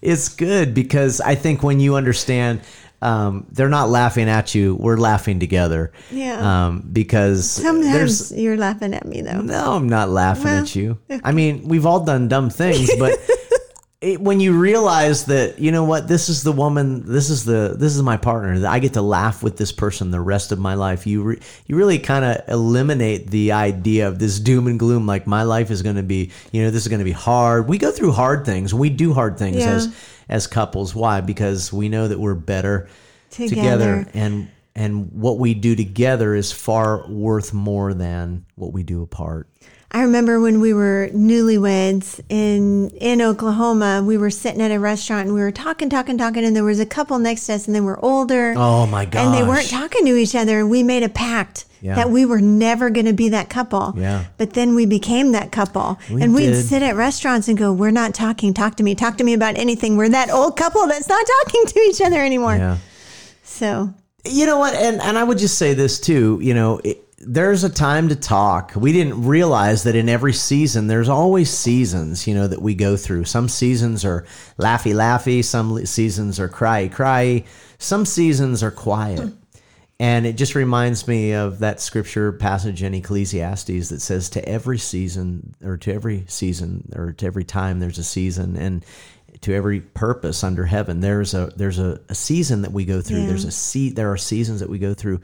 it's 0.00 0.28
good 0.28 0.72
because 0.72 1.20
I 1.20 1.34
think 1.34 1.64
when 1.64 1.80
you 1.80 1.96
understand. 1.96 2.60
Um, 3.02 3.46
they're 3.50 3.68
not 3.68 3.90
laughing 3.90 4.30
at 4.30 4.54
you. 4.54 4.76
We're 4.76 4.96
laughing 4.96 5.38
together. 5.38 5.92
Yeah. 6.10 6.68
Um, 6.68 6.88
because 6.90 7.50
Sometimes 7.50 8.32
you're 8.32 8.56
laughing 8.56 8.94
at 8.94 9.04
me 9.04 9.20
though. 9.20 9.42
No, 9.42 9.74
I'm 9.74 9.90
not 9.90 10.08
laughing 10.08 10.44
Well, 10.44 10.62
at 10.62 10.74
you. 10.74 10.98
I 11.22 11.32
mean, 11.32 11.68
we've 11.68 11.84
all 11.84 12.02
done 12.02 12.28
dumb 12.28 12.48
things, 12.48 12.90
but 12.98 13.18
it, 14.04 14.20
when 14.20 14.38
you 14.38 14.58
realize 14.58 15.24
that, 15.26 15.58
you 15.58 15.72
know 15.72 15.84
what, 15.84 16.06
this 16.06 16.28
is 16.28 16.42
the 16.42 16.52
woman, 16.52 17.04
this 17.10 17.30
is 17.30 17.44
the 17.44 17.74
this 17.78 17.96
is 17.96 18.02
my 18.02 18.16
partner. 18.16 18.58
That 18.58 18.70
I 18.72 18.78
get 18.78 18.92
to 18.94 19.02
laugh 19.02 19.42
with 19.42 19.56
this 19.56 19.72
person 19.72 20.10
the 20.10 20.20
rest 20.20 20.52
of 20.52 20.58
my 20.58 20.74
life. 20.74 21.06
You 21.06 21.22
re, 21.22 21.40
you 21.66 21.76
really 21.76 21.98
kind 21.98 22.24
of 22.24 22.48
eliminate 22.48 23.30
the 23.30 23.52
idea 23.52 24.06
of 24.08 24.18
this 24.18 24.38
doom 24.38 24.66
and 24.66 24.78
gloom. 24.78 25.06
Like 25.06 25.26
my 25.26 25.42
life 25.42 25.70
is 25.70 25.82
going 25.82 25.96
to 25.96 26.02
be, 26.02 26.30
you 26.52 26.62
know, 26.62 26.70
this 26.70 26.82
is 26.82 26.88
going 26.88 26.98
to 27.00 27.04
be 27.04 27.12
hard. 27.12 27.66
We 27.68 27.78
go 27.78 27.90
through 27.90 28.12
hard 28.12 28.44
things. 28.44 28.74
We 28.74 28.90
do 28.90 29.12
hard 29.14 29.38
things 29.38 29.56
Yeah. 29.56 29.70
as 29.74 29.94
as 30.28 30.46
couples. 30.46 30.94
Why? 30.94 31.20
Because 31.20 31.72
we 31.72 31.88
know 31.88 32.06
that 32.08 32.18
we're 32.20 32.34
better 32.34 32.88
Together. 33.30 33.54
together 33.54 34.06
and 34.14 34.48
and 34.76 35.12
what 35.12 35.38
we 35.38 35.54
do 35.54 35.76
together 35.76 36.34
is 36.34 36.50
far 36.52 37.08
worth 37.08 37.52
more 37.54 37.94
than 37.94 38.44
what 38.56 38.72
we 38.72 38.82
do 38.82 39.02
apart. 39.02 39.48
I 39.94 40.02
remember 40.02 40.40
when 40.40 40.60
we 40.60 40.74
were 40.74 41.08
newlyweds 41.14 42.20
in 42.28 42.90
in 42.90 43.22
Oklahoma, 43.22 44.02
we 44.04 44.18
were 44.18 44.28
sitting 44.30 44.60
at 44.60 44.72
a 44.72 44.80
restaurant 44.80 45.26
and 45.26 45.34
we 45.34 45.40
were 45.40 45.52
talking, 45.52 45.88
talking, 45.88 46.18
talking, 46.18 46.44
and 46.44 46.54
there 46.56 46.64
was 46.64 46.80
a 46.80 46.86
couple 46.86 47.18
next 47.20 47.46
to 47.46 47.54
us, 47.54 47.66
and 47.66 47.76
they 47.76 47.80
were 47.80 48.02
older. 48.04 48.54
Oh 48.56 48.86
my 48.86 49.04
gosh. 49.04 49.24
And 49.24 49.32
they 49.32 49.44
weren't 49.46 49.68
talking 49.70 50.04
to 50.06 50.16
each 50.16 50.34
other, 50.34 50.58
and 50.58 50.68
we 50.68 50.82
made 50.82 51.04
a 51.04 51.08
pact 51.08 51.64
Yeah. 51.80 51.94
that 51.94 52.10
we 52.10 52.24
were 52.24 52.40
never 52.40 52.90
going 52.90 53.06
to 53.06 53.12
be 53.12 53.28
that 53.28 53.48
couple. 53.50 53.94
Yeah. 53.96 54.24
But 54.36 54.54
then 54.54 54.74
we 54.74 54.84
became 54.86 55.30
that 55.32 55.52
couple, 55.52 55.98
We 56.10 56.22
and 56.22 56.34
we'd 56.34 56.46
did. 56.50 56.64
sit 56.64 56.82
at 56.82 56.96
restaurants 56.96 57.46
and 57.46 57.56
go, 57.56 57.72
"We're 57.72 57.92
not 57.92 58.14
talking. 58.14 58.52
Talk 58.52 58.74
to 58.78 58.82
me. 58.82 58.94
Talk 58.96 59.16
to 59.18 59.24
me 59.24 59.32
about 59.32 59.56
anything. 59.56 59.96
We're 59.96 60.08
that 60.08 60.28
old 60.30 60.56
couple 60.56 60.86
that's 60.88 61.08
not 61.08 61.24
talking 61.44 61.66
to 61.66 61.78
each 61.80 62.00
other 62.00 62.20
anymore." 62.20 62.56
Yeah. 62.56 62.78
So 63.44 63.94
You 64.26 64.46
know 64.46 64.58
what? 64.58 64.74
And 64.74 65.00
and 65.02 65.18
I 65.18 65.22
would 65.22 65.38
just 65.38 65.56
say 65.58 65.74
this 65.74 66.00
too. 66.00 66.38
You 66.42 66.54
know, 66.54 66.80
it, 66.82 67.03
there's 67.26 67.64
a 67.64 67.70
time 67.70 68.08
to 68.08 68.16
talk. 68.16 68.72
We 68.76 68.92
didn't 68.92 69.24
realize 69.24 69.84
that 69.84 69.94
in 69.96 70.08
every 70.08 70.32
season, 70.32 70.86
there's 70.86 71.08
always 71.08 71.50
seasons. 71.50 72.26
You 72.26 72.34
know 72.34 72.46
that 72.46 72.62
we 72.62 72.74
go 72.74 72.96
through. 72.96 73.24
Some 73.24 73.48
seasons 73.48 74.04
are 74.04 74.24
laughy, 74.58 74.94
laughy. 74.94 75.44
Some 75.44 75.84
seasons 75.86 76.38
are 76.38 76.48
cry, 76.48 76.88
cry. 76.88 77.44
Some 77.78 78.04
seasons 78.04 78.62
are 78.62 78.70
quiet. 78.70 79.32
And 80.00 80.26
it 80.26 80.36
just 80.36 80.54
reminds 80.54 81.06
me 81.06 81.32
of 81.32 81.60
that 81.60 81.80
scripture 81.80 82.32
passage 82.32 82.82
in 82.82 82.94
Ecclesiastes 82.94 83.88
that 83.90 84.00
says, 84.00 84.28
"To 84.30 84.48
every 84.48 84.78
season, 84.78 85.54
or 85.64 85.76
to 85.78 85.94
every 85.94 86.24
season, 86.26 86.90
or 86.96 87.12
to 87.12 87.26
every 87.26 87.44
time, 87.44 87.78
there's 87.78 87.98
a 87.98 88.04
season, 88.04 88.56
and 88.56 88.84
to 89.42 89.54
every 89.54 89.80
purpose 89.80 90.42
under 90.42 90.66
heaven, 90.66 91.00
there's 91.00 91.32
a 91.32 91.52
there's 91.56 91.78
a, 91.78 92.00
a 92.08 92.14
season 92.14 92.62
that 92.62 92.72
we 92.72 92.84
go 92.84 93.00
through. 93.00 93.20
Yeah. 93.20 93.26
There's 93.28 93.44
a 93.44 93.52
se- 93.52 93.90
There 93.90 94.10
are 94.10 94.16
seasons 94.16 94.60
that 94.60 94.68
we 94.68 94.78
go 94.78 94.94
through, 94.94 95.20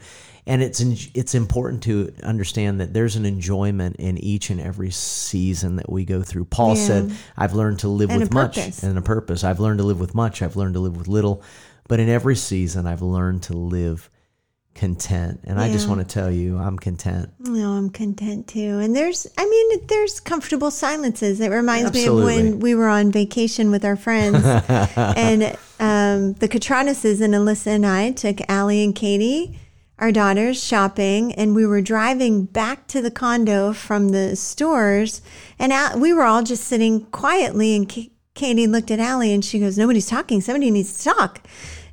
and 0.47 0.61
it's 0.63 0.81
it's 1.13 1.35
important 1.35 1.83
to 1.83 2.11
understand 2.23 2.79
that 2.81 2.93
there's 2.93 3.15
an 3.15 3.25
enjoyment 3.25 3.95
in 3.97 4.17
each 4.17 4.49
and 4.49 4.59
every 4.59 4.91
season 4.91 5.75
that 5.77 5.91
we 5.91 6.03
go 6.05 6.21
through. 6.23 6.45
Paul 6.45 6.75
Yeah. 6.77 6.85
said, 6.87 7.11
"I've 7.37 7.53
learned 7.53 7.79
to 7.79 7.87
live 7.89 8.09
And 8.09 8.19
with 8.21 8.33
much 8.33 8.55
purpose. 8.55 8.83
and 8.83 8.97
a 8.97 9.01
purpose. 9.01 9.43
I've 9.43 9.59
learned 9.59 9.79
to 9.79 9.85
live 9.85 9.99
with 9.99 10.15
much. 10.15 10.41
I've 10.41 10.55
learned 10.55 10.73
to 10.75 10.79
live 10.79 10.97
with 10.97 11.07
little." 11.07 11.41
But 11.87 11.99
in 11.99 12.09
every 12.09 12.35
season, 12.35 12.87
I've 12.87 13.01
learned 13.01 13.43
to 13.43 13.53
live 13.53 14.09
content. 14.73 15.41
And 15.43 15.59
I 15.59 15.69
just 15.69 15.89
want 15.89 15.99
to 15.99 16.05
tell 16.07 16.31
you, 16.31 16.57
I'm 16.57 16.79
content. 16.79 17.29
No, 17.39 17.71
I'm 17.71 17.89
content 17.89 18.47
too. 18.47 18.79
And 18.79 18.95
there's, 18.95 19.27
I 19.37 19.45
mean, 19.45 19.85
there's 19.87 20.21
comfortable 20.21 20.71
silences. 20.71 21.41
It 21.41 21.49
reminds 21.51 21.91
me 21.93 22.05
of 22.05 22.15
when 22.15 22.59
we 22.59 22.73
were 22.73 22.87
on 22.87 23.11
vacation 23.11 23.69
with 23.69 23.83
our 23.83 23.97
friends, 23.97 24.37
and 24.95 25.43
um, 25.79 26.33
the 26.39 26.47
Katranases 26.47 27.19
and 27.21 27.33
Alyssa 27.33 27.67
and 27.67 27.85
I 27.85 28.11
took 28.11 28.37
Allie 28.47 28.81
and 28.83 28.95
Katie, 28.95 29.59
our 30.01 30.11
daughters, 30.11 30.61
shopping, 30.61 31.31
and 31.35 31.55
we 31.55 31.65
were 31.65 31.79
driving 31.79 32.45
back 32.45 32.87
to 32.87 33.01
the 33.01 33.11
condo 33.11 33.71
from 33.71 34.09
the 34.09 34.35
stores, 34.35 35.21
and 35.59 36.01
we 36.01 36.11
were 36.11 36.23
all 36.23 36.41
just 36.41 36.63
sitting 36.63 37.05
quietly. 37.11 37.75
And 37.75 37.87
K- 37.87 38.11
Katie 38.33 38.65
looked 38.65 38.89
at 38.89 38.99
Allie 38.99 39.31
and 39.31 39.45
she 39.45 39.59
goes, 39.59 39.77
"Nobody's 39.77 40.07
talking. 40.07 40.41
Somebody 40.41 40.71
needs 40.71 40.97
to 40.97 41.13
talk," 41.13 41.41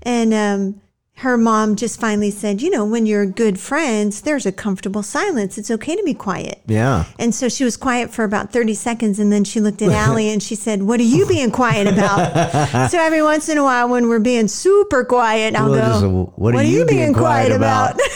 and 0.02 0.32
um, 0.32 0.80
her 1.18 1.36
mom 1.36 1.74
just 1.74 1.98
finally 1.98 2.30
said, 2.30 2.62
you 2.62 2.70
know, 2.70 2.84
when 2.84 3.04
you're 3.04 3.26
good 3.26 3.58
friends, 3.58 4.20
there's 4.20 4.46
a 4.46 4.52
comfortable 4.52 5.02
silence. 5.02 5.58
It's 5.58 5.68
okay 5.68 5.96
to 5.96 6.02
be 6.04 6.14
quiet. 6.14 6.60
Yeah. 6.66 7.06
And 7.18 7.34
so 7.34 7.48
she 7.48 7.64
was 7.64 7.76
quiet 7.76 8.10
for 8.10 8.22
about 8.22 8.52
30 8.52 8.74
seconds 8.74 9.18
and 9.18 9.32
then 9.32 9.42
she 9.42 9.60
looked 9.60 9.82
at 9.82 9.90
Allie 9.90 10.28
and 10.28 10.40
she 10.40 10.54
said, 10.54 10.84
What 10.84 11.00
are 11.00 11.04
you 11.04 11.26
being 11.26 11.50
quiet 11.50 11.88
about? 11.88 12.90
so 12.90 12.98
every 13.00 13.20
once 13.20 13.48
in 13.48 13.58
a 13.58 13.64
while, 13.64 13.88
when 13.88 14.08
we're 14.08 14.20
being 14.20 14.46
super 14.46 15.04
quiet, 15.04 15.56
I'll 15.56 15.70
Well, 15.70 16.00
go, 16.00 16.32
"What 16.36 16.54
are 16.54 16.62
you 16.62 16.84
being 16.86 17.14
quiet 17.14 17.50
about?" 17.52 17.94
about? 17.94 18.00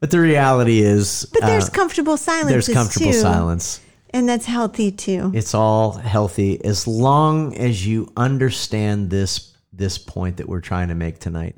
But 0.00 0.10
the 0.10 0.18
reality 0.18 0.80
is, 0.80 1.28
but 1.32 1.42
there's 1.42 1.68
uh, 1.68 1.72
comfortable 1.72 2.16
silence. 2.16 2.50
there's 2.50 2.68
comfortable 2.68 3.12
too, 3.12 3.20
silence. 3.20 3.78
And 4.10 4.28
that's 4.28 4.46
healthy 4.46 4.90
too. 4.90 5.30
It's 5.32 5.54
all 5.54 5.92
healthy 5.92 6.62
as 6.64 6.88
long 6.88 7.56
as 7.56 7.86
you 7.86 8.12
understand 8.16 9.10
this 9.10 9.52
this 9.72 9.98
point 9.98 10.38
that 10.38 10.48
we're 10.48 10.60
trying 10.60 10.88
to 10.88 10.96
make 10.96 11.20
tonight. 11.20 11.56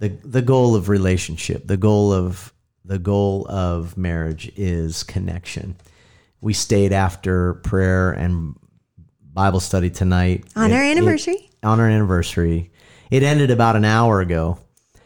The 0.00 0.08
the 0.24 0.42
goal 0.42 0.74
of 0.74 0.88
relationship, 0.88 1.66
the 1.66 1.76
goal 1.76 2.12
of 2.12 2.52
the 2.84 2.98
goal 2.98 3.46
of 3.48 3.96
marriage 3.96 4.50
is 4.56 5.02
connection. 5.02 5.76
We 6.40 6.54
stayed 6.54 6.92
after 6.92 7.54
prayer 7.54 8.10
and 8.10 8.54
Bible 9.32 9.60
study 9.60 9.90
tonight. 9.90 10.44
On 10.56 10.70
It- 10.70 10.74
our 10.74 10.82
it- 10.84 10.96
anniversary? 10.96 11.50
on 11.62 11.78
our 11.78 11.86
anniversary. 11.88 12.70
It 13.10 13.22
ended 13.22 13.50
about 13.50 13.76
an 13.76 13.84
hour 13.84 14.20
ago. 14.20 14.58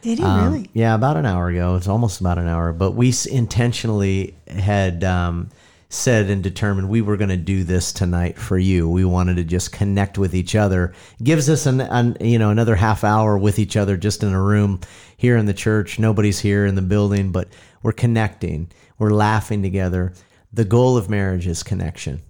Did 0.02 0.18
he 0.18 0.24
Um, 0.24 0.44
really? 0.52 0.70
Yeah, 0.74 0.94
about 0.94 1.16
an 1.16 1.26
hour 1.26 1.48
ago. 1.48 1.74
It's 1.76 1.88
almost 1.88 2.20
about 2.20 2.38
an 2.38 2.46
hour. 2.46 2.72
But 2.72 2.92
we 2.92 3.12
intentionally 3.30 4.36
had 4.46 5.02
um, 5.02 5.48
said 5.94 6.28
and 6.28 6.42
determined 6.42 6.88
we 6.88 7.00
were 7.00 7.16
going 7.16 7.30
to 7.30 7.36
do 7.36 7.64
this 7.64 7.92
tonight 7.92 8.38
for 8.38 8.58
you. 8.58 8.88
We 8.88 9.04
wanted 9.04 9.36
to 9.36 9.44
just 9.44 9.72
connect 9.72 10.18
with 10.18 10.34
each 10.34 10.54
other. 10.54 10.92
Gives 11.22 11.48
us 11.48 11.66
an, 11.66 11.80
an 11.80 12.16
you 12.20 12.38
know 12.38 12.50
another 12.50 12.76
half 12.76 13.04
hour 13.04 13.38
with 13.38 13.58
each 13.58 13.76
other 13.76 13.96
just 13.96 14.22
in 14.22 14.32
a 14.32 14.42
room 14.42 14.80
here 15.16 15.36
in 15.36 15.46
the 15.46 15.54
church. 15.54 15.98
Nobody's 15.98 16.40
here 16.40 16.66
in 16.66 16.74
the 16.74 16.82
building, 16.82 17.32
but 17.32 17.48
we're 17.82 17.92
connecting. 17.92 18.70
We're 18.98 19.10
laughing 19.10 19.62
together. 19.62 20.14
The 20.52 20.64
goal 20.64 20.96
of 20.96 21.08
marriage 21.08 21.46
is 21.46 21.62
connection. 21.62 22.22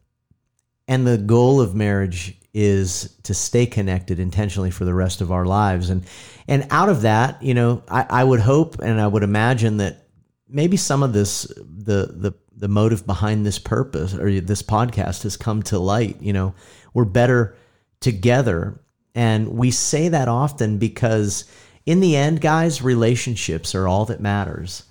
And 0.86 1.06
the 1.06 1.18
goal 1.18 1.60
of 1.60 1.74
marriage 1.74 2.38
is 2.52 3.16
to 3.24 3.34
stay 3.34 3.66
connected 3.66 4.20
intentionally 4.20 4.70
for 4.70 4.84
the 4.84 4.94
rest 4.94 5.20
of 5.20 5.32
our 5.32 5.44
lives. 5.44 5.90
And 5.90 6.04
and 6.46 6.66
out 6.70 6.88
of 6.88 7.02
that, 7.02 7.42
you 7.42 7.54
know, 7.54 7.82
I, 7.88 8.06
I 8.08 8.24
would 8.24 8.40
hope 8.40 8.78
and 8.80 9.00
I 9.00 9.06
would 9.06 9.22
imagine 9.22 9.78
that 9.78 10.06
maybe 10.48 10.76
some 10.76 11.02
of 11.02 11.12
this 11.12 11.44
the 11.56 12.14
the 12.14 12.34
the 12.56 12.68
motive 12.68 13.06
behind 13.06 13.44
this 13.44 13.58
purpose 13.58 14.14
or 14.14 14.40
this 14.40 14.62
podcast 14.62 15.22
has 15.24 15.36
come 15.36 15.62
to 15.64 15.78
light. 15.78 16.20
You 16.20 16.32
know, 16.32 16.54
we're 16.92 17.04
better 17.04 17.56
together. 18.00 18.80
And 19.14 19.50
we 19.50 19.70
say 19.70 20.08
that 20.08 20.28
often 20.28 20.78
because 20.78 21.44
in 21.86 22.00
the 22.00 22.16
end, 22.16 22.40
guys, 22.40 22.82
relationships 22.82 23.74
are 23.74 23.86
all 23.86 24.06
that 24.06 24.20
matters 24.20 24.84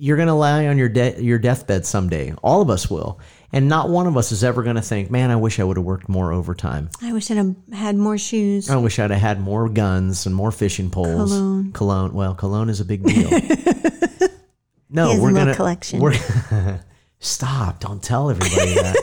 you're 0.00 0.16
going 0.16 0.28
to 0.28 0.34
lie 0.34 0.66
on 0.66 0.78
your 0.78 0.88
de- 0.88 1.22
your 1.22 1.38
deathbed 1.38 1.84
someday. 1.84 2.32
All 2.42 2.62
of 2.62 2.70
us 2.70 2.90
will. 2.90 3.20
And 3.52 3.68
not 3.68 3.90
one 3.90 4.06
of 4.06 4.16
us 4.16 4.32
is 4.32 4.42
ever 4.42 4.62
going 4.62 4.76
to 4.76 4.82
think, 4.82 5.10
"Man, 5.10 5.30
I 5.30 5.36
wish 5.36 5.60
I 5.60 5.64
would 5.64 5.76
have 5.76 5.84
worked 5.84 6.08
more 6.08 6.32
overtime. 6.32 6.88
I 7.02 7.12
wish 7.12 7.30
I'd 7.30 7.36
have 7.36 7.54
had 7.72 7.96
more 7.96 8.16
shoes. 8.16 8.70
I 8.70 8.76
wish 8.76 8.98
I'd 8.98 9.10
have 9.10 9.20
had 9.20 9.40
more 9.40 9.68
guns 9.68 10.24
and 10.24 10.34
more 10.34 10.52
fishing 10.52 10.88
poles." 10.88 11.32
Cologne. 11.32 11.72
Cologne. 11.72 12.12
Well, 12.14 12.34
cologne 12.34 12.70
is 12.70 12.80
a 12.80 12.84
big 12.84 13.02
deal. 13.04 13.28
no, 14.90 15.20
we're 15.20 15.32
gonna 15.32 15.54
collection. 15.54 16.00
We're, 16.00 16.14
stop! 17.18 17.80
Don't 17.80 18.02
tell 18.02 18.30
everybody 18.30 18.74
that. 18.74 18.96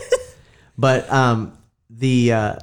but 0.78 1.12
um, 1.12 1.58
the 1.90 2.34
uh, 2.34 2.56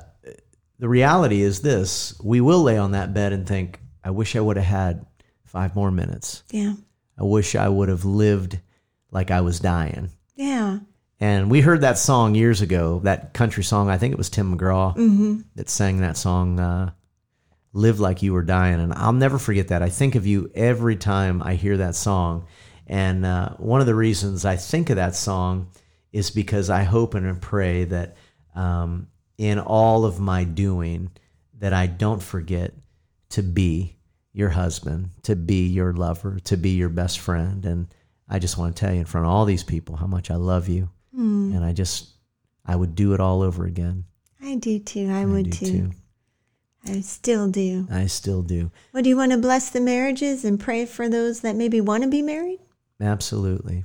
the 0.79 0.89
reality 0.89 1.43
is 1.43 1.61
this: 1.63 2.19
we 2.23 2.41
will 2.41 2.63
lay 2.63 2.77
on 2.77 2.93
that 2.93 3.15
bed 3.15 3.33
and 3.33 3.47
think, 3.47 3.81
"I 4.03 4.11
wish 4.11 4.37
I 4.37 4.41
would 4.41 4.57
have 4.57 4.67
had 4.67 5.07
five 5.45 5.75
more 5.75 5.91
minutes. 5.91 6.43
Yeah. 6.51 6.75
I 7.19 7.23
wish 7.23 7.55
I 7.55 7.69
would 7.69 7.89
have 7.89 8.05
lived 8.05 8.59
like 9.11 9.31
I 9.31 9.41
was 9.41 9.61
dying." 9.61 10.11
Yeah. 10.37 10.81
And 11.21 11.51
we 11.51 11.61
heard 11.61 11.83
that 11.83 11.97
song 11.97 12.35
years 12.35 12.61
ago, 12.61 13.01
that 13.05 13.33
country 13.35 13.63
song. 13.65 13.89
I 13.89 13.99
think 13.99 14.13
it 14.13 14.19
was 14.19 14.29
Tim 14.29 14.57
McGraw 14.57 15.43
that 15.55 15.71
sang 15.71 15.99
that 16.01 16.17
song, 16.17 16.59
uh, 16.59 16.91
Live 17.73 18.01
Like 18.01 18.23
You 18.23 18.33
Were 18.33 18.43
Dying. 18.43 18.81
And 18.81 18.93
I'll 18.93 19.13
never 19.13 19.39
forget 19.39 19.69
that. 19.69 19.83
I 19.83 19.89
think 19.89 20.17
of 20.17 20.27
you 20.27 20.51
every 20.55 20.97
time 20.97 21.43
I 21.43 21.55
hear 21.55 21.79
that 21.79 21.95
song. 21.95 22.47
And 22.87 23.25
uh, 23.25 23.51
one 23.57 23.81
of 23.81 23.87
the 23.87 23.95
reasons 23.95 24.45
I 24.45 24.57
think 24.57 24.91
of 24.91 24.97
that 24.97 25.15
song 25.15 25.69
is 26.13 26.31
because 26.31 26.71
I 26.71 26.83
hope 26.85 27.15
and 27.15 27.41
pray 27.41 27.85
that 27.85 28.17
um, 28.55 29.09
in 29.39 29.59
all 29.59 30.05
of 30.05 30.21
my 30.21 30.45
doing, 30.45 31.11
that 31.59 31.73
I 31.73 31.87
don't 31.87 32.23
forget 32.23 32.73
to 33.31 33.43
be 33.43 33.97
your 34.33 34.51
husband, 34.51 35.11
to 35.23 35.35
be 35.35 35.67
your 35.67 35.93
lover, 35.93 36.39
to 36.45 36.57
be 36.57 36.71
your 36.71 36.89
best 36.89 37.21
friend. 37.21 37.65
And 37.65 37.89
I 38.29 38.39
just 38.39 38.59
want 38.59 38.77
to 38.77 38.81
tell 38.81 38.93
you 38.93 39.01
in 39.01 39.07
front 39.07 39.27
of 39.27 39.33
all 39.33 39.45
these 39.45 39.65
people 39.65 39.97
how 39.97 40.07
much 40.07 40.31
I 40.31 40.37
love 40.37 40.69
you. 40.69 40.91
And 41.55 41.65
I 41.65 41.73
just, 41.73 42.09
I 42.67 42.77
would 42.77 42.95
do 42.95 43.15
it 43.15 43.21
all 43.21 43.43
over 43.43 43.65
again. 43.65 44.05
I 44.43 44.57
do 44.57 44.79
too. 44.79 45.09
I, 45.11 45.23
I 45.23 45.25
would 45.25 45.51
do 45.51 45.67
too. 45.67 45.91
I 46.87 47.01
still 47.01 47.49
do. 47.49 47.87
I 47.91 48.07
still 48.07 48.43
do. 48.43 48.71
Well, 48.93 49.03
do 49.03 49.09
you 49.09 49.17
want 49.17 49.33
to 49.33 49.39
bless 49.39 49.71
the 49.71 49.81
marriages 49.81 50.45
and 50.45 50.61
pray 50.61 50.85
for 50.85 51.09
those 51.09 51.41
that 51.41 51.57
maybe 51.57 51.81
want 51.81 52.03
to 52.03 52.11
be 52.11 52.21
married? 52.21 52.61
Absolutely. 53.01 53.85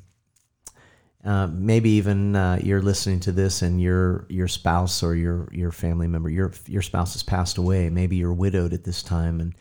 Uh, 1.23 1.47
maybe 1.47 1.89
even 1.91 2.35
uh, 2.35 2.59
you're 2.63 2.81
listening 2.81 3.19
to 3.19 3.31
this 3.33 3.61
and 3.61 3.81
your 3.81 4.25
your 4.29 4.47
spouse 4.47 5.03
or 5.03 5.15
your 5.15 5.49
your 5.51 5.71
family 5.71 6.07
member 6.07 6.29
your 6.29 6.53
your 6.65 6.81
spouse 6.81 7.13
has 7.13 7.23
passed 7.23 7.57
away. 7.57 7.89
Maybe 7.89 8.15
you're 8.15 8.33
widowed 8.33 8.71
at 8.71 8.85
this 8.85 9.03
time, 9.03 9.41
and 9.41 9.53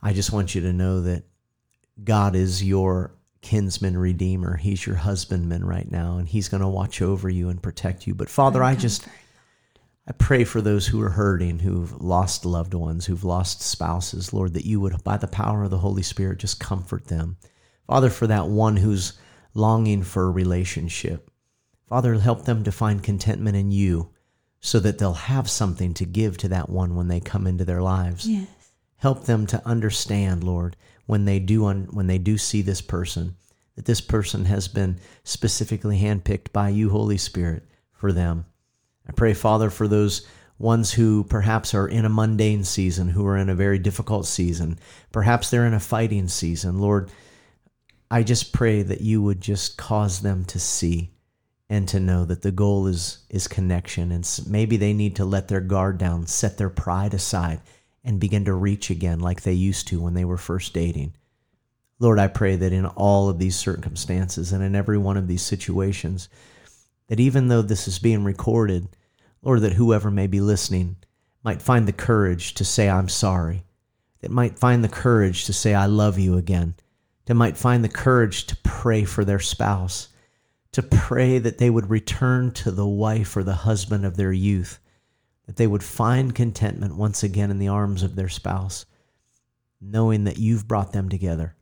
I 0.00 0.12
just 0.12 0.32
want 0.32 0.54
you 0.54 0.60
to 0.60 0.72
know 0.72 1.00
that 1.00 1.24
God 2.04 2.36
is 2.36 2.62
your 2.62 3.16
kinsman 3.40 3.98
redeemer. 3.98 4.56
He's 4.56 4.86
your 4.86 4.94
husbandman 4.94 5.64
right 5.64 5.90
now, 5.90 6.18
and 6.18 6.28
He's 6.28 6.48
going 6.48 6.60
to 6.60 6.68
watch 6.68 7.02
over 7.02 7.28
you 7.28 7.48
and 7.48 7.60
protect 7.60 8.06
you. 8.06 8.14
But 8.14 8.30
Father, 8.30 8.62
I 8.62 8.76
just 8.76 9.04
I 10.06 10.12
pray 10.12 10.44
for 10.44 10.60
those 10.60 10.86
who 10.86 11.00
are 11.02 11.10
hurting, 11.10 11.60
who've 11.60 12.00
lost 12.00 12.44
loved 12.44 12.74
ones, 12.74 13.06
who've 13.06 13.24
lost 13.24 13.60
spouses, 13.60 14.32
Lord, 14.32 14.54
that 14.54 14.64
you 14.64 14.80
would, 14.80 15.02
by 15.04 15.16
the 15.16 15.28
power 15.28 15.64
of 15.64 15.70
the 15.70 15.78
Holy 15.78 16.02
Spirit, 16.02 16.38
just 16.38 16.58
comfort 16.58 17.06
them. 17.06 17.36
Father, 17.92 18.08
for 18.08 18.26
that 18.26 18.48
one 18.48 18.78
who's 18.78 19.12
longing 19.52 20.02
for 20.02 20.24
a 20.24 20.30
relationship, 20.30 21.30
Father, 21.90 22.14
help 22.14 22.46
them 22.46 22.64
to 22.64 22.72
find 22.72 23.02
contentment 23.02 23.54
in 23.54 23.70
you 23.70 24.14
so 24.60 24.80
that 24.80 24.96
they'll 24.96 25.12
have 25.12 25.50
something 25.50 25.92
to 25.92 26.06
give 26.06 26.38
to 26.38 26.48
that 26.48 26.70
one 26.70 26.96
when 26.96 27.08
they 27.08 27.20
come 27.20 27.46
into 27.46 27.66
their 27.66 27.82
lives. 27.82 28.26
Yes. 28.26 28.48
Help 28.96 29.26
them 29.26 29.46
to 29.48 29.60
understand, 29.68 30.42
Lord, 30.42 30.74
when 31.04 31.26
they 31.26 31.38
do 31.38 31.66
un- 31.66 31.88
when 31.90 32.06
they 32.06 32.16
do 32.16 32.38
see 32.38 32.62
this 32.62 32.80
person, 32.80 33.36
that 33.76 33.84
this 33.84 34.00
person 34.00 34.46
has 34.46 34.68
been 34.68 34.98
specifically 35.24 36.00
handpicked 36.00 36.50
by 36.50 36.70
you, 36.70 36.88
Holy 36.88 37.18
Spirit, 37.18 37.68
for 37.92 38.10
them. 38.10 38.46
I 39.06 39.12
pray, 39.12 39.34
Father, 39.34 39.68
for 39.68 39.86
those 39.86 40.26
ones 40.58 40.92
who 40.92 41.24
perhaps 41.24 41.74
are 41.74 41.88
in 41.88 42.06
a 42.06 42.08
mundane 42.08 42.64
season, 42.64 43.10
who 43.10 43.26
are 43.26 43.36
in 43.36 43.50
a 43.50 43.54
very 43.54 43.78
difficult 43.78 44.24
season. 44.24 44.78
Perhaps 45.12 45.50
they're 45.50 45.66
in 45.66 45.74
a 45.74 45.78
fighting 45.80 46.26
season. 46.28 46.78
Lord, 46.78 47.10
I 48.12 48.22
just 48.22 48.52
pray 48.52 48.82
that 48.82 49.00
you 49.00 49.22
would 49.22 49.40
just 49.40 49.78
cause 49.78 50.20
them 50.20 50.44
to 50.44 50.58
see 50.58 51.12
and 51.70 51.88
to 51.88 51.98
know 51.98 52.26
that 52.26 52.42
the 52.42 52.52
goal 52.52 52.86
is 52.86 53.24
is 53.30 53.48
connection. 53.48 54.12
And 54.12 54.28
maybe 54.46 54.76
they 54.76 54.92
need 54.92 55.16
to 55.16 55.24
let 55.24 55.48
their 55.48 55.62
guard 55.62 55.96
down, 55.96 56.26
set 56.26 56.58
their 56.58 56.68
pride 56.68 57.14
aside 57.14 57.62
and 58.04 58.20
begin 58.20 58.44
to 58.44 58.52
reach 58.52 58.90
again 58.90 59.20
like 59.20 59.40
they 59.40 59.54
used 59.54 59.88
to 59.88 59.98
when 59.98 60.12
they 60.12 60.26
were 60.26 60.36
first 60.36 60.74
dating. 60.74 61.14
Lord, 62.00 62.18
I 62.18 62.28
pray 62.28 62.54
that 62.54 62.70
in 62.70 62.84
all 62.84 63.30
of 63.30 63.38
these 63.38 63.56
circumstances 63.56 64.52
and 64.52 64.62
in 64.62 64.74
every 64.74 64.98
one 64.98 65.16
of 65.16 65.26
these 65.26 65.42
situations 65.42 66.28
that 67.08 67.18
even 67.18 67.48
though 67.48 67.62
this 67.62 67.88
is 67.88 67.98
being 67.98 68.24
recorded, 68.24 68.88
Lord, 69.40 69.62
that 69.62 69.72
whoever 69.72 70.10
may 70.10 70.26
be 70.26 70.42
listening 70.42 70.96
might 71.42 71.62
find 71.62 71.88
the 71.88 71.92
courage 71.94 72.52
to 72.54 72.64
say, 72.64 72.90
I'm 72.90 73.08
sorry, 73.08 73.64
that 74.20 74.30
might 74.30 74.58
find 74.58 74.84
the 74.84 74.88
courage 74.90 75.46
to 75.46 75.54
say, 75.54 75.72
I 75.74 75.86
love 75.86 76.18
you 76.18 76.36
again, 76.36 76.74
that 77.26 77.34
might 77.34 77.56
find 77.56 77.84
the 77.84 77.88
courage 77.88 78.46
to 78.46 78.56
pray 78.58 79.04
for 79.04 79.24
their 79.24 79.40
spouse, 79.40 80.08
to 80.72 80.82
pray 80.82 81.38
that 81.38 81.58
they 81.58 81.70
would 81.70 81.90
return 81.90 82.50
to 82.52 82.70
the 82.70 82.86
wife 82.86 83.36
or 83.36 83.42
the 83.42 83.54
husband 83.54 84.04
of 84.04 84.16
their 84.16 84.32
youth, 84.32 84.78
that 85.46 85.56
they 85.56 85.66
would 85.66 85.84
find 85.84 86.34
contentment 86.34 86.96
once 86.96 87.22
again 87.22 87.50
in 87.50 87.58
the 87.58 87.68
arms 87.68 88.02
of 88.02 88.16
their 88.16 88.28
spouse, 88.28 88.86
knowing 89.80 90.24
that 90.24 90.38
you've 90.38 90.68
brought 90.68 90.92
them 90.92 91.08
together. 91.08 91.54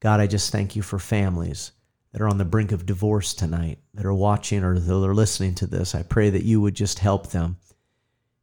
God, 0.00 0.20
I 0.20 0.26
just 0.26 0.52
thank 0.52 0.76
you 0.76 0.82
for 0.82 0.98
families 0.98 1.72
that 2.12 2.22
are 2.22 2.28
on 2.28 2.38
the 2.38 2.44
brink 2.44 2.72
of 2.72 2.86
divorce 2.86 3.34
tonight, 3.34 3.78
that 3.94 4.06
are 4.06 4.14
watching 4.14 4.64
or 4.64 4.78
that 4.78 4.92
are 4.92 5.14
listening 5.14 5.54
to 5.56 5.66
this. 5.66 5.94
I 5.94 6.02
pray 6.02 6.30
that 6.30 6.44
you 6.44 6.60
would 6.60 6.74
just 6.74 7.00
help 7.00 7.30
them. 7.30 7.58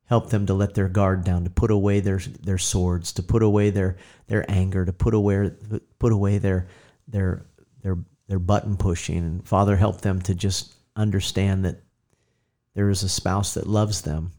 Help 0.08 0.30
them 0.30 0.46
to 0.46 0.54
let 0.54 0.76
their 0.76 0.88
guard 0.88 1.24
down, 1.24 1.44
to 1.46 1.50
put 1.50 1.72
away 1.72 2.00
their 2.00 2.20
their 2.20 2.60
swords, 2.60 3.14
to 3.14 3.24
put 3.24 3.42
away 3.42 3.72
their 3.72 3.98
their 4.28 4.50
anger, 4.50 4.86
to 4.86 4.94
put 4.94 5.14
away 5.14 5.52
put 5.98 6.12
away 6.12 6.38
their 6.38 6.68
their 7.08 7.46
their 7.82 7.98
their 8.28 8.40
button 8.40 8.78
pushing. 8.78 9.18
And 9.18 9.48
Father, 9.48 9.76
help 9.76 10.02
them 10.02 10.22
to 10.24 10.36
just 10.36 10.76
understand 10.96 11.66
that 11.66 11.82
there 12.76 12.90
is 12.90 13.04
a 13.04 13.10
spouse 13.10 13.56
that 13.56 13.68
loves 13.68 14.02
them, 14.02 14.32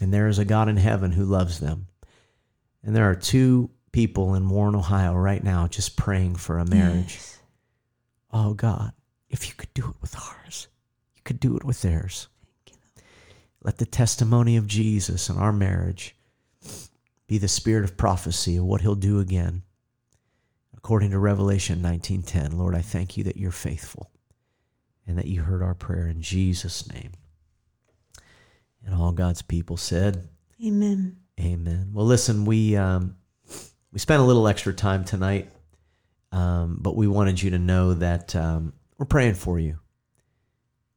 and 0.00 0.14
there 0.14 0.28
is 0.28 0.38
a 0.38 0.44
God 0.44 0.68
in 0.68 0.76
heaven 0.76 1.12
who 1.12 1.24
loves 1.24 1.58
them. 1.58 1.88
And 2.84 2.94
there 2.94 3.10
are 3.10 3.16
two 3.16 3.70
people 3.90 4.34
in 4.34 4.48
Warren, 4.48 4.76
Ohio 4.76 5.14
right 5.14 5.42
now 5.42 5.66
just 5.66 5.96
praying 5.96 6.36
for 6.36 6.58
a 6.58 6.66
marriage. 6.66 7.14
Yes. 7.14 7.38
Oh 8.30 8.54
God, 8.54 8.92
if 9.28 9.48
you 9.48 9.54
could 9.54 9.72
do 9.74 9.88
it 9.88 9.96
with 10.00 10.14
ours, 10.14 10.68
you 11.14 11.22
could 11.24 11.40
do 11.40 11.56
it 11.56 11.64
with 11.64 11.82
theirs. 11.82 12.28
Let 13.66 13.78
the 13.78 13.84
testimony 13.84 14.56
of 14.56 14.68
Jesus 14.68 15.28
in 15.28 15.36
our 15.38 15.52
marriage 15.52 16.14
be 17.26 17.36
the 17.36 17.48
spirit 17.48 17.82
of 17.82 17.96
prophecy 17.96 18.56
of 18.56 18.64
what 18.64 18.80
he'll 18.80 18.94
do 18.94 19.18
again. 19.18 19.64
According 20.76 21.10
to 21.10 21.18
Revelation 21.18 21.82
19:10, 21.82 22.56
Lord, 22.56 22.76
I 22.76 22.80
thank 22.80 23.16
you 23.16 23.24
that 23.24 23.36
you're 23.36 23.50
faithful 23.50 24.12
and 25.04 25.18
that 25.18 25.26
you 25.26 25.42
heard 25.42 25.64
our 25.64 25.74
prayer 25.74 26.06
in 26.06 26.22
Jesus' 26.22 26.88
name. 26.92 27.10
And 28.84 28.94
all 28.94 29.10
God's 29.10 29.42
people 29.42 29.76
said, 29.76 30.28
Amen. 30.64 31.16
Amen. 31.40 31.90
Well, 31.92 32.06
listen, 32.06 32.44
we 32.44 32.76
um, 32.76 33.16
we 33.90 33.98
spent 33.98 34.22
a 34.22 34.24
little 34.24 34.46
extra 34.46 34.72
time 34.72 35.04
tonight, 35.04 35.50
um, 36.30 36.78
but 36.80 36.94
we 36.94 37.08
wanted 37.08 37.42
you 37.42 37.50
to 37.50 37.58
know 37.58 37.94
that 37.94 38.36
um, 38.36 38.74
we're 38.96 39.06
praying 39.06 39.34
for 39.34 39.58
you. 39.58 39.80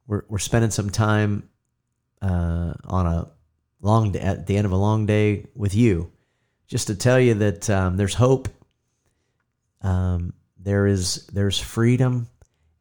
We're 0.06 0.22
we're 0.28 0.38
spending 0.38 0.70
some 0.70 0.90
time 0.90 1.49
uh, 2.22 2.74
on 2.84 3.06
a 3.06 3.28
long 3.80 4.12
day, 4.12 4.20
at 4.20 4.46
the 4.46 4.56
end 4.56 4.66
of 4.66 4.72
a 4.72 4.76
long 4.76 5.06
day 5.06 5.46
with 5.54 5.74
you, 5.74 6.12
just 6.66 6.86
to 6.88 6.94
tell 6.94 7.18
you 7.18 7.34
that 7.34 7.68
um, 7.70 7.96
there's 7.96 8.14
hope. 8.14 8.48
Um, 9.82 10.34
there 10.58 10.86
is 10.86 11.26
there's 11.32 11.58
freedom 11.58 12.28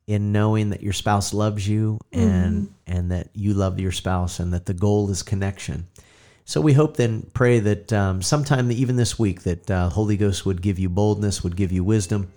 in 0.05 0.31
knowing 0.31 0.71
that 0.71 0.83
your 0.83 0.91
spouse 0.91 1.33
loves 1.33 1.67
you 1.67 1.99
and 2.11 2.73
and 2.87 3.11
that 3.11 3.29
you 3.33 3.53
love 3.53 3.79
your 3.79 3.91
spouse 3.91 4.39
and 4.39 4.53
that 4.53 4.65
the 4.65 4.73
goal 4.73 5.09
is 5.09 5.23
connection. 5.23 5.85
So 6.45 6.59
we 6.61 6.73
hope 6.73 6.97
then 6.97 7.29
pray 7.33 7.59
that 7.59 7.93
um, 7.93 8.23
sometime 8.23 8.71
even 8.71 8.95
this 8.95 9.19
week 9.19 9.43
that 9.43 9.69
uh, 9.69 9.89
Holy 9.89 10.17
Ghost 10.17 10.47
would 10.47 10.63
give 10.63 10.79
you 10.79 10.89
boldness, 10.89 11.43
would 11.43 11.55
give 11.55 11.71
you 11.71 11.83
wisdom 11.83 12.31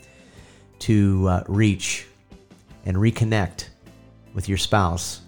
to 0.80 1.26
uh, 1.28 1.44
reach 1.48 2.06
and 2.84 2.98
reconnect 2.98 3.68
with 4.34 4.50
your 4.50 4.58
spouse. 4.58 5.22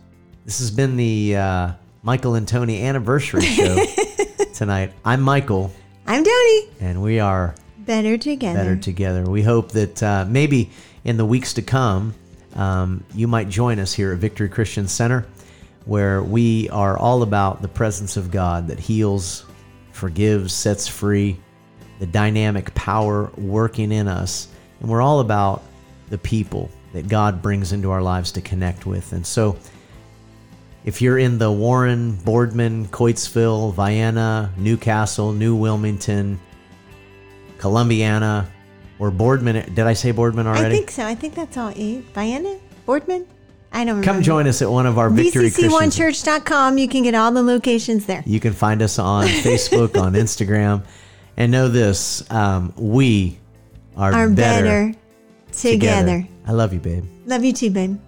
This 0.45 0.59
has 0.59 0.71
been 0.71 0.97
the 0.97 1.37
uh, 1.37 1.73
Michael 2.03 2.35
and 2.35 2.47
Tony 2.47 2.83
anniversary 2.85 3.43
show 3.43 3.83
tonight. 4.55 4.93
I'm 5.05 5.21
Michael, 5.23 5.73
I'm 6.07 6.23
Tony. 6.23 6.69
and 6.81 7.03
we 7.03 7.19
are 7.21 7.55
Better 7.79 8.19
together. 8.19 8.59
better 8.59 8.77
together. 8.77 9.25
We 9.25 9.43
hope 9.43 9.73
that 9.73 10.03
uh, 10.03 10.27
maybe 10.29 10.71
in 11.05 11.17
the 11.17 11.25
weeks 11.25 11.55
to 11.55 11.63
come, 11.63 12.15
um, 12.57 13.05
you 13.15 13.27
might 13.27 13.49
join 13.49 13.79
us 13.79 13.93
here 13.93 14.13
at 14.13 14.19
Victory 14.19 14.49
Christian 14.49 14.87
Center, 14.87 15.27
where 15.87 16.23
we 16.23 16.69
are 16.71 16.99
all 16.99 17.23
about 17.23 17.63
the 17.63 17.69
presence 17.69 18.17
of 18.17 18.31
God 18.31 18.69
that 18.69 18.79
heals, 18.79 19.45
forgives, 19.93 20.53
sets 20.53 20.87
free, 20.87 21.39
the 22.01 22.07
dynamic 22.07 22.75
power 22.75 23.31
working 23.37 23.93
in 23.93 24.09
us. 24.09 24.49
And 24.81 24.91
we're 24.91 25.03
all 25.03 25.21
about 25.21 25.63
the 26.11 26.19
people 26.19 26.71
that 26.93 27.09
God 27.09 27.41
brings 27.41 27.73
into 27.73 27.91
our 27.91 28.03
lives 28.03 28.31
to 28.33 28.41
connect 28.43 28.85
with. 28.87 29.13
And 29.13 29.27
so, 29.27 29.57
if 30.85 31.01
you're 31.01 31.19
in 31.19 31.39
the 31.39 31.51
Warren, 31.51 32.17
Boardman, 32.17 32.87
Coatesville, 32.89 33.75
Vienna, 33.75 34.53
Newcastle, 34.57 35.33
New 35.33 35.57
Wilmington, 35.57 36.39
Columbiana, 37.59 38.47
or 38.99 39.11
Boardman. 39.11 39.75
Did 39.75 39.87
I 39.87 39.95
say 39.95 40.13
Boardman 40.13 40.47
already? 40.47 40.67
I 40.67 40.71
think 40.71 40.91
so. 40.91 41.05
I 41.05 41.15
think 41.15 41.35
that's 41.35 41.57
all 41.57 41.73
eight. 41.75 42.05
Vienna? 42.15 42.59
Boardman? 42.87 43.27
I 43.73 43.79
don't 43.79 43.97
remember. 43.97 44.05
Come 44.05 44.23
join 44.23 44.47
us 44.47 44.63
at 44.63 44.71
one 44.71 44.87
of 44.87 44.99
our 44.99 45.11
Victory 45.11 45.51
Christian. 45.51 45.71
VCC1church.com. 45.71 46.79
You 46.79 46.89
can 46.89 47.03
get 47.03 47.15
all 47.15 47.33
the 47.33 47.43
locations 47.43 48.07
there. 48.07 48.23
You 48.25 48.39
can 48.39 48.53
find 48.53 48.83
us 48.83 48.99
on 48.99 49.27
Facebook, 49.27 50.01
on 50.01 50.13
Instagram, 50.13 50.85
and 51.37 51.51
know 51.51 51.69
this: 51.69 52.31
um, 52.31 52.73
we 52.77 53.39
are, 53.97 54.13
Are 54.13 54.29
better, 54.29 54.93
better, 54.93 54.99
together. 55.53 56.29
I 56.47 56.53
love 56.53 56.73
you, 56.73 56.79
babe. 56.79 57.05
Love 57.27 57.43
you 57.43 57.53
too, 57.53 57.71
babe. 57.71 57.99